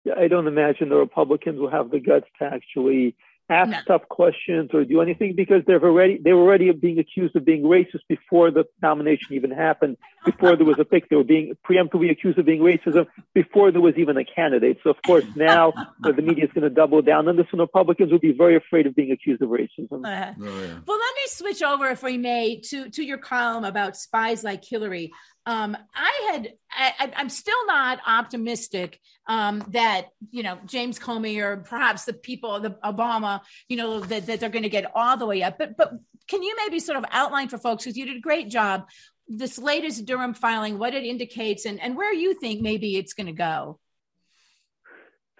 Yeah, 0.03 0.15
I 0.17 0.27
don't 0.27 0.47
imagine 0.47 0.89
the 0.89 0.95
Republicans 0.95 1.57
will 1.57 1.71
have 1.71 1.89
the 1.89 1.99
guts 2.01 2.27
to 2.39 2.45
actually 2.45 3.15
ask 3.49 3.71
no. 3.71 3.79
tough 3.87 4.09
questions 4.09 4.69
or 4.73 4.83
do 4.83 5.01
anything 5.01 5.33
because 5.35 5.63
they've 5.65 5.83
already 5.83 6.17
they 6.17 6.33
were 6.33 6.41
already 6.41 6.71
being 6.71 6.99
accused 6.99 7.35
of 7.35 7.45
being 7.45 7.63
racist 7.63 8.01
before 8.09 8.51
the 8.51 8.65
nomination 8.81 9.27
even 9.31 9.51
happened 9.51 9.97
before 10.25 10.55
there 10.57 10.65
was 10.65 10.77
a 10.79 10.85
pick 10.85 11.07
they 11.09 11.15
were 11.15 11.23
being 11.23 11.55
preemptively 11.67 12.11
accused 12.11 12.37
of 12.37 12.45
being 12.45 12.59
racism 12.59 13.05
before 13.33 13.71
there 13.71 13.81
was 13.81 13.93
even 13.97 14.17
a 14.17 14.25
candidate. 14.25 14.77
So 14.83 14.89
of 14.89 14.97
course 15.05 15.23
now 15.35 15.73
the 16.01 16.13
media 16.13 16.45
is 16.45 16.51
going 16.51 16.63
to 16.63 16.69
double 16.69 17.01
down 17.01 17.27
on 17.27 17.37
this 17.37 17.47
and 17.51 17.61
republicans 17.61 18.11
will 18.11 18.19
be 18.19 18.33
very 18.33 18.55
afraid 18.55 18.85
of 18.85 18.95
being 18.95 19.11
accused 19.11 19.41
of 19.41 19.49
racism. 19.49 20.05
Uh, 20.05 20.33
oh, 20.41 20.61
yeah. 20.61 20.79
well 20.85 20.97
let 20.97 21.15
me 21.15 21.23
switch 21.27 21.63
over 21.63 21.87
if 21.87 22.03
we 22.03 22.17
may 22.17 22.59
to 22.59 22.89
to 22.89 23.03
your 23.03 23.17
column 23.17 23.63
about 23.63 23.95
spies 23.95 24.43
like 24.43 24.63
hillary 24.65 25.11
um, 25.47 25.77
I 25.95 26.29
had, 26.31 26.53
I, 26.69 27.21
am 27.21 27.29
still 27.29 27.65
not 27.67 27.99
optimistic 28.05 28.99
um, 29.27 29.63
that 29.69 30.09
you 30.29 30.43
know 30.43 30.59
James 30.65 30.99
Comey 30.99 31.41
or 31.41 31.57
perhaps 31.57 32.03
the 32.03 32.11
people, 32.11 32.59
the 32.59 32.71
Obama, 32.83 33.39
you 33.69 33.77
know 33.77 34.01
that, 34.01 34.25
that 34.25 34.41
they're 34.41 34.49
going 34.49 34.63
to 34.63 34.69
get 34.69 34.91
all 34.93 35.15
the 35.15 35.25
way 35.25 35.43
up. 35.43 35.57
But 35.57 35.77
but 35.77 35.93
can 36.27 36.43
you 36.43 36.53
maybe 36.57 36.81
sort 36.81 36.97
of 36.97 37.05
outline 37.11 37.47
for 37.47 37.57
folks 37.57 37.85
because 37.85 37.95
you 37.95 38.05
did 38.05 38.17
a 38.17 38.21
great 38.21 38.49
job 38.49 38.87
this 39.29 39.57
latest 39.57 40.05
Durham 40.05 40.33
filing, 40.33 40.79
what 40.79 40.93
it 40.93 41.05
indicates, 41.05 41.65
and 41.65 41.79
and 41.79 41.95
where 41.95 42.13
you 42.13 42.33
think 42.33 42.61
maybe 42.61 42.97
it's 42.97 43.13
going 43.13 43.27
to 43.27 43.33
go. 43.33 43.79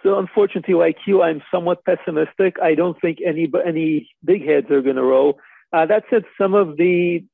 So 0.03 0.19
unfortunately, 0.19 0.75
like 0.75 0.97
you, 1.05 1.21
I'm 1.21 1.41
somewhat 1.53 1.83
pessimistic. 1.83 2.55
I 2.63 2.75
don't 2.75 2.99
think 3.01 3.19
any 3.25 3.51
any 3.65 4.09
big 4.23 4.45
heads 4.45 4.71
are 4.71 4.81
going 4.81 4.95
to 4.95 5.03
roll. 5.03 5.39
Uh, 5.73 5.85
that 5.85 6.03
said, 6.09 6.23
some 6.39 6.53
of 6.53 6.77
the 6.77 7.25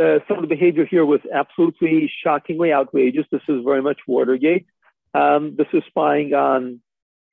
uh, 0.00 0.18
some 0.26 0.38
of 0.38 0.42
the 0.42 0.48
behavior 0.48 0.84
here 0.84 1.04
was 1.04 1.20
absolutely 1.32 2.10
shockingly 2.22 2.72
outrageous. 2.72 3.26
This 3.30 3.42
is 3.48 3.62
very 3.64 3.82
much 3.82 3.98
Watergate. 4.06 4.66
Um, 5.14 5.54
this 5.56 5.68
is 5.72 5.82
spying 5.86 6.34
on 6.34 6.80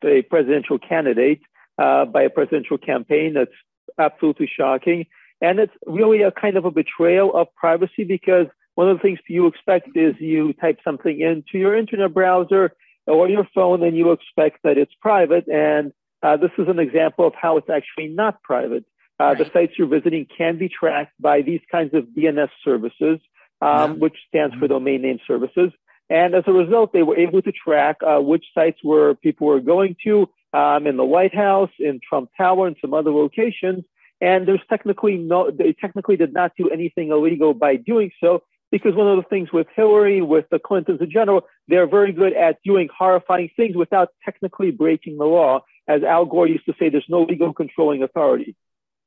a 0.04 0.22
presidential 0.24 0.78
candidate 0.78 1.42
uh, 1.78 2.06
by 2.06 2.24
a 2.24 2.30
presidential 2.30 2.78
campaign. 2.78 3.34
That's 3.34 3.52
absolutely 3.98 4.50
shocking. 4.56 5.06
And 5.42 5.60
it's 5.60 5.74
really 5.88 6.22
a 6.22 6.32
kind 6.32 6.58
of 6.58 6.66
a 6.66 6.72
betrayal 6.72 7.36
of 7.36 7.48
privacy 7.56 8.04
because 8.04 8.46
one 8.76 8.90
of 8.90 8.98
the 8.98 9.02
things 9.02 9.20
you 9.28 9.48
expect 9.48 9.90
is 9.96 10.14
you 10.20 10.54
type 10.54 10.80
something 10.84 11.20
into 11.20 11.58
your 11.58 11.76
internet 11.76 12.14
browser 12.14 12.74
or 13.08 13.28
your 13.28 13.48
phone 13.54 13.84
and 13.84 13.98
you 13.98 14.12
expect 14.12 14.60
that 14.64 14.78
it's 14.78 14.94
private. 15.02 15.48
And 15.48 15.92
uh, 16.22 16.38
this 16.38 16.52
is 16.58 16.68
an 16.68 16.80
example 16.80 17.26
of 17.26 17.34
how 17.34 17.58
it's 17.58 17.70
actually 17.70 18.08
not 18.08 18.42
private. 18.44 18.86
Uh, 19.22 19.26
right. 19.26 19.38
The 19.38 19.52
sites 19.54 19.74
you're 19.78 19.88
visiting 19.88 20.26
can 20.36 20.58
be 20.58 20.68
tracked 20.68 21.14
by 21.20 21.42
these 21.44 21.62
kinds 21.72 21.94
of 21.94 22.06
DNS 22.06 22.50
services, 22.64 23.20
um, 23.62 23.70
yeah. 23.70 23.88
which 23.94 24.16
stands 24.28 24.56
for 24.56 24.62
mm-hmm. 24.62 24.74
domain 24.74 25.02
name 25.04 25.20
services. 25.28 25.72
And 26.10 26.34
as 26.34 26.44
a 26.48 26.52
result, 26.52 26.92
they 26.92 27.04
were 27.04 27.18
able 27.18 27.42
to 27.44 27.52
track 27.52 27.98
uh, 28.02 28.20
which 28.20 28.46
sites 28.54 28.80
were 28.84 29.14
people 29.14 29.48
were 29.48 29.60
going 29.60 29.96
to 30.06 30.28
um, 30.54 30.88
in 30.88 30.98
the 30.98 31.06
White 31.06 31.36
House, 31.36 31.70
in 31.78 32.00
Trump 32.08 32.32
Tower, 32.36 32.66
and 32.68 32.76
some 32.82 32.94
other 32.96 33.12
locations. 33.12 33.86
And 34.20 34.48
there's 34.48 34.62
technically 34.70 35.18
no, 35.18 35.52
they 35.52 35.74
technically 35.74 36.18
did 36.18 36.34
not 36.34 36.54
do 36.58 36.70
anything 36.70 37.12
illegal 37.12 37.54
by 37.54 37.76
doing 37.76 38.12
so, 38.20 38.44
because 38.72 38.96
one 38.96 39.08
of 39.08 39.18
the 39.18 39.30
things 39.30 39.54
with 39.54 39.68
Hillary, 39.76 40.22
with 40.22 40.46
the 40.50 40.60
Clintons 40.60 41.00
in 41.00 41.12
general, 41.12 41.48
they're 41.68 41.88
very 41.88 42.12
good 42.12 42.34
at 42.34 42.58
doing 42.66 42.90
horrifying 42.96 43.52
things 43.56 43.76
without 43.76 44.10
technically 44.26 44.72
breaking 44.72 45.18
the 45.18 45.26
law. 45.26 45.64
As 45.88 46.04
Al 46.04 46.26
Gore 46.26 46.48
used 46.48 46.66
to 46.66 46.74
say, 46.80 46.90
there's 46.90 47.06
no 47.08 47.22
legal 47.22 47.54
controlling 47.54 48.02
authority. 48.04 48.56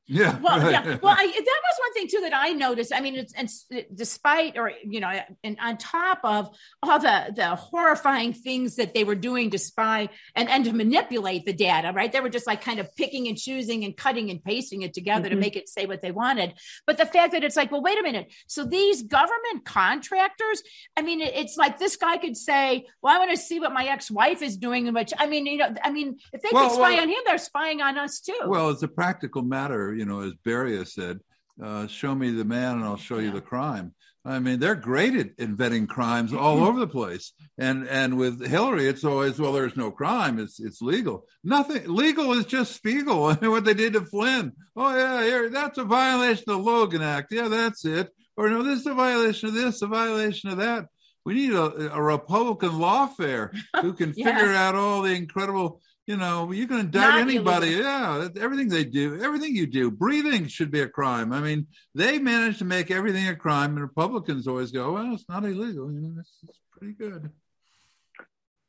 Yeah. 0.07 0.39
Well, 0.39 0.59
right. 0.59 0.73
yeah. 0.73 0.99
Well, 1.03 1.17
I, 1.17 1.27
that 1.27 1.35
was 1.37 1.79
one 1.79 1.93
thing 1.95 2.09
too 2.09 2.21
that 2.23 2.35
I 2.35 2.51
noticed. 2.51 2.93
I 2.95 3.01
mean, 3.01 3.15
it's, 3.15 3.33
it's 3.37 3.67
despite 3.95 4.59
or 4.59 4.71
you 4.85 5.01
know, 5.01 5.11
and 5.43 5.57
on 5.63 5.79
top 5.79 6.21
of 6.25 6.55
all 6.83 6.99
the 6.99 7.33
the 7.35 7.57
horrifying 7.57 8.35
things 8.35 8.77
that 8.77 8.93
they 8.93 9.05
were 9.05 9.15
doing 9.15 9.51
to 9.51 9.59
spy 9.59 10.11
and 10.35 10.51
and 10.51 10.67
to 10.67 10.73
manipulate 10.75 11.47
the 11.47 11.55
data, 11.55 11.93
right? 11.95 12.13
They 12.13 12.21
were 12.21 12.29
just 12.29 12.47
like 12.47 12.61
kind 12.61 12.81
of 12.81 12.95
picking 12.97 13.29
and 13.29 13.39
choosing 13.39 13.85
and 13.85 13.97
cutting 13.97 14.31
and 14.31 14.45
pasting 14.45 14.83
it 14.83 14.93
together 14.93 15.29
mm-hmm. 15.29 15.37
to 15.37 15.41
make 15.41 15.57
it 15.57 15.71
say 15.71 15.87
what 15.87 16.03
they 16.03 16.11
wanted. 16.11 16.53
But 16.87 16.99
the 16.99 17.07
fact 17.07 17.33
that 17.33 17.43
it's 17.43 17.57
like, 17.57 17.73
well, 17.73 17.83
wait 17.83 17.99
a 17.99 18.03
minute. 18.03 18.31
So 18.47 18.65
these 18.65 19.03
government 19.03 19.65
contractors, 19.65 20.63
I 20.99 21.03
mean, 21.03 21.23
it, 21.23 21.33
it's 21.35 21.57
like 21.57 21.79
this 21.79 21.97
guy 21.97 22.19
could 22.19 22.37
say, 22.37 22.87
"Well, 23.01 23.15
I 23.15 23.19
want 23.19 23.31
to 23.31 23.39
see 23.39 23.59
what 23.59 23.73
my 23.73 23.87
ex 23.87 24.11
wife 24.11 24.43
is 24.43 24.59
doing," 24.59 24.93
which 24.93 25.15
I 25.19 25.27
mean, 25.27 25.47
you 25.47 25.57
know, 25.57 25.75
I 25.83 25.91
mean, 25.91 26.19
if 26.35 26.43
they 26.43 26.51
well, 26.53 26.69
can 26.69 26.75
spy 26.75 26.91
well, 26.91 27.01
on 27.01 27.09
him, 27.09 27.19
they're 27.25 27.39
spying 27.39 27.81
on 27.81 27.97
us 27.97 28.21
too. 28.21 28.35
Well, 28.47 28.69
it's 28.69 28.83
a 28.83 28.89
practical 28.89 29.41
matter 29.41 29.94
you 29.95 30.05
know, 30.05 30.21
as 30.21 30.33
Beria 30.47 30.87
said, 30.87 31.21
uh, 31.63 31.87
show 31.87 32.15
me 32.15 32.31
the 32.31 32.45
man 32.45 32.77
and 32.77 32.85
I'll 32.85 32.97
show 32.97 33.19
you 33.19 33.31
the 33.31 33.41
crime. 33.41 33.95
I 34.27 34.39
mean, 34.39 34.59
they're 34.59 34.75
great 34.75 35.15
at 35.15 35.31
inventing 35.37 35.87
crimes 35.87 36.33
all 36.33 36.65
over 36.65 36.81
the 36.81 36.87
place. 36.87 37.33
And 37.59 37.87
and 37.89 38.17
with 38.17 38.45
Hillary, 38.45 38.89
it's 38.89 39.05
always 39.05 39.39
well, 39.39 39.53
there's 39.53 39.77
no 39.77 39.91
crime. 39.91 40.39
It's 40.39 40.59
it's 40.61 40.81
legal. 40.81 41.27
Nothing 41.43 41.83
legal 41.95 42.33
is 42.33 42.47
just 42.47 42.75
Spiegel. 42.75 43.25
I 43.27 43.39
mean, 43.41 43.51
what 43.51 43.65
they 43.65 43.75
did 43.75 43.93
to 43.93 44.01
Flynn. 44.01 44.53
Oh 44.77 44.97
yeah, 44.97 45.23
here 45.23 45.51
that's 45.51 45.79
a 45.79 45.85
violation 45.85 46.45
of 46.49 46.57
the 46.57 46.71
Logan 46.71 47.03
Act. 47.03 47.33
Yeah, 47.33 47.49
that's 47.49 47.85
it. 47.85 48.11
Or 48.37 48.49
no, 48.49 48.63
this 48.63 48.81
is 48.81 48.87
a 48.87 48.95
violation 48.95 49.51
of 49.51 49.55
this, 49.55 49.83
a 49.83 49.87
violation 49.87 50.49
of 50.51 50.57
that. 50.57 50.87
We 51.25 51.35
need 51.35 51.53
a, 51.53 51.95
a 51.95 52.03
Republican 52.03 52.73
lawfare 52.73 53.55
who 53.81 53.93
can 53.93 54.13
yeah. 54.17 54.37
figure 54.37 54.53
out 54.53 54.75
all 54.75 55.03
the 55.03 55.15
incredible 55.15 55.81
you 56.07 56.17
know, 56.17 56.53
you 56.53 56.67
can 56.67 56.81
indict 56.81 57.15
Not 57.15 57.21
anybody. 57.21 57.75
Illegal. 57.75 57.85
Yeah, 57.85 58.29
everything 58.41 58.69
they 58.69 58.85
do, 58.85 59.21
everything 59.23 59.57
you 59.57 59.67
do, 59.67 59.91
breathing 59.91 60.49
should 60.49 60.71
be 60.71 60.81
a 60.81 60.89
crime. 60.89 61.33
I 61.33 61.41
mean, 61.41 61.67
they 61.95 62.19
managed 62.19 62.59
to 62.59 62.65
make 62.65 62.91
everything 62.91 63.27
a 63.29 63.37
crime, 63.37 63.71
and 63.71 63.81
Republicans 63.81 64.47
always 64.47 64.71
go, 64.71 64.93
"Well, 64.93 65.15
it's 65.15 65.29
not 65.29 65.45
illegal." 65.45 65.91
You 65.93 66.01
know, 66.01 66.17
it's, 66.21 66.39
it's 66.43 66.61
pretty 66.73 66.93
good. 66.93 67.31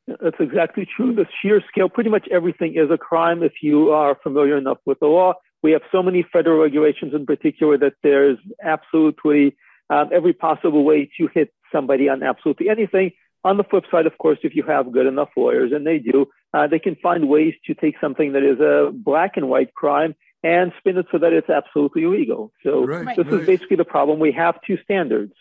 That's 0.06 0.36
exactly 0.38 0.86
true. 0.96 1.14
The 1.14 1.26
sheer 1.42 1.60
scale, 1.68 1.88
pretty 1.88 2.10
much 2.10 2.28
everything 2.30 2.74
is 2.76 2.90
a 2.90 2.98
crime 2.98 3.42
if 3.42 3.54
you 3.60 3.90
are 3.90 4.16
familiar 4.22 4.56
enough 4.56 4.78
with 4.86 5.00
the 5.00 5.06
law. 5.06 5.34
We 5.62 5.72
have 5.72 5.82
so 5.90 6.02
many 6.02 6.24
federal 6.32 6.62
regulations 6.62 7.12
in 7.12 7.26
particular 7.26 7.76
that 7.78 7.94
there's 8.02 8.38
absolutely 8.62 9.56
um, 9.90 10.10
every 10.14 10.32
possible 10.32 10.84
way 10.84 11.10
to 11.18 11.28
hit 11.34 11.52
somebody 11.72 12.08
on 12.08 12.22
absolutely 12.22 12.68
anything. 12.68 13.12
On 13.46 13.56
the 13.56 13.64
flip 13.70 13.84
side, 13.92 14.06
of 14.06 14.18
course, 14.18 14.38
if 14.42 14.56
you 14.56 14.64
have 14.64 14.90
good 14.90 15.06
enough 15.06 15.28
lawyers, 15.36 15.70
and 15.72 15.86
they 15.86 15.98
do, 15.98 16.26
uh, 16.52 16.66
they 16.66 16.80
can 16.80 16.96
find 16.96 17.28
ways 17.28 17.54
to 17.66 17.74
take 17.74 17.94
something 18.00 18.32
that 18.32 18.42
is 18.42 18.58
a 18.58 18.90
black 18.92 19.36
and 19.36 19.48
white 19.48 19.72
crime 19.72 20.16
and 20.42 20.72
spin 20.78 20.98
it 20.98 21.06
so 21.12 21.18
that 21.18 21.32
it's 21.32 21.48
absolutely 21.48 22.02
illegal. 22.02 22.52
So 22.64 22.84
right, 22.84 23.16
this 23.16 23.26
right. 23.26 23.40
is 23.40 23.46
basically 23.46 23.76
the 23.76 23.84
problem. 23.84 24.18
We 24.18 24.32
have 24.32 24.56
two 24.66 24.78
standards. 24.82 25.32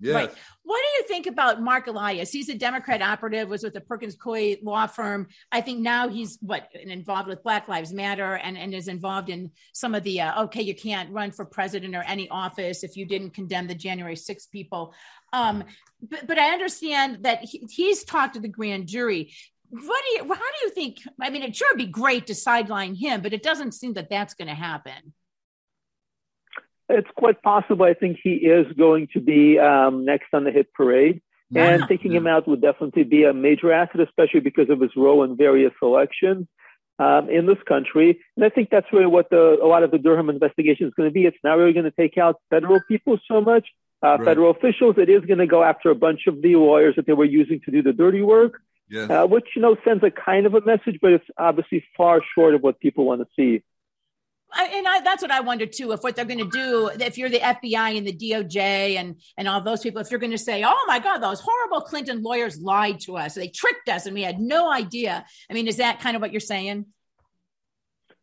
Yes. 0.00 0.14
Right. 0.14 0.30
What 0.62 0.80
do 0.80 1.02
you 1.02 1.08
think 1.08 1.26
about 1.26 1.60
Mark 1.60 1.86
Elias? 1.86 2.30
He's 2.30 2.48
a 2.48 2.54
Democrat 2.54 3.02
operative, 3.02 3.48
was 3.48 3.62
with 3.62 3.74
the 3.74 3.80
Perkins 3.80 4.16
Coie 4.16 4.62
law 4.62 4.86
firm. 4.86 5.28
I 5.52 5.60
think 5.60 5.80
now 5.80 6.08
he's 6.08 6.38
what 6.40 6.68
involved 6.74 7.28
with 7.28 7.42
Black 7.42 7.68
Lives 7.68 7.92
Matter 7.92 8.36
and, 8.36 8.56
and 8.56 8.72
is 8.72 8.88
involved 8.88 9.28
in 9.28 9.50
some 9.72 9.94
of 9.94 10.02
the 10.04 10.22
uh, 10.22 10.44
okay, 10.44 10.62
you 10.62 10.74
can't 10.74 11.10
run 11.12 11.32
for 11.32 11.44
president 11.44 11.94
or 11.94 12.02
any 12.02 12.28
office 12.28 12.82
if 12.82 12.96
you 12.96 13.04
didn't 13.04 13.30
condemn 13.30 13.66
the 13.66 13.74
January 13.74 14.16
6 14.16 14.46
people. 14.46 14.94
Um, 15.32 15.64
but, 16.02 16.26
but 16.26 16.38
I 16.38 16.52
understand 16.52 17.24
that 17.24 17.42
he, 17.42 17.66
he's 17.68 18.04
talked 18.04 18.34
to 18.34 18.40
the 18.40 18.48
grand 18.48 18.86
jury. 18.86 19.32
What 19.70 20.02
do 20.04 20.16
you? 20.16 20.34
How 20.34 20.40
do 20.40 20.66
you 20.66 20.70
think? 20.70 20.98
I 21.20 21.30
mean, 21.30 21.42
it 21.42 21.54
sure 21.54 21.68
would 21.70 21.78
be 21.78 21.86
great 21.86 22.26
to 22.26 22.34
sideline 22.34 22.94
him, 22.94 23.20
but 23.20 23.32
it 23.32 23.42
doesn't 23.42 23.72
seem 23.72 23.92
that 23.94 24.10
that's 24.10 24.34
going 24.34 24.48
to 24.48 24.54
happen. 24.54 25.12
It's 26.90 27.08
quite 27.16 27.42
possible. 27.42 27.84
I 27.84 27.94
think 27.94 28.18
he 28.22 28.34
is 28.34 28.66
going 28.76 29.08
to 29.14 29.20
be 29.20 29.58
um, 29.58 30.04
next 30.04 30.28
on 30.32 30.44
the 30.44 30.50
hit 30.50 30.72
parade. 30.74 31.22
And 31.54 31.82
taking 31.88 32.12
him 32.12 32.26
out 32.26 32.46
would 32.46 32.60
definitely 32.60 33.04
be 33.04 33.24
a 33.24 33.32
major 33.32 33.72
asset, 33.72 34.00
especially 34.00 34.40
because 34.40 34.70
of 34.70 34.80
his 34.80 34.92
role 34.96 35.24
in 35.24 35.36
various 35.36 35.72
elections 35.82 36.46
um, 37.00 37.28
in 37.28 37.46
this 37.46 37.58
country. 37.66 38.20
And 38.36 38.44
I 38.44 38.50
think 38.50 38.68
that's 38.70 38.86
really 38.92 39.06
what 39.06 39.30
the, 39.30 39.58
a 39.60 39.66
lot 39.66 39.82
of 39.82 39.90
the 39.90 39.98
Durham 39.98 40.30
investigation 40.30 40.86
is 40.86 40.94
going 40.94 41.08
to 41.08 41.12
be. 41.12 41.24
It's 41.24 41.36
not 41.42 41.54
really 41.54 41.72
going 41.72 41.86
to 41.86 41.90
take 41.90 42.18
out 42.18 42.36
federal 42.50 42.80
people 42.86 43.18
so 43.26 43.40
much, 43.40 43.66
uh, 44.02 44.10
right. 44.10 44.24
federal 44.24 44.50
officials. 44.50 44.96
It 44.98 45.08
is 45.08 45.24
going 45.24 45.38
to 45.38 45.46
go 45.46 45.64
after 45.64 45.90
a 45.90 45.94
bunch 45.94 46.26
of 46.28 46.40
the 46.40 46.54
lawyers 46.56 46.94
that 46.96 47.06
they 47.06 47.14
were 47.14 47.24
using 47.24 47.60
to 47.64 47.70
do 47.72 47.82
the 47.82 47.92
dirty 47.92 48.22
work, 48.22 48.60
yes. 48.88 49.10
uh, 49.10 49.26
which, 49.26 49.48
you 49.56 49.62
know, 49.62 49.76
sends 49.84 50.04
a 50.04 50.10
kind 50.10 50.46
of 50.46 50.54
a 50.54 50.60
message, 50.60 50.98
but 51.02 51.12
it's 51.12 51.26
obviously 51.36 51.84
far 51.96 52.20
short 52.34 52.54
of 52.54 52.62
what 52.62 52.78
people 52.80 53.06
want 53.06 53.22
to 53.22 53.26
see. 53.34 53.64
I, 54.52 54.64
and 54.74 54.88
I, 54.88 55.00
that's 55.00 55.22
what 55.22 55.30
I 55.30 55.40
wonder 55.40 55.66
too. 55.66 55.92
If 55.92 56.00
what 56.00 56.16
they're 56.16 56.24
going 56.24 56.38
to 56.38 56.50
do, 56.50 56.90
if 57.00 57.16
you're 57.18 57.28
the 57.28 57.40
FBI 57.40 57.96
and 57.96 58.06
the 58.06 58.12
DOJ 58.12 58.96
and 58.96 59.16
and 59.36 59.48
all 59.48 59.60
those 59.60 59.80
people, 59.80 60.00
if 60.00 60.10
you're 60.10 60.20
going 60.20 60.32
to 60.32 60.38
say, 60.38 60.64
"Oh 60.64 60.84
my 60.86 60.98
God, 60.98 61.18
those 61.18 61.40
horrible 61.40 61.80
Clinton 61.82 62.22
lawyers 62.22 62.60
lied 62.60 63.00
to 63.00 63.16
us, 63.16 63.34
they 63.34 63.48
tricked 63.48 63.88
us, 63.88 64.06
and 64.06 64.14
we 64.14 64.22
had 64.22 64.40
no 64.40 64.70
idea." 64.70 65.24
I 65.50 65.54
mean, 65.54 65.68
is 65.68 65.76
that 65.76 66.00
kind 66.00 66.16
of 66.16 66.22
what 66.22 66.32
you're 66.32 66.40
saying? 66.40 66.86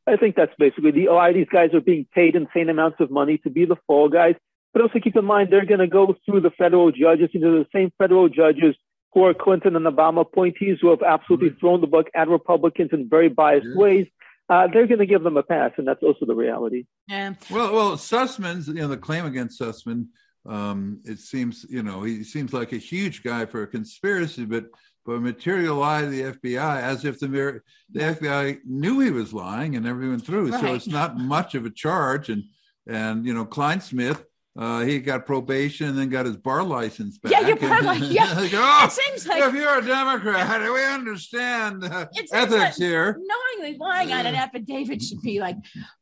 I 0.08 0.16
think 0.16 0.36
that's 0.36 0.54
basically 0.58 0.92
the. 0.92 1.10
Oh, 1.10 1.34
these 1.34 1.48
guys 1.52 1.74
are 1.74 1.82
being 1.82 2.08
paid 2.14 2.36
insane 2.36 2.70
amounts 2.70 3.00
of 3.00 3.12
money 3.12 3.38
to 3.40 3.50
be 3.50 3.66
the 3.66 3.78
fall 3.88 4.10
guys. 4.10 4.36
But 4.74 4.82
also 4.82 5.00
keep 5.00 5.16
in 5.16 5.26
mind 5.26 5.50
they're 5.52 5.66
going 5.66 5.80
to 5.80 5.88
go 5.88 6.16
through 6.26 6.42
the 6.42 6.52
federal 6.52 6.92
judges, 6.92 7.30
into 7.34 7.48
the 7.50 7.66
same 7.74 7.92
federal 7.98 8.30
judges 8.30 8.76
who 9.14 9.24
are 9.24 9.34
Clinton 9.34 9.76
and 9.76 9.86
Obama 9.86 10.22
appointees 10.22 10.78
who 10.82 10.90
have 10.90 11.02
absolutely 11.02 11.50
right. 11.50 11.60
thrown 11.60 11.82
the 11.82 11.88
book 11.88 12.08
at 12.14 12.28
Republicans 12.28 12.90
in 12.92 13.10
very 13.10 13.30
biased 13.30 13.66
yeah. 13.66 13.76
ways 13.76 14.08
uh, 14.50 14.68
they're 14.72 14.88
going 14.88 15.00
to 15.00 15.06
give 15.06 15.24
them 15.24 15.38
a 15.38 15.44
pass, 15.44 15.72
and 15.78 15.88
that's 15.88 16.04
also 16.04 16.26
the 16.26 16.36
reality. 16.36 16.86
Yeah. 17.08 17.34
Well, 17.52 17.74
well, 17.74 17.92
Sussmann's, 17.98 18.68
you 18.68 18.76
know, 18.76 18.88
the 18.88 18.98
claim 18.98 19.26
against 19.26 19.60
Sussmann, 19.60 20.08
um, 20.46 21.02
it 21.04 21.20
seems, 21.20 21.66
you 21.70 21.84
know, 21.84 22.04
he 22.04 22.24
seems 22.24 22.54
like 22.54 22.72
a 22.72 22.78
huge 22.78 23.24
guy 23.24 23.46
for 23.46 23.64
a 23.64 23.68
conspiracy, 23.68 24.46
but 24.46 24.66
but 25.06 25.22
material 25.22 25.78
lie 25.78 26.02
to 26.02 26.08
the 26.08 26.22
FBI 26.22 26.82
as 26.82 27.06
if 27.06 27.18
the 27.20 27.28
the 27.28 28.00
FBI 28.00 28.60
knew 28.66 29.00
he 29.00 29.10
was 29.10 29.34
lying 29.34 29.78
and 29.78 29.88
everyone 29.88 30.20
through. 30.20 30.52
Right. 30.52 30.60
So 30.60 30.74
it's 30.74 30.88
not 30.88 31.18
much 31.18 31.56
of 31.56 31.66
a 31.66 31.70
charge, 31.70 32.30
and 32.30 32.44
and 32.86 33.26
you 33.26 33.34
know, 33.34 33.46
Clinesmith 33.46 34.24
uh, 34.58 34.82
he 34.82 35.00
got 35.00 35.26
probation 35.26 35.90
and 35.90 35.98
then 35.98 36.10
got 36.10 36.26
his 36.26 36.36
bar 36.36 36.64
license 36.64 37.18
back. 37.20 37.32
Yeah, 37.32 37.48
your 37.48 37.58
bar 37.58 37.84
license. 37.84 38.12
Yeah, 38.12 38.34
like, 38.38 38.52
oh, 38.56 38.86
it 38.86 38.92
seems 38.92 39.28
like 39.28 39.44
if 39.44 39.54
you're 39.54 39.78
a 39.78 39.86
Democrat, 39.86 40.62
we 40.62 40.84
understand 40.84 41.84
uh, 41.84 42.08
ethics 42.34 42.52
like 42.52 42.76
here. 42.76 43.20
Knowingly 43.20 43.78
lying 43.78 44.14
on 44.14 44.26
an 44.26 44.36
affidavit 44.36 45.02
should 45.02 45.22
be 45.22 45.40
like, 45.40 45.58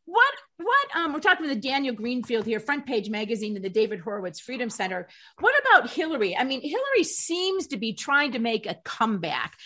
what 0.06 0.34
what 0.58 0.96
um 0.96 1.14
we're 1.14 1.20
talking 1.20 1.48
with 1.48 1.62
Daniel 1.62 1.94
Greenfield 1.94 2.46
here, 2.46 2.60
front 2.60 2.86
page 2.86 3.10
magazine 3.10 3.56
and 3.56 3.66
the 3.66 3.70
David 3.70 4.00
Horowitz 4.00 4.40
Freedom 4.40 4.70
Center. 4.70 5.08
What 5.40 5.54
about 5.60 5.90
Hillary? 5.90 6.36
I 6.36 6.44
mean, 6.44 6.62
Hillary 6.62 7.04
seems 7.04 7.68
to 7.68 7.78
be 7.78 7.94
trying 7.94 8.32
to 8.34 8.40
make 8.40 8.66
a 8.66 8.76
comeback. 8.84 9.58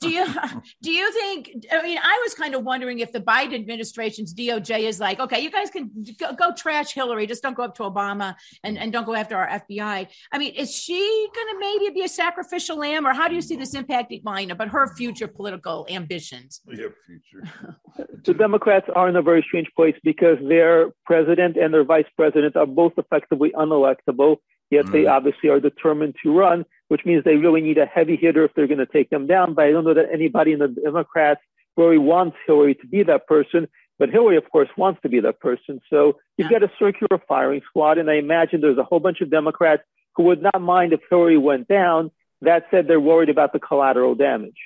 Do 0.00 0.08
you 0.08 0.26
do 0.82 0.90
you 0.90 1.12
think? 1.12 1.66
I 1.70 1.82
mean, 1.82 1.98
I 2.02 2.20
was 2.24 2.34
kind 2.34 2.54
of 2.54 2.64
wondering 2.64 3.00
if 3.00 3.12
the 3.12 3.20
Biden 3.20 3.54
administration's 3.54 4.34
DOJ 4.34 4.80
is 4.80 5.00
like, 5.00 5.20
okay, 5.20 5.40
you 5.40 5.50
guys 5.50 5.70
can 5.70 5.90
go, 6.18 6.32
go 6.32 6.54
trash 6.54 6.92
Hillary, 6.92 7.26
just 7.26 7.42
don't 7.42 7.54
go 7.54 7.64
up 7.64 7.74
to 7.76 7.82
Obama 7.82 8.34
and, 8.64 8.78
and 8.78 8.92
don't 8.92 9.04
go 9.04 9.14
after 9.14 9.36
our 9.36 9.60
FBI. 9.60 10.08
I 10.32 10.38
mean, 10.38 10.54
is 10.54 10.74
she 10.74 11.28
going 11.34 11.48
to 11.54 11.58
maybe 11.58 11.94
be 11.94 12.04
a 12.04 12.08
sacrificial 12.08 12.78
lamb, 12.78 13.06
or 13.06 13.12
how 13.12 13.28
do 13.28 13.34
you 13.34 13.42
see 13.42 13.56
this 13.56 13.74
impacting 13.74 14.22
Biden 14.22 14.50
about 14.50 14.68
her 14.68 14.94
future 14.94 15.28
political 15.28 15.86
ambitions? 15.90 16.60
Yeah, 16.66 16.88
future. 17.06 17.76
the 18.24 18.34
Democrats 18.34 18.86
are 18.94 19.08
in 19.08 19.16
a 19.16 19.22
very 19.22 19.44
strange 19.46 19.68
place 19.76 19.96
because 20.02 20.37
their 20.40 20.90
president 21.04 21.56
and 21.56 21.72
their 21.72 21.84
vice 21.84 22.06
president 22.16 22.56
are 22.56 22.66
both 22.66 22.92
effectively 22.96 23.50
unelectable, 23.50 24.36
yet 24.70 24.86
mm. 24.86 24.92
they 24.92 25.06
obviously 25.06 25.48
are 25.48 25.60
determined 25.60 26.14
to 26.22 26.36
run, 26.36 26.64
which 26.88 27.04
means 27.04 27.24
they 27.24 27.36
really 27.36 27.60
need 27.60 27.78
a 27.78 27.86
heavy 27.86 28.16
hitter 28.16 28.44
if 28.44 28.54
they're 28.54 28.66
going 28.66 28.78
to 28.78 28.86
take 28.86 29.10
them 29.10 29.26
down. 29.26 29.54
But 29.54 29.66
I 29.66 29.70
don't 29.70 29.84
know 29.84 29.94
that 29.94 30.08
anybody 30.12 30.52
in 30.52 30.58
the 30.58 30.68
Democrats 30.68 31.40
really 31.76 31.98
wants 31.98 32.36
Hillary 32.46 32.74
to 32.74 32.86
be 32.86 33.02
that 33.04 33.26
person. 33.26 33.68
But 33.98 34.10
Hillary, 34.10 34.36
of 34.36 34.48
course, 34.50 34.68
wants 34.76 35.00
to 35.02 35.08
be 35.08 35.20
that 35.20 35.40
person. 35.40 35.80
So 35.90 36.18
you've 36.36 36.50
yeah. 36.50 36.60
got 36.60 36.70
a 36.70 36.72
circular 36.78 37.20
firing 37.26 37.62
squad. 37.68 37.98
And 37.98 38.10
I 38.10 38.14
imagine 38.14 38.60
there's 38.60 38.78
a 38.78 38.84
whole 38.84 39.00
bunch 39.00 39.20
of 39.20 39.30
Democrats 39.30 39.82
who 40.14 40.24
would 40.24 40.42
not 40.42 40.60
mind 40.60 40.92
if 40.92 41.00
Hillary 41.10 41.38
went 41.38 41.68
down. 41.68 42.10
That 42.42 42.66
said, 42.70 42.86
they're 42.86 43.00
worried 43.00 43.28
about 43.28 43.52
the 43.52 43.58
collateral 43.58 44.14
damage. 44.14 44.58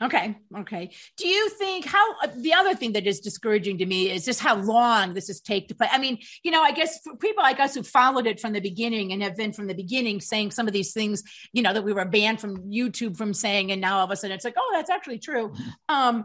Okay. 0.00 0.36
Okay. 0.58 0.90
Do 1.16 1.28
you 1.28 1.48
think 1.50 1.84
how 1.84 2.18
uh, 2.22 2.28
the 2.36 2.54
other 2.54 2.74
thing 2.74 2.92
that 2.92 3.06
is 3.06 3.20
discouraging 3.20 3.78
to 3.78 3.86
me 3.86 4.10
is 4.10 4.24
just 4.24 4.40
how 4.40 4.56
long 4.56 5.14
this 5.14 5.28
has 5.28 5.40
take 5.40 5.68
to 5.68 5.74
play? 5.74 5.88
I 5.90 5.98
mean, 5.98 6.18
you 6.42 6.50
know, 6.50 6.62
I 6.62 6.72
guess 6.72 7.00
for 7.02 7.16
people 7.16 7.42
like 7.42 7.60
us 7.60 7.74
who 7.74 7.82
followed 7.82 8.26
it 8.26 8.40
from 8.40 8.52
the 8.52 8.60
beginning 8.60 9.12
and 9.12 9.22
have 9.22 9.36
been 9.36 9.52
from 9.52 9.66
the 9.66 9.74
beginning 9.74 10.20
saying 10.20 10.52
some 10.52 10.66
of 10.66 10.72
these 10.72 10.92
things, 10.92 11.22
you 11.52 11.62
know, 11.62 11.72
that 11.72 11.84
we 11.84 11.92
were 11.92 12.04
banned 12.04 12.40
from 12.40 12.70
YouTube 12.70 13.16
from 13.16 13.34
saying, 13.34 13.70
and 13.70 13.80
now 13.80 13.98
all 13.98 14.04
of 14.04 14.10
a 14.10 14.16
sudden 14.16 14.34
it's 14.34 14.44
like, 14.44 14.56
oh, 14.56 14.70
that's 14.74 14.90
actually 14.90 15.18
true. 15.18 15.52
Um, 15.88 16.24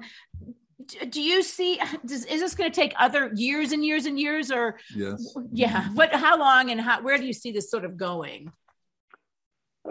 do 1.10 1.22
you 1.22 1.44
see 1.44 1.80
does, 2.06 2.26
is 2.26 2.42
this 2.42 2.56
going 2.56 2.72
to 2.72 2.76
take 2.76 2.94
other 2.98 3.32
years 3.36 3.72
and 3.72 3.84
years 3.84 4.06
and 4.06 4.20
years 4.20 4.52
or 4.52 4.80
yes 4.96 5.36
yeah 5.52 5.90
what 5.90 6.14
how 6.14 6.38
long 6.38 6.72
and 6.72 6.80
how 6.80 7.02
where 7.02 7.18
do 7.18 7.26
you 7.26 7.34
see 7.34 7.52
this 7.52 7.70
sort 7.70 7.84
of 7.84 7.98
going 7.98 8.52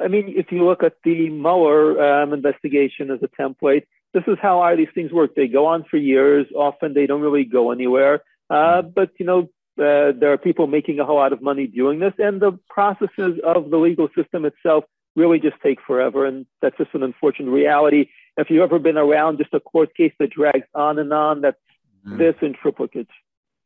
I 0.02 0.08
mean, 0.08 0.34
if 0.36 0.52
you 0.52 0.64
look 0.64 0.82
at 0.82 0.94
the 1.04 1.30
Mueller 1.30 2.22
um, 2.22 2.32
investigation 2.32 3.10
as 3.10 3.20
a 3.22 3.28
template, 3.28 3.84
this 4.14 4.24
is 4.26 4.38
how 4.40 4.60
all 4.62 4.76
these 4.76 4.88
things 4.94 5.12
work. 5.12 5.34
They 5.34 5.48
go 5.48 5.66
on 5.66 5.84
for 5.90 5.96
years. 5.96 6.46
Often 6.54 6.94
they 6.94 7.06
don't 7.06 7.20
really 7.20 7.44
go 7.44 7.70
anywhere. 7.70 8.22
Uh, 8.48 8.82
but, 8.82 9.10
you 9.18 9.26
know, 9.26 9.40
uh, 9.78 10.12
there 10.18 10.32
are 10.32 10.38
people 10.38 10.66
making 10.66 11.00
a 11.00 11.04
whole 11.04 11.16
lot 11.16 11.32
of 11.32 11.42
money 11.42 11.66
doing 11.66 11.98
this, 11.98 12.14
and 12.18 12.40
the 12.40 12.58
processes 12.68 13.38
of 13.44 13.70
the 13.70 13.76
legal 13.76 14.08
system 14.16 14.44
itself 14.44 14.84
really 15.16 15.38
just 15.38 15.56
take 15.62 15.78
forever. 15.86 16.24
And 16.24 16.46
that's 16.62 16.78
just 16.78 16.94
an 16.94 17.02
unfortunate 17.02 17.50
reality. 17.50 18.08
If 18.36 18.48
you've 18.50 18.62
ever 18.62 18.78
been 18.78 18.96
around 18.96 19.38
just 19.38 19.52
a 19.52 19.60
court 19.60 19.94
case 19.94 20.12
that 20.18 20.30
drags 20.30 20.66
on 20.74 20.98
and 20.98 21.12
on, 21.12 21.40
that's 21.42 21.56
mm. 22.06 22.18
this 22.18 22.34
in 22.40 22.54
triplicate. 22.54 23.08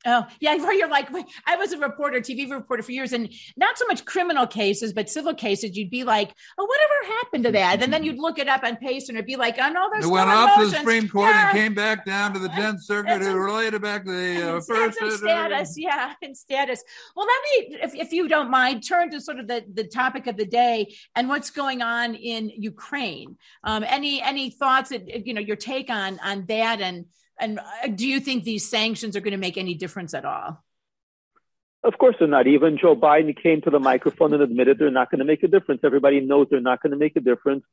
Oh, 0.07 0.27
yeah, 0.41 0.57
where 0.57 0.73
you're 0.73 0.89
like, 0.89 1.09
I 1.47 1.57
was 1.57 1.73
a 1.73 1.79
reporter, 1.79 2.21
TV 2.21 2.51
reporter 2.51 2.83
for 2.83 2.93
years, 2.93 3.13
and 3.13 3.33
not 3.57 3.79
so 3.79 3.85
much 3.87 4.05
criminal 4.05 4.47
cases, 4.47 4.93
but 4.93 5.11
civil 5.11 5.35
cases. 5.35 5.77
You'd 5.77 5.91
be 5.91 6.05
like, 6.05 6.33
oh, 6.59 6.65
whatever 6.65 7.19
happened 7.21 7.45
to 7.45 7.53
that? 7.53 7.83
And 7.83 7.93
then 7.93 8.05
you'd 8.05 8.19
look 8.19 8.39
it 8.39 8.49
up 8.49 8.65
on 8.65 8.77
Pace 8.77 9.09
and 9.09 9.19
it'd 9.19 9.27
be 9.27 9.37
like, 9.37 9.57
oh, 9.61 9.69
no, 9.69 9.89
there's 9.93 10.07
It 10.07 10.09
went 10.09 10.31
up 10.31 10.59
to 10.59 10.67
the 10.67 10.77
Supreme 10.77 11.09
Court 11.09 11.31
yeah. 11.31 11.51
and 11.51 11.59
came 11.59 11.75
back 11.75 12.05
down 12.05 12.33
to 12.35 12.39
the 12.39 12.49
10th 12.49 12.81
Circuit 12.83 13.23
who 13.23 13.37
related 13.37 13.83
back 13.83 14.05
to 14.05 14.11
the 14.11 14.57
uh, 14.57 14.61
first. 14.61 15.19
status, 15.19 15.75
yeah, 15.77 16.15
in 16.23 16.35
status. 16.35 16.83
Well, 17.15 17.27
let 17.27 17.71
me, 17.71 17.77
if, 17.83 17.95
if 17.95 18.13
you 18.13 18.29
don't 18.29 18.51
mind, 18.51 18.87
turn 18.87 19.11
to 19.11 19.21
sort 19.21 19.39
of 19.39 19.49
the, 19.49 19.65
the 19.73 19.85
topic 19.85 20.27
of 20.27 20.37
the 20.37 20.47
day 20.47 20.95
and 21.15 21.29
what's 21.29 21.51
going 21.51 21.83
on 21.83 22.15
in 22.15 22.51
Ukraine. 22.51 23.37
Um, 23.65 23.85
any 23.87 24.23
any 24.23 24.51
thoughts, 24.51 24.91
that, 24.91 25.27
you 25.27 25.35
know, 25.35 25.41
your 25.41 25.57
take 25.57 25.91
on 25.91 26.19
on 26.21 26.47
that 26.47 26.81
and 26.81 27.07
and 27.41 27.59
uh, 27.59 27.89
do 27.95 28.07
you 28.07 28.21
think 28.21 28.45
these 28.45 28.69
sanctions 28.69 29.17
are 29.17 29.21
going 29.21 29.33
to 29.33 29.39
make 29.39 29.57
any 29.57 29.75
difference 29.75 30.15
at 30.15 30.25
all? 30.25 30.63
Of 31.83 31.97
course 31.99 32.17
they're 32.19 32.29
not. 32.29 32.47
Even 32.47 32.79
Joe 32.79 32.95
Biden 32.95 33.35
came 33.41 33.63
to 33.63 33.71
the 33.71 33.79
microphone 33.79 34.35
and 34.35 34.43
admitted 34.43 34.79
they're 34.79 34.91
not 34.91 35.11
going 35.11 35.21
to 35.21 35.25
make 35.25 35.43
a 35.43 35.49
difference. 35.49 35.81
Everybody 35.83 36.21
knows 36.21 36.49
they're 36.51 36.61
not 36.61 36.83
going 36.83 36.91
to 36.91 36.99
make 36.99 37.17
a 37.17 37.21
difference. 37.21 37.65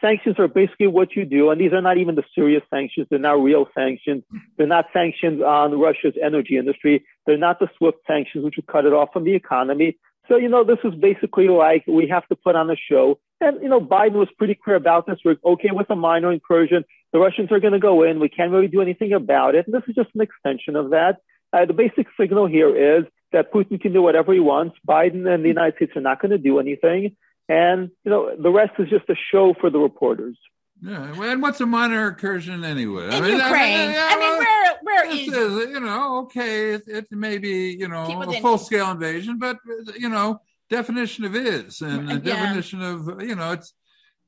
Sanctions 0.00 0.36
are 0.38 0.48
basically 0.48 0.86
what 0.86 1.14
you 1.14 1.26
do, 1.26 1.50
and 1.50 1.60
these 1.60 1.74
are 1.74 1.82
not 1.82 1.98
even 1.98 2.14
the 2.14 2.24
serious 2.34 2.62
sanctions. 2.70 3.06
They're 3.10 3.18
not 3.18 3.42
real 3.42 3.68
sanctions. 3.74 4.24
They're 4.56 4.66
not 4.66 4.86
sanctions 4.94 5.42
on 5.42 5.78
Russia's 5.78 6.14
energy 6.22 6.56
industry. 6.56 7.04
They're 7.26 7.36
not 7.36 7.58
the 7.58 7.68
SWIFT 7.76 7.98
sanctions, 8.06 8.42
which 8.42 8.56
would 8.56 8.66
cut 8.66 8.86
it 8.86 8.94
off 8.94 9.10
from 9.12 9.24
the 9.24 9.34
economy. 9.34 9.98
So, 10.28 10.36
you 10.36 10.48
know, 10.48 10.64
this 10.64 10.78
is 10.84 10.94
basically 10.94 11.48
like 11.48 11.84
we 11.86 12.08
have 12.08 12.26
to 12.28 12.36
put 12.36 12.56
on 12.56 12.70
a 12.70 12.76
show. 12.76 13.18
And, 13.42 13.60
you 13.62 13.68
know, 13.68 13.80
Biden 13.80 14.14
was 14.14 14.28
pretty 14.38 14.54
clear 14.54 14.76
about 14.76 15.06
this. 15.06 15.18
We're 15.24 15.36
okay 15.44 15.70
with 15.72 15.90
a 15.90 15.96
minor 15.96 16.32
incursion. 16.32 16.84
The 17.12 17.18
Russians 17.18 17.50
are 17.52 17.60
going 17.60 17.72
to 17.72 17.78
go 17.80 18.02
in. 18.04 18.20
We 18.20 18.28
can't 18.28 18.52
really 18.52 18.68
do 18.68 18.80
anything 18.80 19.12
about 19.12 19.54
it. 19.54 19.66
And 19.66 19.74
this 19.74 19.82
is 19.88 19.94
just 19.94 20.10
an 20.14 20.20
extension 20.20 20.76
of 20.76 20.90
that. 20.90 21.16
Uh, 21.52 21.64
the 21.64 21.72
basic 21.72 22.06
signal 22.18 22.46
here 22.46 22.98
is 22.98 23.04
that 23.32 23.52
Putin 23.52 23.80
can 23.80 23.92
do 23.92 24.02
whatever 24.02 24.32
he 24.32 24.40
wants. 24.40 24.76
Biden 24.86 25.26
and 25.32 25.44
the 25.44 25.48
United 25.48 25.76
States 25.76 25.92
are 25.96 26.00
not 26.00 26.20
going 26.20 26.30
to 26.30 26.38
do 26.38 26.58
anything. 26.60 27.16
And, 27.48 27.90
you 28.04 28.10
know, 28.10 28.36
the 28.36 28.50
rest 28.50 28.72
is 28.78 28.88
just 28.88 29.08
a 29.08 29.16
show 29.32 29.54
for 29.60 29.70
the 29.70 29.78
reporters. 29.78 30.36
Yeah, 30.82 31.12
and 31.24 31.42
what's 31.42 31.60
a 31.60 31.66
minor 31.66 32.08
incursion 32.08 32.64
anyway? 32.64 33.06
In 33.06 33.12
I 33.12 33.20
mean, 33.20 33.32
Ukraine. 33.32 33.90
I, 33.90 33.96
I, 33.96 34.08
I 34.08 34.18
mean, 34.18 34.38
where 34.38 34.60
where 34.82 35.06
is, 35.10 35.28
is 35.28 35.70
you 35.72 35.80
know 35.80 36.20
okay? 36.20 36.72
It, 36.74 36.84
it 36.86 37.12
may 37.12 37.36
be 37.36 37.76
you 37.78 37.86
know 37.86 38.22
a 38.22 38.40
full 38.40 38.56
scale 38.56 38.90
invasion, 38.90 39.38
but 39.38 39.58
you 39.98 40.08
know 40.08 40.40
definition 40.70 41.24
of 41.26 41.36
is 41.36 41.82
and 41.82 42.08
the 42.08 42.14
yeah. 42.14 42.20
definition 42.20 42.80
of 42.80 43.22
you 43.22 43.34
know 43.34 43.52
it's 43.52 43.74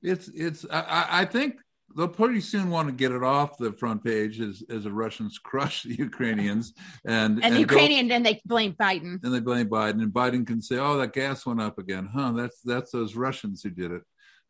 it's 0.02 0.28
it's. 0.28 0.66
I, 0.70 1.06
I 1.10 1.24
think 1.24 1.56
they'll 1.96 2.08
pretty 2.08 2.40
soon 2.40 2.70
want 2.70 2.88
to 2.88 2.92
get 2.92 3.12
it 3.12 3.22
off 3.22 3.58
the 3.58 3.72
front 3.72 4.04
page 4.04 4.40
as 4.40 4.62
as 4.70 4.84
the 4.84 4.92
Russians 4.92 5.38
crush 5.38 5.82
the 5.84 5.94
Ukrainians 5.94 6.74
and 7.04 7.36
and, 7.36 7.44
and 7.44 7.58
Ukrainian 7.58 8.08
go, 8.08 8.14
and 8.14 8.26
they 8.26 8.40
blame 8.44 8.74
Biden 8.74 9.22
and 9.22 9.34
they 9.34 9.40
blame 9.40 9.68
Biden 9.68 10.02
and 10.02 10.12
Biden 10.12 10.46
can 10.46 10.62
say 10.62 10.78
oh 10.78 10.96
that 10.98 11.12
gas 11.12 11.46
went 11.46 11.60
up 11.60 11.78
again 11.78 12.08
huh 12.12 12.32
that's 12.32 12.60
that's 12.62 12.90
those 12.90 13.14
Russians 13.14 13.62
who 13.62 13.70
did 13.70 13.92
it 13.92 14.02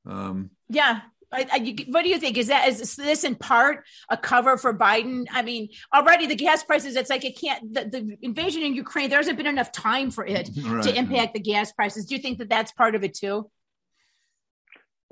um, 0.06 0.50
yeah 0.68 1.02
I, 1.32 1.46
I, 1.50 1.76
what 1.88 2.02
do 2.02 2.10
you 2.10 2.18
think? 2.18 2.36
Is 2.36 2.48
that 2.48 2.68
is 2.68 2.96
this 2.96 3.24
in 3.24 3.34
part 3.34 3.84
a 4.10 4.16
cover 4.16 4.58
for 4.58 4.76
Biden? 4.76 5.26
I 5.32 5.42
mean, 5.42 5.70
already 5.94 6.26
the 6.26 6.34
gas 6.34 6.62
prices. 6.62 6.94
It's 6.94 7.10
like 7.10 7.24
it 7.24 7.40
can't. 7.40 7.72
The, 7.72 7.84
the 7.84 8.18
invasion 8.20 8.62
in 8.62 8.74
Ukraine. 8.74 9.08
There 9.08 9.18
hasn't 9.18 9.38
been 9.38 9.46
enough 9.46 9.72
time 9.72 10.10
for 10.10 10.26
it 10.26 10.50
right. 10.64 10.82
to 10.84 10.94
impact 10.94 11.34
the 11.34 11.40
gas 11.40 11.72
prices. 11.72 12.06
Do 12.06 12.14
you 12.14 12.20
think 12.20 12.38
that 12.38 12.50
that's 12.50 12.72
part 12.72 12.94
of 12.94 13.02
it 13.02 13.14
too? 13.14 13.50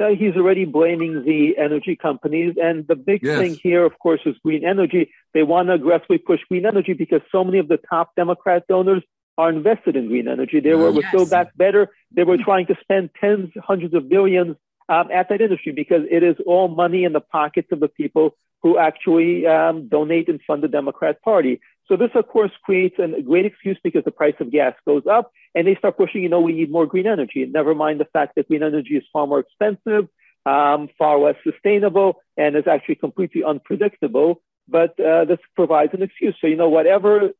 Uh, 0.00 0.08
he's 0.08 0.34
already 0.34 0.64
blaming 0.64 1.24
the 1.24 1.58
energy 1.58 1.94
companies, 1.94 2.54
and 2.60 2.86
the 2.86 2.96
big 2.96 3.22
yes. 3.22 3.38
thing 3.38 3.54
here, 3.62 3.84
of 3.84 3.98
course, 3.98 4.20
is 4.24 4.34
green 4.42 4.64
energy. 4.64 5.12
They 5.34 5.42
want 5.42 5.68
to 5.68 5.74
aggressively 5.74 6.18
push 6.18 6.40
green 6.48 6.64
energy 6.64 6.94
because 6.94 7.20
so 7.30 7.44
many 7.44 7.58
of 7.58 7.68
the 7.68 7.76
top 7.76 8.14
Democrat 8.16 8.64
donors 8.68 9.02
are 9.36 9.50
invested 9.50 9.96
in 9.96 10.08
green 10.08 10.28
energy. 10.28 10.60
They 10.60 10.74
were 10.74 10.90
yes. 10.90 11.10
Build 11.12 11.30
Back 11.30 11.56
Better. 11.56 11.88
They 12.12 12.24
were 12.24 12.38
trying 12.38 12.66
to 12.66 12.76
spend 12.80 13.10
tens, 13.20 13.50
hundreds 13.62 13.94
of 13.94 14.08
billions 14.08 14.56
um, 14.88 15.10
at 15.12 15.28
that 15.28 15.40
industry 15.40 15.72
because 15.72 16.02
it 16.10 16.22
is 16.22 16.36
all 16.46 16.68
money 16.68 17.04
in 17.04 17.12
the 17.12 17.20
pockets 17.20 17.68
of 17.70 17.80
the 17.80 17.88
people 17.88 18.36
who 18.62 18.78
actually 18.78 19.46
um, 19.46 19.88
donate 19.88 20.28
and 20.28 20.40
fund 20.46 20.62
the 20.62 20.68
Democrat 20.68 21.22
Party. 21.22 21.60
So 21.86 21.96
this, 21.96 22.10
of 22.14 22.28
course, 22.28 22.52
creates 22.62 22.96
a 22.98 23.20
great 23.22 23.46
excuse 23.46 23.78
because 23.82 24.04
the 24.04 24.12
price 24.12 24.34
of 24.38 24.52
gas 24.52 24.74
goes 24.86 25.02
up 25.10 25.32
and 25.54 25.66
they 25.66 25.74
start 25.74 25.96
pushing, 25.96 26.22
you 26.22 26.28
know, 26.28 26.40
we 26.40 26.52
need 26.52 26.70
more 26.70 26.86
green 26.86 27.06
energy. 27.06 27.42
And 27.42 27.52
never 27.52 27.74
mind 27.74 27.98
the 27.98 28.04
fact 28.04 28.36
that 28.36 28.46
green 28.46 28.62
energy 28.62 28.96
is 28.96 29.04
far 29.12 29.26
more 29.26 29.40
expensive, 29.40 30.08
um, 30.46 30.88
far 30.96 31.18
less 31.18 31.34
sustainable, 31.42 32.20
and 32.36 32.56
is 32.56 32.68
actually 32.68 32.94
completely 32.94 33.42
unpredictable. 33.42 34.40
But 34.68 34.98
uh, 35.00 35.24
this 35.24 35.38
provides 35.56 35.92
an 35.92 36.02
excuse. 36.02 36.36
So, 36.40 36.46
you 36.46 36.56
know, 36.56 36.68
whatever 36.68 37.30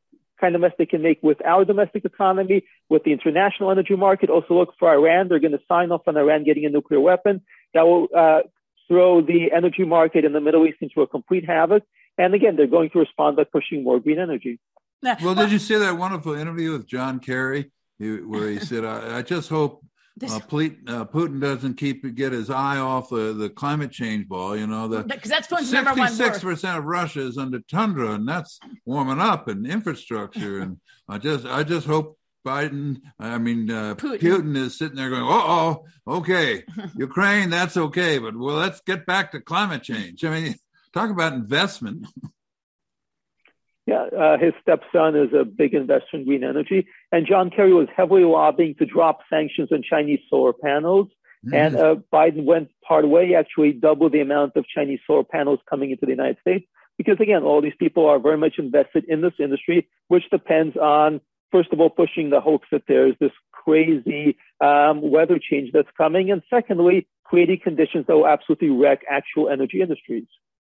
kind 0.41 0.55
of 0.55 0.63
mess 0.63 0.73
they 0.79 0.87
can 0.87 1.03
make 1.03 1.23
with 1.23 1.45
our 1.45 1.65
domestic 1.65 2.05
economy, 2.05 2.65
with 2.89 3.05
the 3.05 3.13
international 3.13 3.71
energy 3.71 3.95
market. 3.95 4.31
Also 4.31 4.55
look 4.55 4.75
for 4.79 4.91
Iran. 4.91 5.29
They're 5.29 5.39
going 5.39 5.53
to 5.53 5.61
sign 5.69 5.93
off 5.93 6.09
on 6.09 6.17
Iran 6.17 6.45
getting 6.45 6.65
a 6.65 6.71
nuclear 6.71 7.01
weapon 7.01 7.43
that 7.75 7.83
will 7.83 8.09
uh, 8.17 8.41
throw 8.91 9.23
the 9.23 9.53
energy 9.53 9.85
market 9.85 10.25
in 10.25 10.33
the 10.33 10.41
Middle 10.41 10.67
East 10.67 10.79
into 10.81 11.01
a 11.01 11.07
complete 11.07 11.47
havoc. 11.47 11.85
And 12.19 12.35
again, 12.35 12.57
they're 12.57 12.67
going 12.67 12.91
to 12.91 12.99
respond 12.99 13.37
by 13.37 13.45
pushing 13.45 13.85
more 13.85 14.01
green 14.01 14.19
energy. 14.19 14.59
Well, 15.23 15.35
did 15.35 15.53
you 15.53 15.61
see 15.61 15.77
that 15.77 15.97
wonderful 15.97 16.35
interview 16.35 16.73
with 16.73 16.87
John 16.87 17.21
Kerry, 17.21 17.71
where 17.99 18.49
he 18.51 18.59
said, 18.59 18.85
I, 18.85 19.19
I 19.19 19.23
just 19.23 19.49
hope 19.49 19.85
uh, 20.23 20.27
uh, 20.27 20.41
Putin 21.07 21.41
doesn't 21.41 21.75
keep 21.75 22.15
get 22.15 22.33
his 22.33 22.51
eye 22.51 22.77
off 22.77 23.09
the, 23.09 23.33
the 23.33 23.49
climate 23.49 23.91
change 23.91 24.29
ball. 24.29 24.55
You 24.55 24.67
know, 24.67 24.89
the 24.89 25.05
because 25.05 25.31
that's 25.31 25.49
Putin's 25.49 25.73
number 25.73 25.95
one. 25.95 26.09
Sixty-six 26.09 26.43
percent 26.45 26.79
of 26.79 26.85
Russia 26.85 27.21
is 27.21 27.39
under 27.39 27.61
tundra, 27.61 28.13
and 28.13 28.29
that's 28.29 28.59
warming 28.85 29.21
up 29.21 29.49
and 29.49 29.67
infrastructure. 29.67 30.61
and 30.61 30.79
I 31.09 31.17
just 31.17 31.47
I 31.47 31.63
just 31.63 31.87
hope 31.87 32.19
Biden, 32.47 33.01
I 33.19 33.39
mean 33.39 33.71
uh, 33.71 33.95
Putin. 33.97 34.21
Putin. 34.21 34.57
is 34.57 34.79
sitting 34.79 34.97
there 34.97 35.11
going, 35.11 35.23
"Oh, 35.25 35.85
okay, 36.07 36.65
Ukraine, 36.97 37.51
that's 37.51 37.77
okay, 37.77 38.19
but 38.19 38.37
well, 38.37 38.57
let's 38.57 38.81
get 38.81 39.07
back 39.07 39.33
to 39.33 39.41
climate 39.41 39.83
change." 39.83 40.25
I 40.25 40.31
mean, 40.31 40.55
talk 40.93 41.11
about 41.11 41.33
investment. 41.33 42.07
Yeah, 43.87 44.05
uh, 44.17 44.39
his 44.39 44.53
stepson 44.63 45.17
is 45.17 45.33
a 45.33 45.45
big 45.45 45.75
investor 45.75 46.19
in 46.19 46.25
green 46.25 46.45
energy, 46.45 46.87
and 47.11 47.27
John 47.27 47.51
Kerry 47.51 47.73
was 47.73 47.89
heavily 47.97 48.23
lobbying 48.23 48.77
to 48.77 48.87
drop 48.87 49.19
sanctions 49.29 49.73
on 49.73 49.83
Chinese 49.83 50.21
solar 50.29 50.53
panels. 50.53 51.09
Mm. 51.45 51.55
And 51.55 51.77
uh, 51.77 51.97
Biden 52.13 52.45
went 52.45 52.69
part 52.87 53.09
way, 53.09 53.35
actually 53.35 53.73
doubled 53.73 54.13
the 54.13 54.21
amount 54.21 54.55
of 54.55 54.65
Chinese 54.73 55.01
solar 55.09 55.25
panels 55.25 55.59
coming 55.69 55.91
into 55.91 56.07
the 56.07 56.13
United 56.13 56.37
States, 56.41 56.67
because 56.99 57.19
again, 57.19 57.43
all 57.43 57.63
these 57.63 57.73
people 57.79 58.07
are 58.07 58.21
very 58.21 58.37
much 58.37 58.59
invested 58.59 59.07
in 59.09 59.23
this 59.23 59.33
industry, 59.41 59.89
which 60.09 60.25
depends 60.31 60.77
on, 60.77 61.21
first 61.51 61.73
of 61.73 61.81
all, 61.81 61.91
pushing 61.91 62.31
the 62.31 62.41
hoax 62.41 62.67
that 62.73 62.83
there's 62.89 63.15
this 63.21 63.33
crazy 63.53 64.37
um, 64.61 65.01
weather 65.03 65.39
change 65.39 65.71
that's 65.73 65.89
coming, 65.97 66.31
and 66.31 66.43
secondly, 66.51 67.07
creating 67.25 67.61
conditions 67.63 68.07
that 68.07 68.17
will 68.17 68.27
absolutely 68.27 68.71
wreck 68.71 69.01
actual 69.09 69.49
energy 69.49 69.81
industries. 69.81 70.27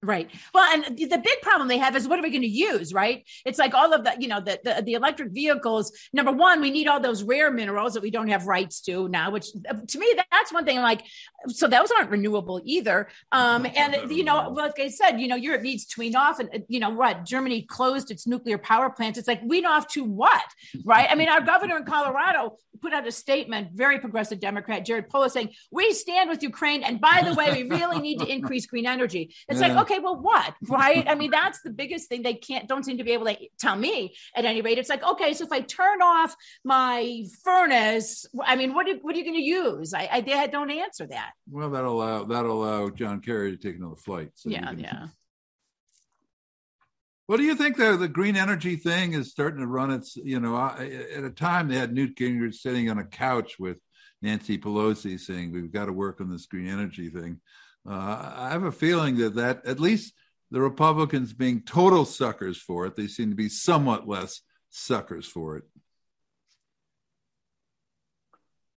Right. 0.02 0.30
Well, 0.52 0.64
and 0.72 0.96
the 0.96 1.18
big 1.18 1.40
problem 1.40 1.68
they 1.68 1.78
have 1.78 1.96
is 1.96 2.06
what 2.06 2.18
are 2.18 2.22
we 2.22 2.30
going 2.30 2.42
to 2.42 2.48
use, 2.48 2.92
right? 2.92 3.26
It's 3.46 3.58
like 3.58 3.74
all 3.74 3.94
of 3.94 4.04
the, 4.04 4.14
you 4.18 4.28
know, 4.28 4.40
the, 4.40 4.60
the, 4.62 4.82
the 4.82 4.92
electric 4.92 5.32
vehicles. 5.32 5.90
Number 6.12 6.32
one, 6.32 6.60
we 6.60 6.70
need 6.70 6.86
all 6.86 7.00
those 7.00 7.22
rare 7.22 7.50
minerals 7.50 7.94
that 7.94 8.02
we 8.02 8.10
don't 8.10 8.28
have 8.28 8.46
rights 8.46 8.82
to 8.82 9.08
now, 9.08 9.30
which 9.30 9.46
to 9.52 9.98
me 9.98 10.14
that's 10.30 10.52
one 10.52 10.66
thing. 10.66 10.80
Like, 10.80 11.02
so 11.48 11.66
those 11.66 11.90
aren't 11.90 12.10
renewable 12.10 12.60
either. 12.64 13.08
Um, 13.32 13.66
and 13.74 14.10
you 14.10 14.22
know, 14.22 14.50
like 14.50 14.78
I 14.78 14.88
said, 14.88 15.18
you 15.18 15.28
know, 15.28 15.36
Europe 15.36 15.62
needs 15.62 15.86
to 15.86 16.00
wean 16.00 16.14
off, 16.14 16.40
and 16.40 16.64
you 16.68 16.78
know 16.78 16.90
what? 16.90 17.24
Germany 17.24 17.62
closed 17.62 18.10
its 18.10 18.26
nuclear 18.26 18.58
power 18.58 18.90
plants. 18.90 19.18
It's 19.18 19.28
like 19.28 19.40
wean 19.44 19.64
off 19.64 19.88
to 19.88 20.04
what, 20.04 20.44
right? 20.84 21.08
I 21.10 21.14
mean, 21.14 21.28
our 21.28 21.40
governor 21.40 21.78
in 21.78 21.84
Colorado 21.84 22.56
put 22.80 22.92
out 22.92 23.06
a 23.06 23.12
statement, 23.12 23.68
very 23.72 23.98
progressive 23.98 24.40
Democrat, 24.40 24.84
Jared 24.84 25.08
Polis, 25.08 25.32
saying 25.32 25.50
we 25.70 25.92
stand 25.92 26.28
with 26.28 26.42
Ukraine, 26.42 26.82
and 26.82 27.00
by 27.00 27.22
the 27.24 27.34
way, 27.34 27.62
we 27.62 27.76
really 27.76 28.00
need 28.00 28.18
to 28.18 28.26
increase 28.26 28.66
green 28.76 28.86
energy. 28.86 29.34
It's 29.48 29.60
yeah. 29.60 29.68
like 29.68 29.76
okay 29.86 30.00
well, 30.00 30.20
what? 30.20 30.54
Right? 30.68 31.06
I 31.08 31.14
mean, 31.14 31.30
that's 31.30 31.62
the 31.62 31.70
biggest 31.70 32.08
thing 32.08 32.22
they 32.22 32.34
can't, 32.34 32.68
don't 32.68 32.84
seem 32.84 32.98
to 32.98 33.04
be 33.04 33.12
able 33.12 33.26
to 33.26 33.36
tell 33.58 33.76
me 33.76 34.14
at 34.34 34.44
any 34.44 34.60
rate. 34.60 34.78
It's 34.78 34.88
like, 34.88 35.04
okay, 35.04 35.32
so 35.32 35.44
if 35.44 35.52
I 35.52 35.60
turn 35.60 36.02
off 36.02 36.34
my 36.64 37.24
furnace, 37.44 38.26
I 38.44 38.56
mean, 38.56 38.74
what 38.74 38.88
are, 38.88 38.96
what 38.96 39.14
are 39.14 39.18
you 39.18 39.24
going 39.24 39.36
to 39.36 39.42
use? 39.42 39.94
I, 39.94 40.08
I, 40.10 40.20
they 40.20 40.46
don't 40.48 40.70
answer 40.70 41.06
that. 41.06 41.32
Well, 41.50 41.70
that'll 41.70 41.94
allow, 41.94 42.24
that'll 42.24 42.64
allow 42.64 42.90
John 42.90 43.20
Kerry 43.20 43.56
to 43.56 43.56
take 43.56 43.76
another 43.76 43.96
flight. 43.96 44.30
So 44.34 44.50
yeah, 44.50 44.66
can, 44.66 44.78
yeah. 44.80 45.06
What 47.26 47.38
do 47.38 47.44
you 47.44 47.54
think 47.54 47.76
the, 47.76 47.96
the 47.96 48.08
green 48.08 48.36
energy 48.36 48.76
thing 48.76 49.14
is 49.14 49.30
starting 49.30 49.60
to 49.60 49.66
run 49.66 49.90
its, 49.90 50.16
you 50.16 50.40
know, 50.40 50.56
at 50.56 51.24
a 51.24 51.30
time 51.30 51.68
they 51.68 51.76
had 51.76 51.92
Newt 51.92 52.16
Gingrich 52.16 52.54
sitting 52.54 52.90
on 52.90 52.98
a 52.98 53.04
couch 53.04 53.58
with 53.58 53.80
Nancy 54.22 54.58
Pelosi 54.58 55.18
saying, 55.18 55.52
we've 55.52 55.72
got 55.72 55.86
to 55.86 55.92
work 55.92 56.20
on 56.20 56.30
this 56.30 56.46
green 56.46 56.68
energy 56.68 57.10
thing. 57.10 57.40
Uh, 57.88 58.32
I 58.36 58.48
have 58.50 58.64
a 58.64 58.72
feeling 58.72 59.16
that 59.18 59.36
that 59.36 59.64
at 59.66 59.78
least 59.78 60.14
the 60.50 60.60
Republicans 60.60 61.32
being 61.32 61.62
total 61.62 62.04
suckers 62.04 62.58
for 62.58 62.86
it, 62.86 62.96
they 62.96 63.06
seem 63.06 63.30
to 63.30 63.36
be 63.36 63.48
somewhat 63.48 64.08
less 64.08 64.40
suckers 64.70 65.26
for 65.26 65.56
it. 65.56 65.64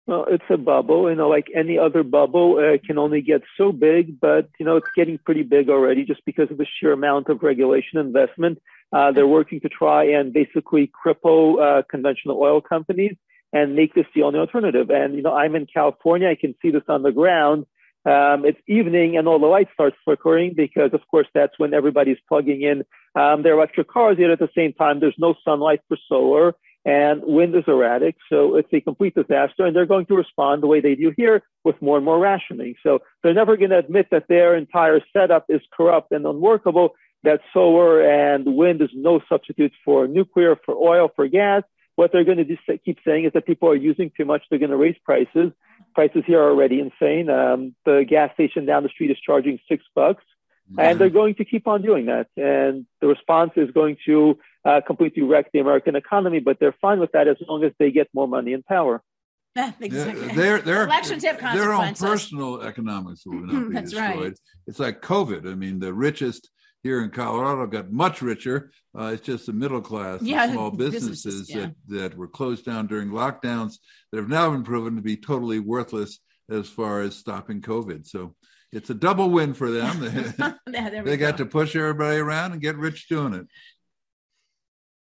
Well, 0.06 0.26
it's 0.28 0.44
a 0.50 0.56
bubble, 0.56 1.08
you 1.08 1.14
know, 1.14 1.28
like 1.28 1.46
any 1.54 1.78
other 1.78 2.02
bubble, 2.02 2.56
uh, 2.58 2.72
it 2.72 2.82
can 2.82 2.98
only 2.98 3.22
get 3.22 3.42
so 3.56 3.70
big, 3.70 4.18
but, 4.18 4.48
you 4.58 4.66
know, 4.66 4.76
it's 4.76 4.88
getting 4.96 5.18
pretty 5.18 5.44
big 5.44 5.70
already 5.70 6.04
just 6.04 6.24
because 6.24 6.50
of 6.50 6.58
the 6.58 6.66
sheer 6.66 6.92
amount 6.92 7.28
of 7.28 7.44
regulation 7.44 8.00
investment. 8.00 8.58
Uh, 8.92 9.12
they're 9.12 9.28
working 9.28 9.60
to 9.60 9.68
try 9.68 10.04
and 10.04 10.32
basically 10.32 10.90
cripple 11.04 11.60
uh, 11.62 11.82
conventional 11.88 12.40
oil 12.40 12.60
companies 12.60 13.16
and 13.52 13.76
make 13.76 13.94
this 13.94 14.06
the 14.12 14.22
only 14.22 14.40
alternative. 14.40 14.90
And, 14.90 15.14
you 15.14 15.22
know, 15.22 15.32
I'm 15.32 15.54
in 15.54 15.66
California. 15.66 16.28
I 16.28 16.34
can 16.34 16.56
see 16.60 16.72
this 16.72 16.82
on 16.88 17.04
the 17.04 17.12
ground. 17.12 17.66
Um, 18.06 18.44
it's 18.44 18.60
evening 18.66 19.16
and 19.16 19.28
all 19.28 19.38
the 19.38 19.46
lights 19.46 19.70
start 19.74 19.94
flickering 20.04 20.54
because, 20.56 20.90
of 20.92 21.00
course, 21.10 21.26
that's 21.34 21.58
when 21.58 21.74
everybody's 21.74 22.18
plugging 22.28 22.62
in 22.62 22.84
um, 23.20 23.42
their 23.42 23.54
electric 23.54 23.88
cars. 23.88 24.16
Yet 24.18 24.30
at 24.30 24.38
the 24.38 24.48
same 24.54 24.72
time, 24.72 25.00
there's 25.00 25.14
no 25.18 25.34
sunlight 25.44 25.80
for 25.88 25.98
solar 26.08 26.54
and 26.84 27.22
wind 27.24 27.54
is 27.54 27.64
erratic. 27.66 28.16
So 28.30 28.56
it's 28.56 28.72
a 28.72 28.80
complete 28.80 29.14
disaster. 29.14 29.66
And 29.66 29.76
they're 29.76 29.86
going 29.86 30.06
to 30.06 30.14
respond 30.14 30.62
the 30.62 30.66
way 30.66 30.80
they 30.80 30.94
do 30.94 31.12
here 31.16 31.42
with 31.64 31.80
more 31.82 31.96
and 31.96 32.04
more 32.04 32.18
rationing. 32.18 32.74
So 32.82 33.00
they're 33.22 33.34
never 33.34 33.56
going 33.56 33.70
to 33.70 33.78
admit 33.78 34.08
that 34.10 34.28
their 34.28 34.56
entire 34.56 35.00
setup 35.12 35.44
is 35.48 35.60
corrupt 35.76 36.12
and 36.12 36.24
unworkable, 36.24 36.94
that 37.22 37.40
solar 37.52 38.00
and 38.00 38.56
wind 38.56 38.80
is 38.80 38.88
no 38.94 39.20
substitute 39.28 39.72
for 39.84 40.08
nuclear, 40.08 40.56
for 40.64 40.74
oil, 40.74 41.10
for 41.14 41.28
gas. 41.28 41.62
What 42.00 42.12
they're 42.12 42.28
going 42.30 42.42
to 42.44 42.78
keep 42.86 42.98
saying 43.06 43.24
is 43.26 43.32
that 43.34 43.44
people 43.44 43.68
are 43.68 43.76
using 43.90 44.10
too 44.16 44.24
much. 44.24 44.42
They're 44.48 44.58
going 44.58 44.76
to 44.76 44.82
raise 44.86 44.98
prices 45.04 45.52
prices 45.94 46.22
here 46.26 46.40
are 46.40 46.50
already 46.50 46.80
insane. 46.80 47.28
Um, 47.30 47.74
the 47.84 48.04
gas 48.08 48.32
station 48.34 48.66
down 48.66 48.82
the 48.82 48.88
street 48.88 49.10
is 49.10 49.18
charging 49.18 49.58
six 49.68 49.84
bucks, 49.94 50.24
mm-hmm. 50.70 50.80
and 50.80 50.98
they're 50.98 51.10
going 51.10 51.34
to 51.36 51.44
keep 51.44 51.66
on 51.66 51.82
doing 51.82 52.06
that. 52.06 52.28
And 52.36 52.86
the 53.00 53.06
response 53.06 53.52
is 53.56 53.70
going 53.70 53.96
to 54.06 54.38
uh, 54.64 54.80
completely 54.86 55.22
wreck 55.22 55.50
the 55.52 55.60
American 55.60 55.96
economy, 55.96 56.40
but 56.40 56.58
they're 56.60 56.76
fine 56.80 57.00
with 57.00 57.12
that 57.12 57.28
as 57.28 57.36
long 57.48 57.64
as 57.64 57.72
they 57.78 57.90
get 57.90 58.08
more 58.14 58.28
money 58.28 58.52
and 58.52 58.64
power. 58.64 59.02
exactly. 59.80 60.28
Yeah, 60.28 60.34
their, 60.34 60.58
their, 60.60 60.84
Elections 60.84 61.24
have 61.24 61.40
their 61.40 61.72
own 61.72 61.94
personal 61.94 62.62
economics 62.62 63.26
will 63.26 63.40
not 63.40 63.68
be 63.68 63.74
That's 63.74 63.90
destroyed. 63.90 64.20
right. 64.20 64.38
It's 64.68 64.78
like 64.78 65.02
COVID. 65.02 65.50
I 65.50 65.54
mean, 65.54 65.80
the 65.80 65.92
richest 65.92 66.50
here 66.82 67.02
in 67.02 67.10
Colorado 67.10 67.66
got 67.66 67.90
much 67.92 68.22
richer. 68.22 68.72
Uh, 68.98 69.12
it's 69.14 69.26
just 69.26 69.46
the 69.46 69.52
middle 69.52 69.80
class, 69.80 70.22
Yeah, 70.22 70.44
and 70.44 70.52
small 70.52 70.70
businesses, 70.70 71.24
businesses 71.24 71.50
yeah. 71.50 71.60
that, 71.60 71.74
that 71.88 72.16
were 72.16 72.28
closed 72.28 72.64
down 72.64 72.86
during 72.86 73.10
lockdowns 73.10 73.74
that 74.10 74.18
have 74.18 74.28
now 74.28 74.50
been 74.50 74.64
proven 74.64 74.96
to 74.96 75.02
be 75.02 75.16
totally 75.16 75.58
worthless 75.58 76.18
as 76.50 76.68
far 76.68 77.00
as 77.02 77.16
stopping 77.16 77.60
COVID. 77.60 78.06
So 78.06 78.34
it's 78.72 78.90
a 78.90 78.94
double 78.94 79.30
win 79.30 79.54
for 79.54 79.70
them. 79.70 80.02
Yeah, 80.72 81.02
they 81.02 81.16
got 81.16 81.36
go. 81.36 81.44
to 81.44 81.50
push 81.50 81.74
everybody 81.76 82.18
around 82.18 82.52
and 82.52 82.60
get 82.60 82.76
rich 82.76 83.08
doing 83.08 83.34
it. 83.34 83.46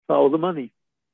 Follow 0.09 0.31
the 0.31 0.39
money. 0.39 0.73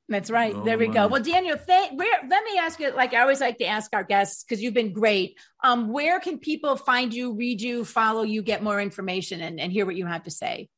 That's 0.08 0.30
right. 0.30 0.54
Oh, 0.56 0.64
there 0.64 0.78
we 0.78 0.88
go. 0.88 1.06
Well, 1.06 1.22
Daniel, 1.22 1.58
thank, 1.58 1.98
where, 1.98 2.20
let 2.26 2.42
me 2.44 2.58
ask 2.58 2.80
you, 2.80 2.90
like 2.92 3.12
I 3.12 3.20
always 3.20 3.40
like 3.42 3.58
to 3.58 3.66
ask 3.66 3.94
our 3.94 4.04
guests, 4.04 4.42
because 4.42 4.62
you've 4.62 4.72
been 4.74 4.92
great. 4.94 5.38
Um, 5.62 5.90
where 5.92 6.18
can 6.18 6.38
people 6.38 6.76
find 6.76 7.12
you, 7.12 7.34
read 7.34 7.60
you, 7.60 7.84
follow 7.84 8.22
you, 8.22 8.42
get 8.42 8.62
more 8.62 8.80
information, 8.80 9.42
and, 9.42 9.60
and 9.60 9.70
hear 9.70 9.84
what 9.84 9.96
you 9.96 10.06
have 10.06 10.22
to 10.24 10.30
say? 10.30 10.70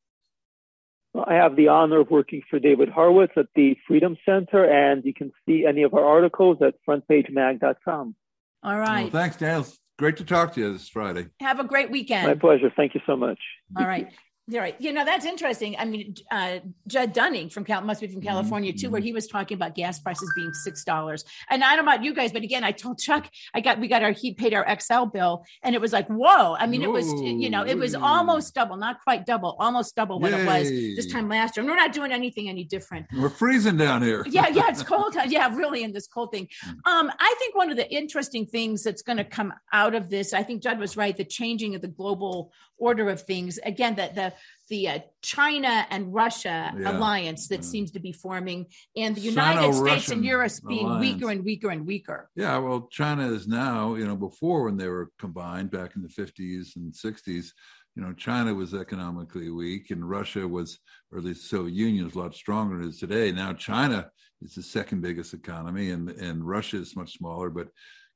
Well, 1.13 1.25
I 1.27 1.35
have 1.35 1.55
the 1.55 1.69
honor 1.69 2.01
of 2.01 2.09
working 2.09 2.41
for 2.49 2.59
David 2.59 2.89
Horowitz 2.89 3.33
at 3.37 3.47
the 3.55 3.77
Freedom 3.87 4.17
Center, 4.25 4.65
and 4.65 5.03
you 5.05 5.13
can 5.13 5.31
see 5.45 5.65
any 5.65 5.83
of 5.83 5.93
our 5.93 6.05
articles 6.05 6.57
at 6.61 6.75
frontpagemag.com. 6.87 8.15
All 8.63 8.71
Well, 8.71 8.79
right. 8.79 9.11
thanks, 9.11 9.37
Daniel. 9.37 9.65
Great 9.97 10.17
to 10.17 10.25
talk 10.25 10.53
to 10.55 10.61
you 10.61 10.73
this 10.73 10.89
Friday. 10.89 11.27
have 11.39 11.59
a 11.59 11.63
great 11.63 11.91
weekend. 11.91 12.27
My 12.27 12.33
pleasure. 12.35 12.71
Thank 12.75 12.95
you 12.95 13.01
so 13.05 13.15
much. 13.15 13.39
All 13.77 13.85
right. 13.85 14.09
Right. 14.51 14.75
You 14.79 14.91
know, 14.93 15.05
that's 15.05 15.25
interesting. 15.25 15.75
I 15.79 15.85
mean, 15.85 16.15
uh, 16.29 16.59
Judd 16.87 17.13
Dunning 17.13 17.49
from 17.49 17.63
Cal 17.63 17.81
must 17.81 18.01
be 18.01 18.07
Mm-hmm. 18.07 18.15
from 18.15 18.23
California 18.23 18.73
too, 18.73 18.89
where 18.89 18.99
he 19.01 19.13
was 19.13 19.27
talking 19.27 19.55
about 19.55 19.73
gas 19.75 19.99
prices 19.99 20.29
being 20.35 20.53
six 20.53 20.83
dollars. 20.83 21.23
And 21.49 21.63
I 21.63 21.75
don't 21.75 21.85
know 21.85 21.91
about 21.93 22.03
you 22.03 22.13
guys, 22.13 22.31
but 22.33 22.43
again, 22.43 22.63
I 22.63 22.71
told 22.71 22.99
Chuck 22.99 23.29
I 23.53 23.61
got 23.61 23.79
we 23.79 23.87
got 23.87 24.03
our 24.03 24.11
he 24.11 24.33
paid 24.33 24.53
our 24.53 24.65
Xcel 24.65 25.11
bill 25.11 25.45
and 25.63 25.73
it 25.75 25.79
was 25.81 25.93
like, 25.93 26.07
whoa. 26.07 26.55
I 26.55 26.67
mean, 26.67 26.81
it 26.81 26.91
was 26.91 27.07
you 27.21 27.49
know, 27.49 27.63
it 27.63 27.75
was 27.77 27.95
almost 27.95 28.53
double, 28.53 28.75
not 28.75 29.01
quite 29.03 29.25
double, 29.25 29.55
almost 29.59 29.95
double 29.95 30.19
what 30.19 30.33
it 30.33 30.45
was 30.45 30.69
this 30.69 31.11
time 31.11 31.29
last 31.29 31.55
year. 31.55 31.61
And 31.61 31.69
we're 31.69 31.77
not 31.77 31.93
doing 31.93 32.11
anything 32.11 32.49
any 32.49 32.63
different. 32.65 33.05
We're 33.17 33.29
freezing 33.29 33.77
down 33.77 34.01
here. 34.01 34.25
yeah, 34.27 34.47
yeah, 34.49 34.67
it's 34.69 34.83
cold. 34.91 35.15
Yeah, 35.27 35.55
really, 35.55 35.83
in 35.83 35.93
this 35.93 36.07
cold 36.07 36.31
thing. 36.31 36.47
Um, 36.85 37.11
I 37.19 37.35
think 37.39 37.55
one 37.55 37.69
of 37.71 37.77
the 37.77 37.89
interesting 37.93 38.45
things 38.45 38.83
that's 38.83 39.01
going 39.03 39.17
to 39.17 39.23
come 39.23 39.53
out 39.71 39.95
of 39.95 40.09
this, 40.09 40.33
I 40.33 40.43
think 40.43 40.63
Judd 40.63 40.79
was 40.79 40.97
right, 40.97 41.15
the 41.15 41.23
changing 41.25 41.75
of 41.75 41.81
the 41.81 41.87
global 41.87 42.51
order 42.81 43.09
of 43.09 43.21
things. 43.21 43.59
Again, 43.63 43.95
that 43.95 44.15
the 44.15 44.33
the 44.69 44.87
uh, 44.87 44.99
China 45.21 45.85
and 45.89 46.13
Russia 46.13 46.57
Yeah. 46.79 46.91
alliance 46.91 47.41
that 47.49 47.61
Yeah. 47.63 47.71
seems 47.73 47.89
to 47.91 47.99
be 47.99 48.13
forming, 48.13 48.59
and 48.95 49.11
the 49.15 49.25
United 49.35 49.73
States 49.73 50.09
and 50.11 50.23
Europe 50.23 50.53
being 50.67 50.85
alliance. 50.85 51.01
weaker 51.05 51.29
and 51.33 51.41
weaker 51.49 51.69
and 51.75 51.85
weaker. 51.85 52.19
Yeah, 52.35 52.57
well, 52.59 52.87
China 52.99 53.25
is 53.37 53.47
now, 53.47 53.95
you 53.99 54.05
know, 54.07 54.15
before 54.29 54.59
when 54.63 54.77
they 54.77 54.87
were 54.87 55.07
combined 55.19 55.69
back 55.71 55.95
in 55.95 56.01
the 56.01 56.13
50s 56.21 56.75
and 56.77 56.93
60s, 56.93 57.53
you 57.95 58.01
know, 58.01 58.13
China 58.13 58.53
was 58.61 58.73
economically 58.73 59.49
weak 59.49 59.91
and 59.91 60.09
Russia 60.09 60.47
was, 60.47 60.79
or 61.11 61.17
at 61.19 61.25
least 61.25 61.41
the 61.43 61.57
Soviet 61.57 61.75
Union 61.75 62.05
was 62.05 62.15
a 62.15 62.19
lot 62.19 62.33
stronger 62.33 62.77
than 62.77 62.85
it 62.85 62.89
is 62.91 62.99
today. 62.99 63.27
Now 63.33 63.51
China 63.53 64.09
is 64.41 64.55
the 64.55 64.63
second 64.63 65.01
biggest 65.01 65.33
economy 65.33 65.91
and, 65.91 66.09
and 66.09 66.47
Russia 66.57 66.77
is 66.77 66.95
much 66.95 67.11
smaller, 67.17 67.49
but 67.49 67.67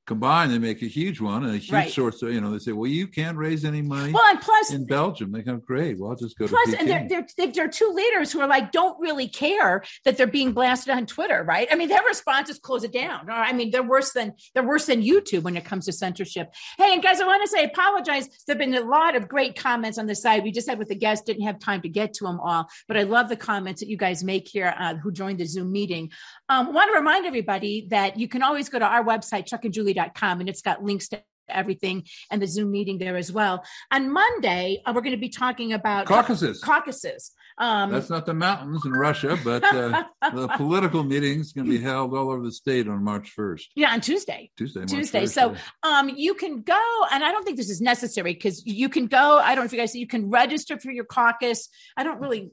combined 0.06 0.52
they 0.52 0.60
make 0.60 0.82
a 0.82 0.88
huge 0.88 1.20
one 1.20 1.44
and 1.44 1.54
a 1.54 1.58
huge 1.58 1.72
Right. 1.72 1.92
source 1.92 2.22
of, 2.22 2.32
you 2.32 2.40
know, 2.40 2.52
they 2.52 2.60
say, 2.60 2.72
well, 2.72 2.90
you 2.90 3.08
can't 3.08 3.38
raise 3.38 3.66
any 3.66 3.82
money 3.82 4.14
Well, 4.14 4.24
and 4.30 4.40
plus, 4.40 4.72
in 4.72 4.86
Belgium. 4.86 5.32
They 5.32 5.42
go, 5.42 5.58
great, 5.58 6.00
well, 6.00 6.12
I'll 6.12 6.16
just 6.16 6.38
go 6.38 6.48
Plus, 6.48 6.72
to 6.72 6.80
and 6.80 6.88
there, 6.88 7.08
there, 7.10 7.52
there 7.52 7.66
are 7.66 7.70
two 7.70 7.92
leaders 7.94 8.32
who 8.32 8.40
are 8.40 8.48
like, 8.48 8.72
don't 8.72 9.00
really 9.00 9.28
care 9.28 9.84
that 10.04 10.18
they're 10.18 10.28
being 10.28 10.54
blasted 10.54 10.94
on 10.96 11.06
Twitter, 11.06 11.44
right? 11.44 11.68
I 11.72 11.76
mean, 11.76 11.90
their 11.90 12.04
response 12.04 12.50
is 12.50 12.60
close 12.60 12.84
it 12.84 12.94
down. 12.94 13.30
I 13.30 13.52
mean, 13.54 13.72
they're 13.72 13.84
worse 13.84 14.12
than 14.14 14.34
they're 14.54 14.64
worse 14.68 14.86
than 14.86 15.02
YouTube 15.02 15.44
when 15.44 15.58
it 15.58 15.66
comes 15.66 15.86
to 15.86 15.92
censorship. 15.92 16.54
Hey, 16.78 16.94
and 16.94 17.02
guys, 17.02 17.20
I 17.20 17.26
want 17.26 17.42
to 17.44 17.48
say, 17.48 17.64
apologize. 17.64 18.30
There've 18.46 18.60
been 18.60 18.76
a 18.76 18.82
lot 18.82 19.16
of 19.16 19.28
great 19.28 19.56
comments 19.56 19.98
on 19.98 20.06
the 20.06 20.16
side. 20.16 20.44
We 20.44 20.52
just 20.52 20.70
had 20.70 20.78
with 20.78 20.90
the 20.90 20.96
guests, 20.96 21.26
didn't 21.26 21.44
have 21.46 21.60
time 21.60 21.82
to 21.82 21.90
get 21.90 22.14
to 22.16 22.26
them 22.26 22.40
all, 22.40 22.70
but 22.88 22.98
I 22.98 23.04
love 23.04 23.30
the 23.30 23.36
comments 23.36 23.82
that 23.82 23.90
you 23.90 23.98
guys 23.98 24.24
make 24.24 24.48
here 24.48 24.74
uh, 24.78 24.96
who 24.96 25.12
joined 25.12 25.40
the 25.40 25.46
Zoom 25.46 25.72
meeting. 25.72 26.12
Um, 26.50 26.74
want 26.74 26.92
to 26.92 26.98
remind 26.98 27.26
everybody 27.26 27.88
that 27.90 28.20
you 28.20 28.28
can 28.28 28.44
always 28.44 28.70
go 28.70 28.78
to 28.80 28.86
our 28.86 29.04
website, 29.04 29.48
chuck 29.48 29.66
and 29.66 29.74
it's 29.96 30.62
got 30.62 30.84
links 30.84 31.10
to 31.10 31.22
everything 31.50 32.04
and 32.32 32.42
the 32.42 32.48
Zoom 32.48 32.72
meeting 32.72 32.98
there 32.98 33.16
as 33.16 33.32
well. 33.32 33.64
On 33.92 34.12
Monday, 34.12 34.82
uh, 34.86 34.92
we're 34.94 35.02
going 35.02 35.16
to 35.16 35.18
be 35.22 35.30
talking 35.30 35.74
about 35.74 36.06
Caucasus. 36.06 36.62
caucuses. 36.62 37.32
Um, 37.58 37.92
That's 37.92 38.10
not 38.10 38.26
the 38.26 38.34
mountains 38.34 38.86
in 38.86 38.92
Russia, 38.92 39.38
but 39.44 39.64
uh, 39.64 40.04
the 40.34 40.48
political 40.58 41.04
meeting's 41.04 41.54
going 41.54 41.66
to 41.66 41.72
be 41.72 41.82
held 41.82 42.14
all 42.14 42.30
over 42.30 42.44
the 42.44 42.52
state 42.52 42.88
on 42.88 43.02
March 43.02 43.34
1st, 43.38 43.64
yeah, 43.76 43.94
on 43.94 44.02
Tuesday. 44.02 44.52
Tuesday. 44.58 44.82
March 44.82 44.90
Tuesday. 44.90 45.24
1st, 45.24 45.30
So 45.30 45.56
um, 45.84 46.10
you 46.10 46.34
can 46.34 46.64
go, 46.64 47.06
and 47.14 47.24
I 47.24 47.32
don't 47.32 47.46
think 47.46 47.56
this 47.56 47.70
is 47.70 47.80
necessary 47.80 48.34
because 48.34 48.66
you 48.66 48.90
can 48.90 49.08
go. 49.08 49.40
I 49.40 49.56
don't 49.56 49.64
know 49.64 49.66
if 49.68 49.72
you 49.72 49.80
guys 49.80 49.96
you 49.96 50.08
can 50.08 50.30
register 50.30 50.78
for 50.78 50.92
your 50.92 51.06
caucus. 51.06 51.70
I 51.96 52.04
don't 52.04 52.20
really 52.20 52.52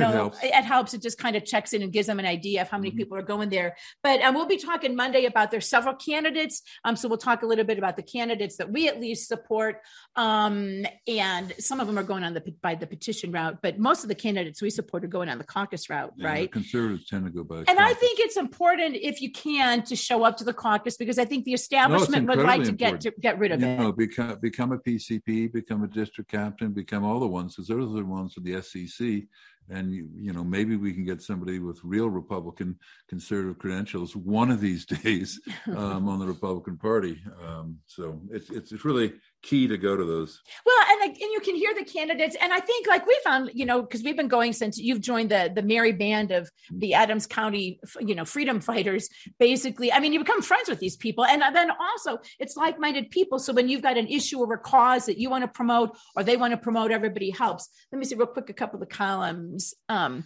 know. 0.00 0.10
helps. 0.12 0.38
It 0.42 0.52
helps. 0.64 0.94
It 0.94 1.02
just 1.02 1.18
kind 1.18 1.36
of 1.36 1.44
checks 1.44 1.72
in 1.72 1.82
and 1.82 1.92
gives 1.92 2.06
them 2.06 2.18
an 2.18 2.26
idea 2.26 2.62
of 2.62 2.68
how 2.68 2.78
many 2.78 2.90
Mhm. 2.92 2.96
people 2.96 3.16
are 3.18 3.22
going 3.22 3.48
there. 3.48 3.76
But 4.02 4.20
um, 4.22 4.34
we'll 4.34 4.46
be 4.46 4.56
talking 4.56 4.94
Monday 4.96 5.24
about 5.26 5.50
there's 5.50 5.68
several 5.68 5.94
candidates. 5.94 6.62
Um, 6.84 6.96
so 6.96 7.08
we'll 7.08 7.18
talk 7.18 7.42
a 7.42 7.46
little 7.46 7.64
bit 7.64 7.78
about 7.78 7.96
the 7.96 8.02
candidates 8.02 8.56
that 8.56 8.70
we 8.70 8.88
at 8.88 9.00
least 9.00 9.28
support. 9.28 9.80
Um, 10.16 10.86
and 11.08 11.52
some 11.58 11.80
of 11.80 11.86
them 11.86 11.98
are 11.98 12.02
going 12.02 12.24
on 12.24 12.34
the 12.34 12.42
by 12.62 12.74
the 12.74 12.86
petition 12.86 13.32
route, 13.32 13.58
but 13.62 13.78
most 13.78 14.02
of 14.04 14.08
the 14.08 14.14
candidates 14.14 14.62
we 14.62 14.70
support 14.70 15.04
are 15.04 15.08
going 15.08 15.28
on 15.28 15.38
the 15.38 15.44
caucus 15.44 15.88
route, 15.90 16.12
Yeah, 16.16 16.26
right? 16.28 16.52
Conservatives 16.52 17.08
tend 17.08 17.24
to 17.26 17.30
go 17.30 17.42
by. 17.44 17.64
And 17.66 17.78
I 17.78 17.94
think 17.94 18.20
it's 18.20 18.36
important 18.36 18.96
if 18.96 19.20
you 19.20 19.30
can 19.32 19.82
to 19.84 19.96
show 19.96 20.24
up 20.24 20.36
to 20.38 20.44
the 20.44 20.52
caucus 20.52 20.96
because 20.96 21.18
I 21.18 21.24
think 21.24 21.44
the 21.44 21.52
establishment 21.54 22.28
would 22.28 22.38
like 22.38 22.62
to 22.64 22.72
get 22.72 23.00
to 23.02 23.12
get 23.20 23.38
rid 23.38 23.52
of 23.52 23.60
you 23.60 23.66
it. 23.66 23.78
know, 23.78 23.92
become 23.92 24.38
become 24.40 24.72
a 24.72 24.78
PCP, 24.78 25.52
become 25.52 25.82
a 25.84 25.88
district 25.88 26.30
captain, 26.30 26.72
become 26.72 27.04
all 27.04 27.18
the 27.20 27.26
ones 27.26 27.54
because 27.56 27.68
those 27.68 27.90
are 27.92 27.96
the 27.96 28.04
ones 28.04 28.34
with 28.36 28.44
the 28.44 28.60
SEC. 28.62 29.24
And 29.70 29.92
you, 29.92 30.08
you 30.14 30.32
know, 30.32 30.44
maybe 30.44 30.76
we 30.76 30.92
can 30.92 31.04
get 31.04 31.22
somebody 31.22 31.58
with 31.58 31.80
real 31.82 32.08
Republican 32.08 32.78
conservative 33.08 33.58
credentials 33.58 34.14
one 34.14 34.50
of 34.50 34.60
these 34.60 34.84
days 35.02 35.40
um, 35.76 36.08
on 36.08 36.18
the 36.18 36.26
Republican 36.26 36.76
Party. 36.76 37.20
Um, 37.46 37.78
so 37.86 38.20
it's, 38.30 38.50
it's 38.50 38.72
it's 38.72 38.84
really 38.84 39.14
key 39.44 39.68
to 39.68 39.76
go 39.76 39.96
to 39.96 40.04
those. 40.04 40.40
Well, 40.64 40.76
and 40.90 41.00
like, 41.00 41.20
and 41.20 41.30
you 41.32 41.40
can 41.40 41.54
hear 41.54 41.74
the 41.74 41.84
candidates, 41.84 42.36
and 42.40 42.52
I 42.52 42.60
think 42.60 42.86
like 42.86 43.06
we 43.06 43.18
found, 43.22 43.50
you 43.54 43.66
know, 43.66 43.82
because 43.82 44.02
we've 44.02 44.16
been 44.16 44.28
going 44.28 44.52
since 44.52 44.78
you've 44.78 45.00
joined 45.00 45.30
the 45.30 45.52
the 45.54 45.62
merry 45.62 45.92
band 45.92 46.30
of 46.32 46.50
the 46.72 46.94
Adams 46.94 47.26
County, 47.26 47.78
you 48.00 48.14
know, 48.14 48.24
freedom 48.24 48.60
fighters. 48.60 49.08
Basically, 49.38 49.92
I 49.92 50.00
mean, 50.00 50.12
you 50.12 50.18
become 50.18 50.42
friends 50.42 50.68
with 50.68 50.80
these 50.80 50.96
people, 50.96 51.24
and 51.24 51.42
then 51.54 51.70
also 51.70 52.18
it's 52.38 52.56
like 52.56 52.80
minded 52.80 53.10
people. 53.10 53.38
So 53.38 53.52
when 53.52 53.68
you've 53.68 53.82
got 53.82 53.98
an 53.98 54.08
issue 54.08 54.38
or 54.38 54.52
a 54.54 54.58
cause 54.58 55.06
that 55.06 55.18
you 55.18 55.30
want 55.30 55.44
to 55.44 55.48
promote, 55.48 55.96
or 56.16 56.24
they 56.24 56.36
want 56.36 56.52
to 56.52 56.56
promote, 56.56 56.90
everybody 56.90 57.30
helps. 57.30 57.68
Let 57.92 57.98
me 57.98 58.04
see 58.04 58.16
real 58.16 58.26
quick 58.26 58.50
a 58.50 58.54
couple 58.54 58.80
of 58.80 58.88
the 58.88 58.94
columns. 58.94 59.74
Um, 59.88 60.24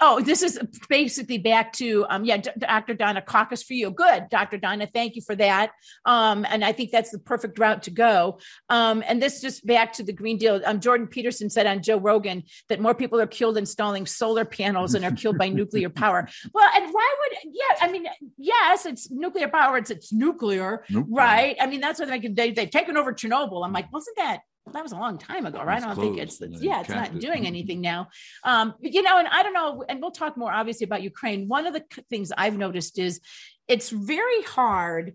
Oh, 0.00 0.20
this 0.20 0.42
is 0.42 0.58
basically 0.88 1.38
back 1.38 1.72
to 1.74 2.04
um, 2.08 2.24
yeah, 2.24 2.36
D- 2.36 2.50
Dr. 2.58 2.94
Donna 2.94 3.22
Caucus 3.22 3.62
for 3.62 3.74
you. 3.74 3.90
Good, 3.90 4.28
Dr. 4.30 4.58
Donna, 4.58 4.86
thank 4.86 5.16
you 5.16 5.22
for 5.22 5.34
that. 5.36 5.72
Um, 6.04 6.44
and 6.48 6.64
I 6.64 6.72
think 6.72 6.90
that's 6.90 7.10
the 7.10 7.18
perfect 7.18 7.58
route 7.58 7.84
to 7.84 7.90
go. 7.90 8.38
Um, 8.68 9.02
and 9.06 9.22
this 9.22 9.40
just 9.40 9.66
back 9.66 9.94
to 9.94 10.02
the 10.02 10.12
Green 10.12 10.38
Deal. 10.38 10.60
Um, 10.64 10.80
Jordan 10.80 11.06
Peterson 11.06 11.48
said 11.48 11.66
on 11.66 11.82
Joe 11.82 11.98
Rogan 11.98 12.44
that 12.68 12.80
more 12.80 12.94
people 12.94 13.20
are 13.20 13.26
killed 13.26 13.56
installing 13.56 14.06
solar 14.06 14.44
panels 14.44 14.92
than 14.92 15.04
are 15.04 15.12
killed 15.12 15.38
by 15.38 15.48
nuclear 15.60 15.88
power. 15.88 16.28
Well, 16.52 16.70
and 16.74 16.92
why 16.92 17.14
would 17.20 17.54
yeah? 17.54 17.86
I 17.86 17.90
mean, 17.90 18.06
yes, 18.36 18.86
it's 18.86 19.10
nuclear 19.10 19.48
power. 19.48 19.78
It's 19.78 19.90
it's 19.90 20.12
nuclear, 20.12 20.84
Nope. 20.90 21.06
right? 21.08 21.56
I 21.60 21.66
mean, 21.66 21.80
that's 21.80 21.98
what 22.00 22.08
they, 22.08 22.18
they 22.20 22.50
they've 22.52 22.70
taken 22.70 22.96
over 22.96 23.12
Chernobyl. 23.12 23.64
I'm 23.64 23.72
like, 23.72 23.92
wasn't 23.92 24.16
that? 24.18 24.40
That 24.72 24.82
was 24.82 24.92
a 24.92 24.96
long 24.96 25.18
time 25.18 25.46
ago, 25.46 25.62
right? 25.62 25.82
I 25.82 25.86
don't 25.86 25.96
think 25.96 26.18
it's, 26.18 26.40
it's 26.40 26.60
yeah, 26.60 26.80
it's 26.80 26.88
not 26.88 27.14
it. 27.14 27.20
doing 27.20 27.46
anything 27.52 27.80
now. 27.80 28.08
Um, 28.42 28.74
you 28.80 29.02
know, 29.02 29.18
and 29.18 29.28
I 29.28 29.42
don't 29.42 29.52
know, 29.52 29.84
and 29.88 30.00
we'll 30.00 30.10
talk 30.10 30.36
more 30.36 30.52
obviously 30.52 30.84
about 30.84 31.02
Ukraine. 31.02 31.46
One 31.48 31.66
of 31.66 31.72
the 31.72 31.84
things 32.10 32.32
I've 32.36 32.58
noticed 32.58 32.98
is 32.98 33.20
it's 33.68 33.90
very 33.90 34.42
hard 34.42 35.14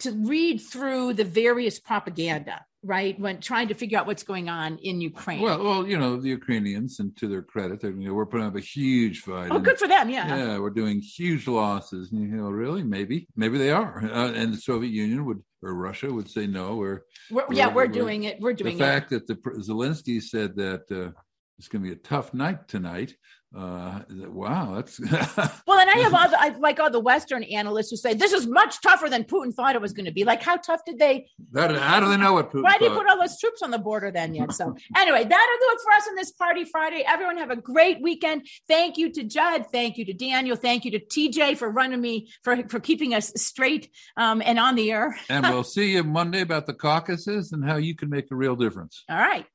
to 0.00 0.12
read 0.12 0.60
through 0.60 1.14
the 1.14 1.24
various 1.24 1.78
propaganda, 1.78 2.64
right? 2.84 3.18
When 3.18 3.40
trying 3.40 3.68
to 3.68 3.74
figure 3.74 3.98
out 3.98 4.06
what's 4.06 4.22
going 4.22 4.48
on 4.48 4.78
in 4.78 5.00
Ukraine. 5.00 5.40
Well, 5.40 5.62
well, 5.64 5.86
you 5.86 5.98
know, 5.98 6.16
the 6.20 6.28
Ukrainians, 6.28 7.00
and 7.00 7.16
to 7.16 7.26
their 7.28 7.42
credit, 7.42 7.82
you 7.82 7.92
know, 7.92 8.14
we're 8.14 8.26
putting 8.26 8.46
up 8.46 8.56
a 8.56 8.60
huge 8.60 9.20
fight. 9.20 9.50
oh, 9.50 9.56
and- 9.56 9.64
good 9.64 9.78
for 9.78 9.88
them. 9.88 10.10
Yeah. 10.10 10.36
yeah, 10.36 10.58
we're 10.58 10.70
doing 10.70 11.00
huge 11.00 11.46
losses. 11.48 12.12
And 12.12 12.20
you 12.22 12.36
know, 12.36 12.50
really, 12.50 12.82
maybe, 12.82 13.26
maybe 13.36 13.58
they 13.58 13.70
are. 13.70 14.04
Uh, 14.04 14.32
and 14.32 14.52
the 14.52 14.58
Soviet 14.58 14.90
Union 14.92 15.24
would, 15.24 15.42
or 15.62 15.74
Russia 15.74 16.12
would 16.12 16.30
say 16.30 16.46
no. 16.46 16.80
Or 16.80 17.04
We're, 17.30 17.44
yeah, 17.52 17.66
We're- 17.66 17.74
we're 17.74 17.74
we're- 17.86 17.92
doing 17.92 18.24
it. 18.24 18.40
We're 18.40 18.52
the 18.54 18.64
doing 18.64 18.76
it. 18.76 18.80
fact 18.80 19.10
that 19.10 19.26
the 19.26 19.34
Zelensky 19.36 20.22
said 20.22 20.56
that 20.56 20.82
uh, 20.90 21.10
it's 21.58 21.68
going 21.68 21.82
to 21.82 21.88
be 21.88 21.92
a 21.92 21.96
tough 21.96 22.34
night 22.34 22.68
tonight. 22.68 23.14
Uh, 23.56 24.00
wow, 24.10 24.74
that's 24.74 24.98
well. 25.66 25.78
And 25.78 25.88
I 25.88 25.98
have 25.98 26.12
all 26.12 26.28
the, 26.28 26.40
I, 26.40 26.48
like 26.58 26.80
all 26.80 26.90
the 26.90 26.98
Western 26.98 27.44
analysts 27.44 27.90
who 27.90 27.96
say 27.96 28.12
this 28.12 28.32
is 28.32 28.48
much 28.48 28.82
tougher 28.82 29.08
than 29.08 29.22
Putin 29.22 29.54
thought 29.54 29.76
it 29.76 29.80
was 29.80 29.92
going 29.92 30.06
to 30.06 30.12
be. 30.12 30.24
Like, 30.24 30.42
how 30.42 30.56
tough 30.56 30.80
did 30.84 30.98
they? 30.98 31.28
That, 31.52 31.70
how 31.76 32.00
do 32.00 32.08
they 32.08 32.16
know 32.16 32.32
what 32.32 32.50
Putin? 32.50 32.64
Why 32.64 32.78
did 32.78 32.90
he 32.90 32.98
put 32.98 33.08
all 33.08 33.20
those 33.20 33.38
troops 33.38 33.62
on 33.62 33.70
the 33.70 33.78
border 33.78 34.10
then 34.10 34.34
yet? 34.34 34.52
So 34.52 34.74
anyway, 34.96 35.22
that'll 35.22 35.30
do 35.30 35.68
it 35.68 35.80
for 35.84 35.92
us 35.92 36.08
on 36.08 36.16
this 36.16 36.32
Party 36.32 36.64
Friday. 36.64 37.04
Everyone 37.06 37.36
have 37.38 37.50
a 37.50 37.56
great 37.56 38.02
weekend. 38.02 38.48
Thank 38.66 38.98
you 38.98 39.12
to 39.12 39.22
Judd. 39.22 39.66
Thank 39.70 39.98
you 39.98 40.04
to 40.06 40.12
Daniel. 40.12 40.56
Thank 40.56 40.84
you 40.84 40.90
to 40.90 40.98
TJ 40.98 41.56
for 41.56 41.70
running 41.70 42.00
me 42.00 42.30
for 42.42 42.68
for 42.68 42.80
keeping 42.80 43.14
us 43.14 43.32
straight 43.36 43.88
um, 44.16 44.42
and 44.44 44.58
on 44.58 44.74
the 44.74 44.90
air. 44.90 45.16
and 45.28 45.46
we'll 45.46 45.62
see 45.62 45.92
you 45.92 46.02
Monday 46.02 46.40
about 46.40 46.66
the 46.66 46.74
caucuses 46.74 47.52
and 47.52 47.64
how 47.64 47.76
you 47.76 47.94
can 47.94 48.10
make 48.10 48.32
a 48.32 48.34
real 48.34 48.56
difference. 48.56 49.04
All 49.08 49.16
right. 49.16 49.46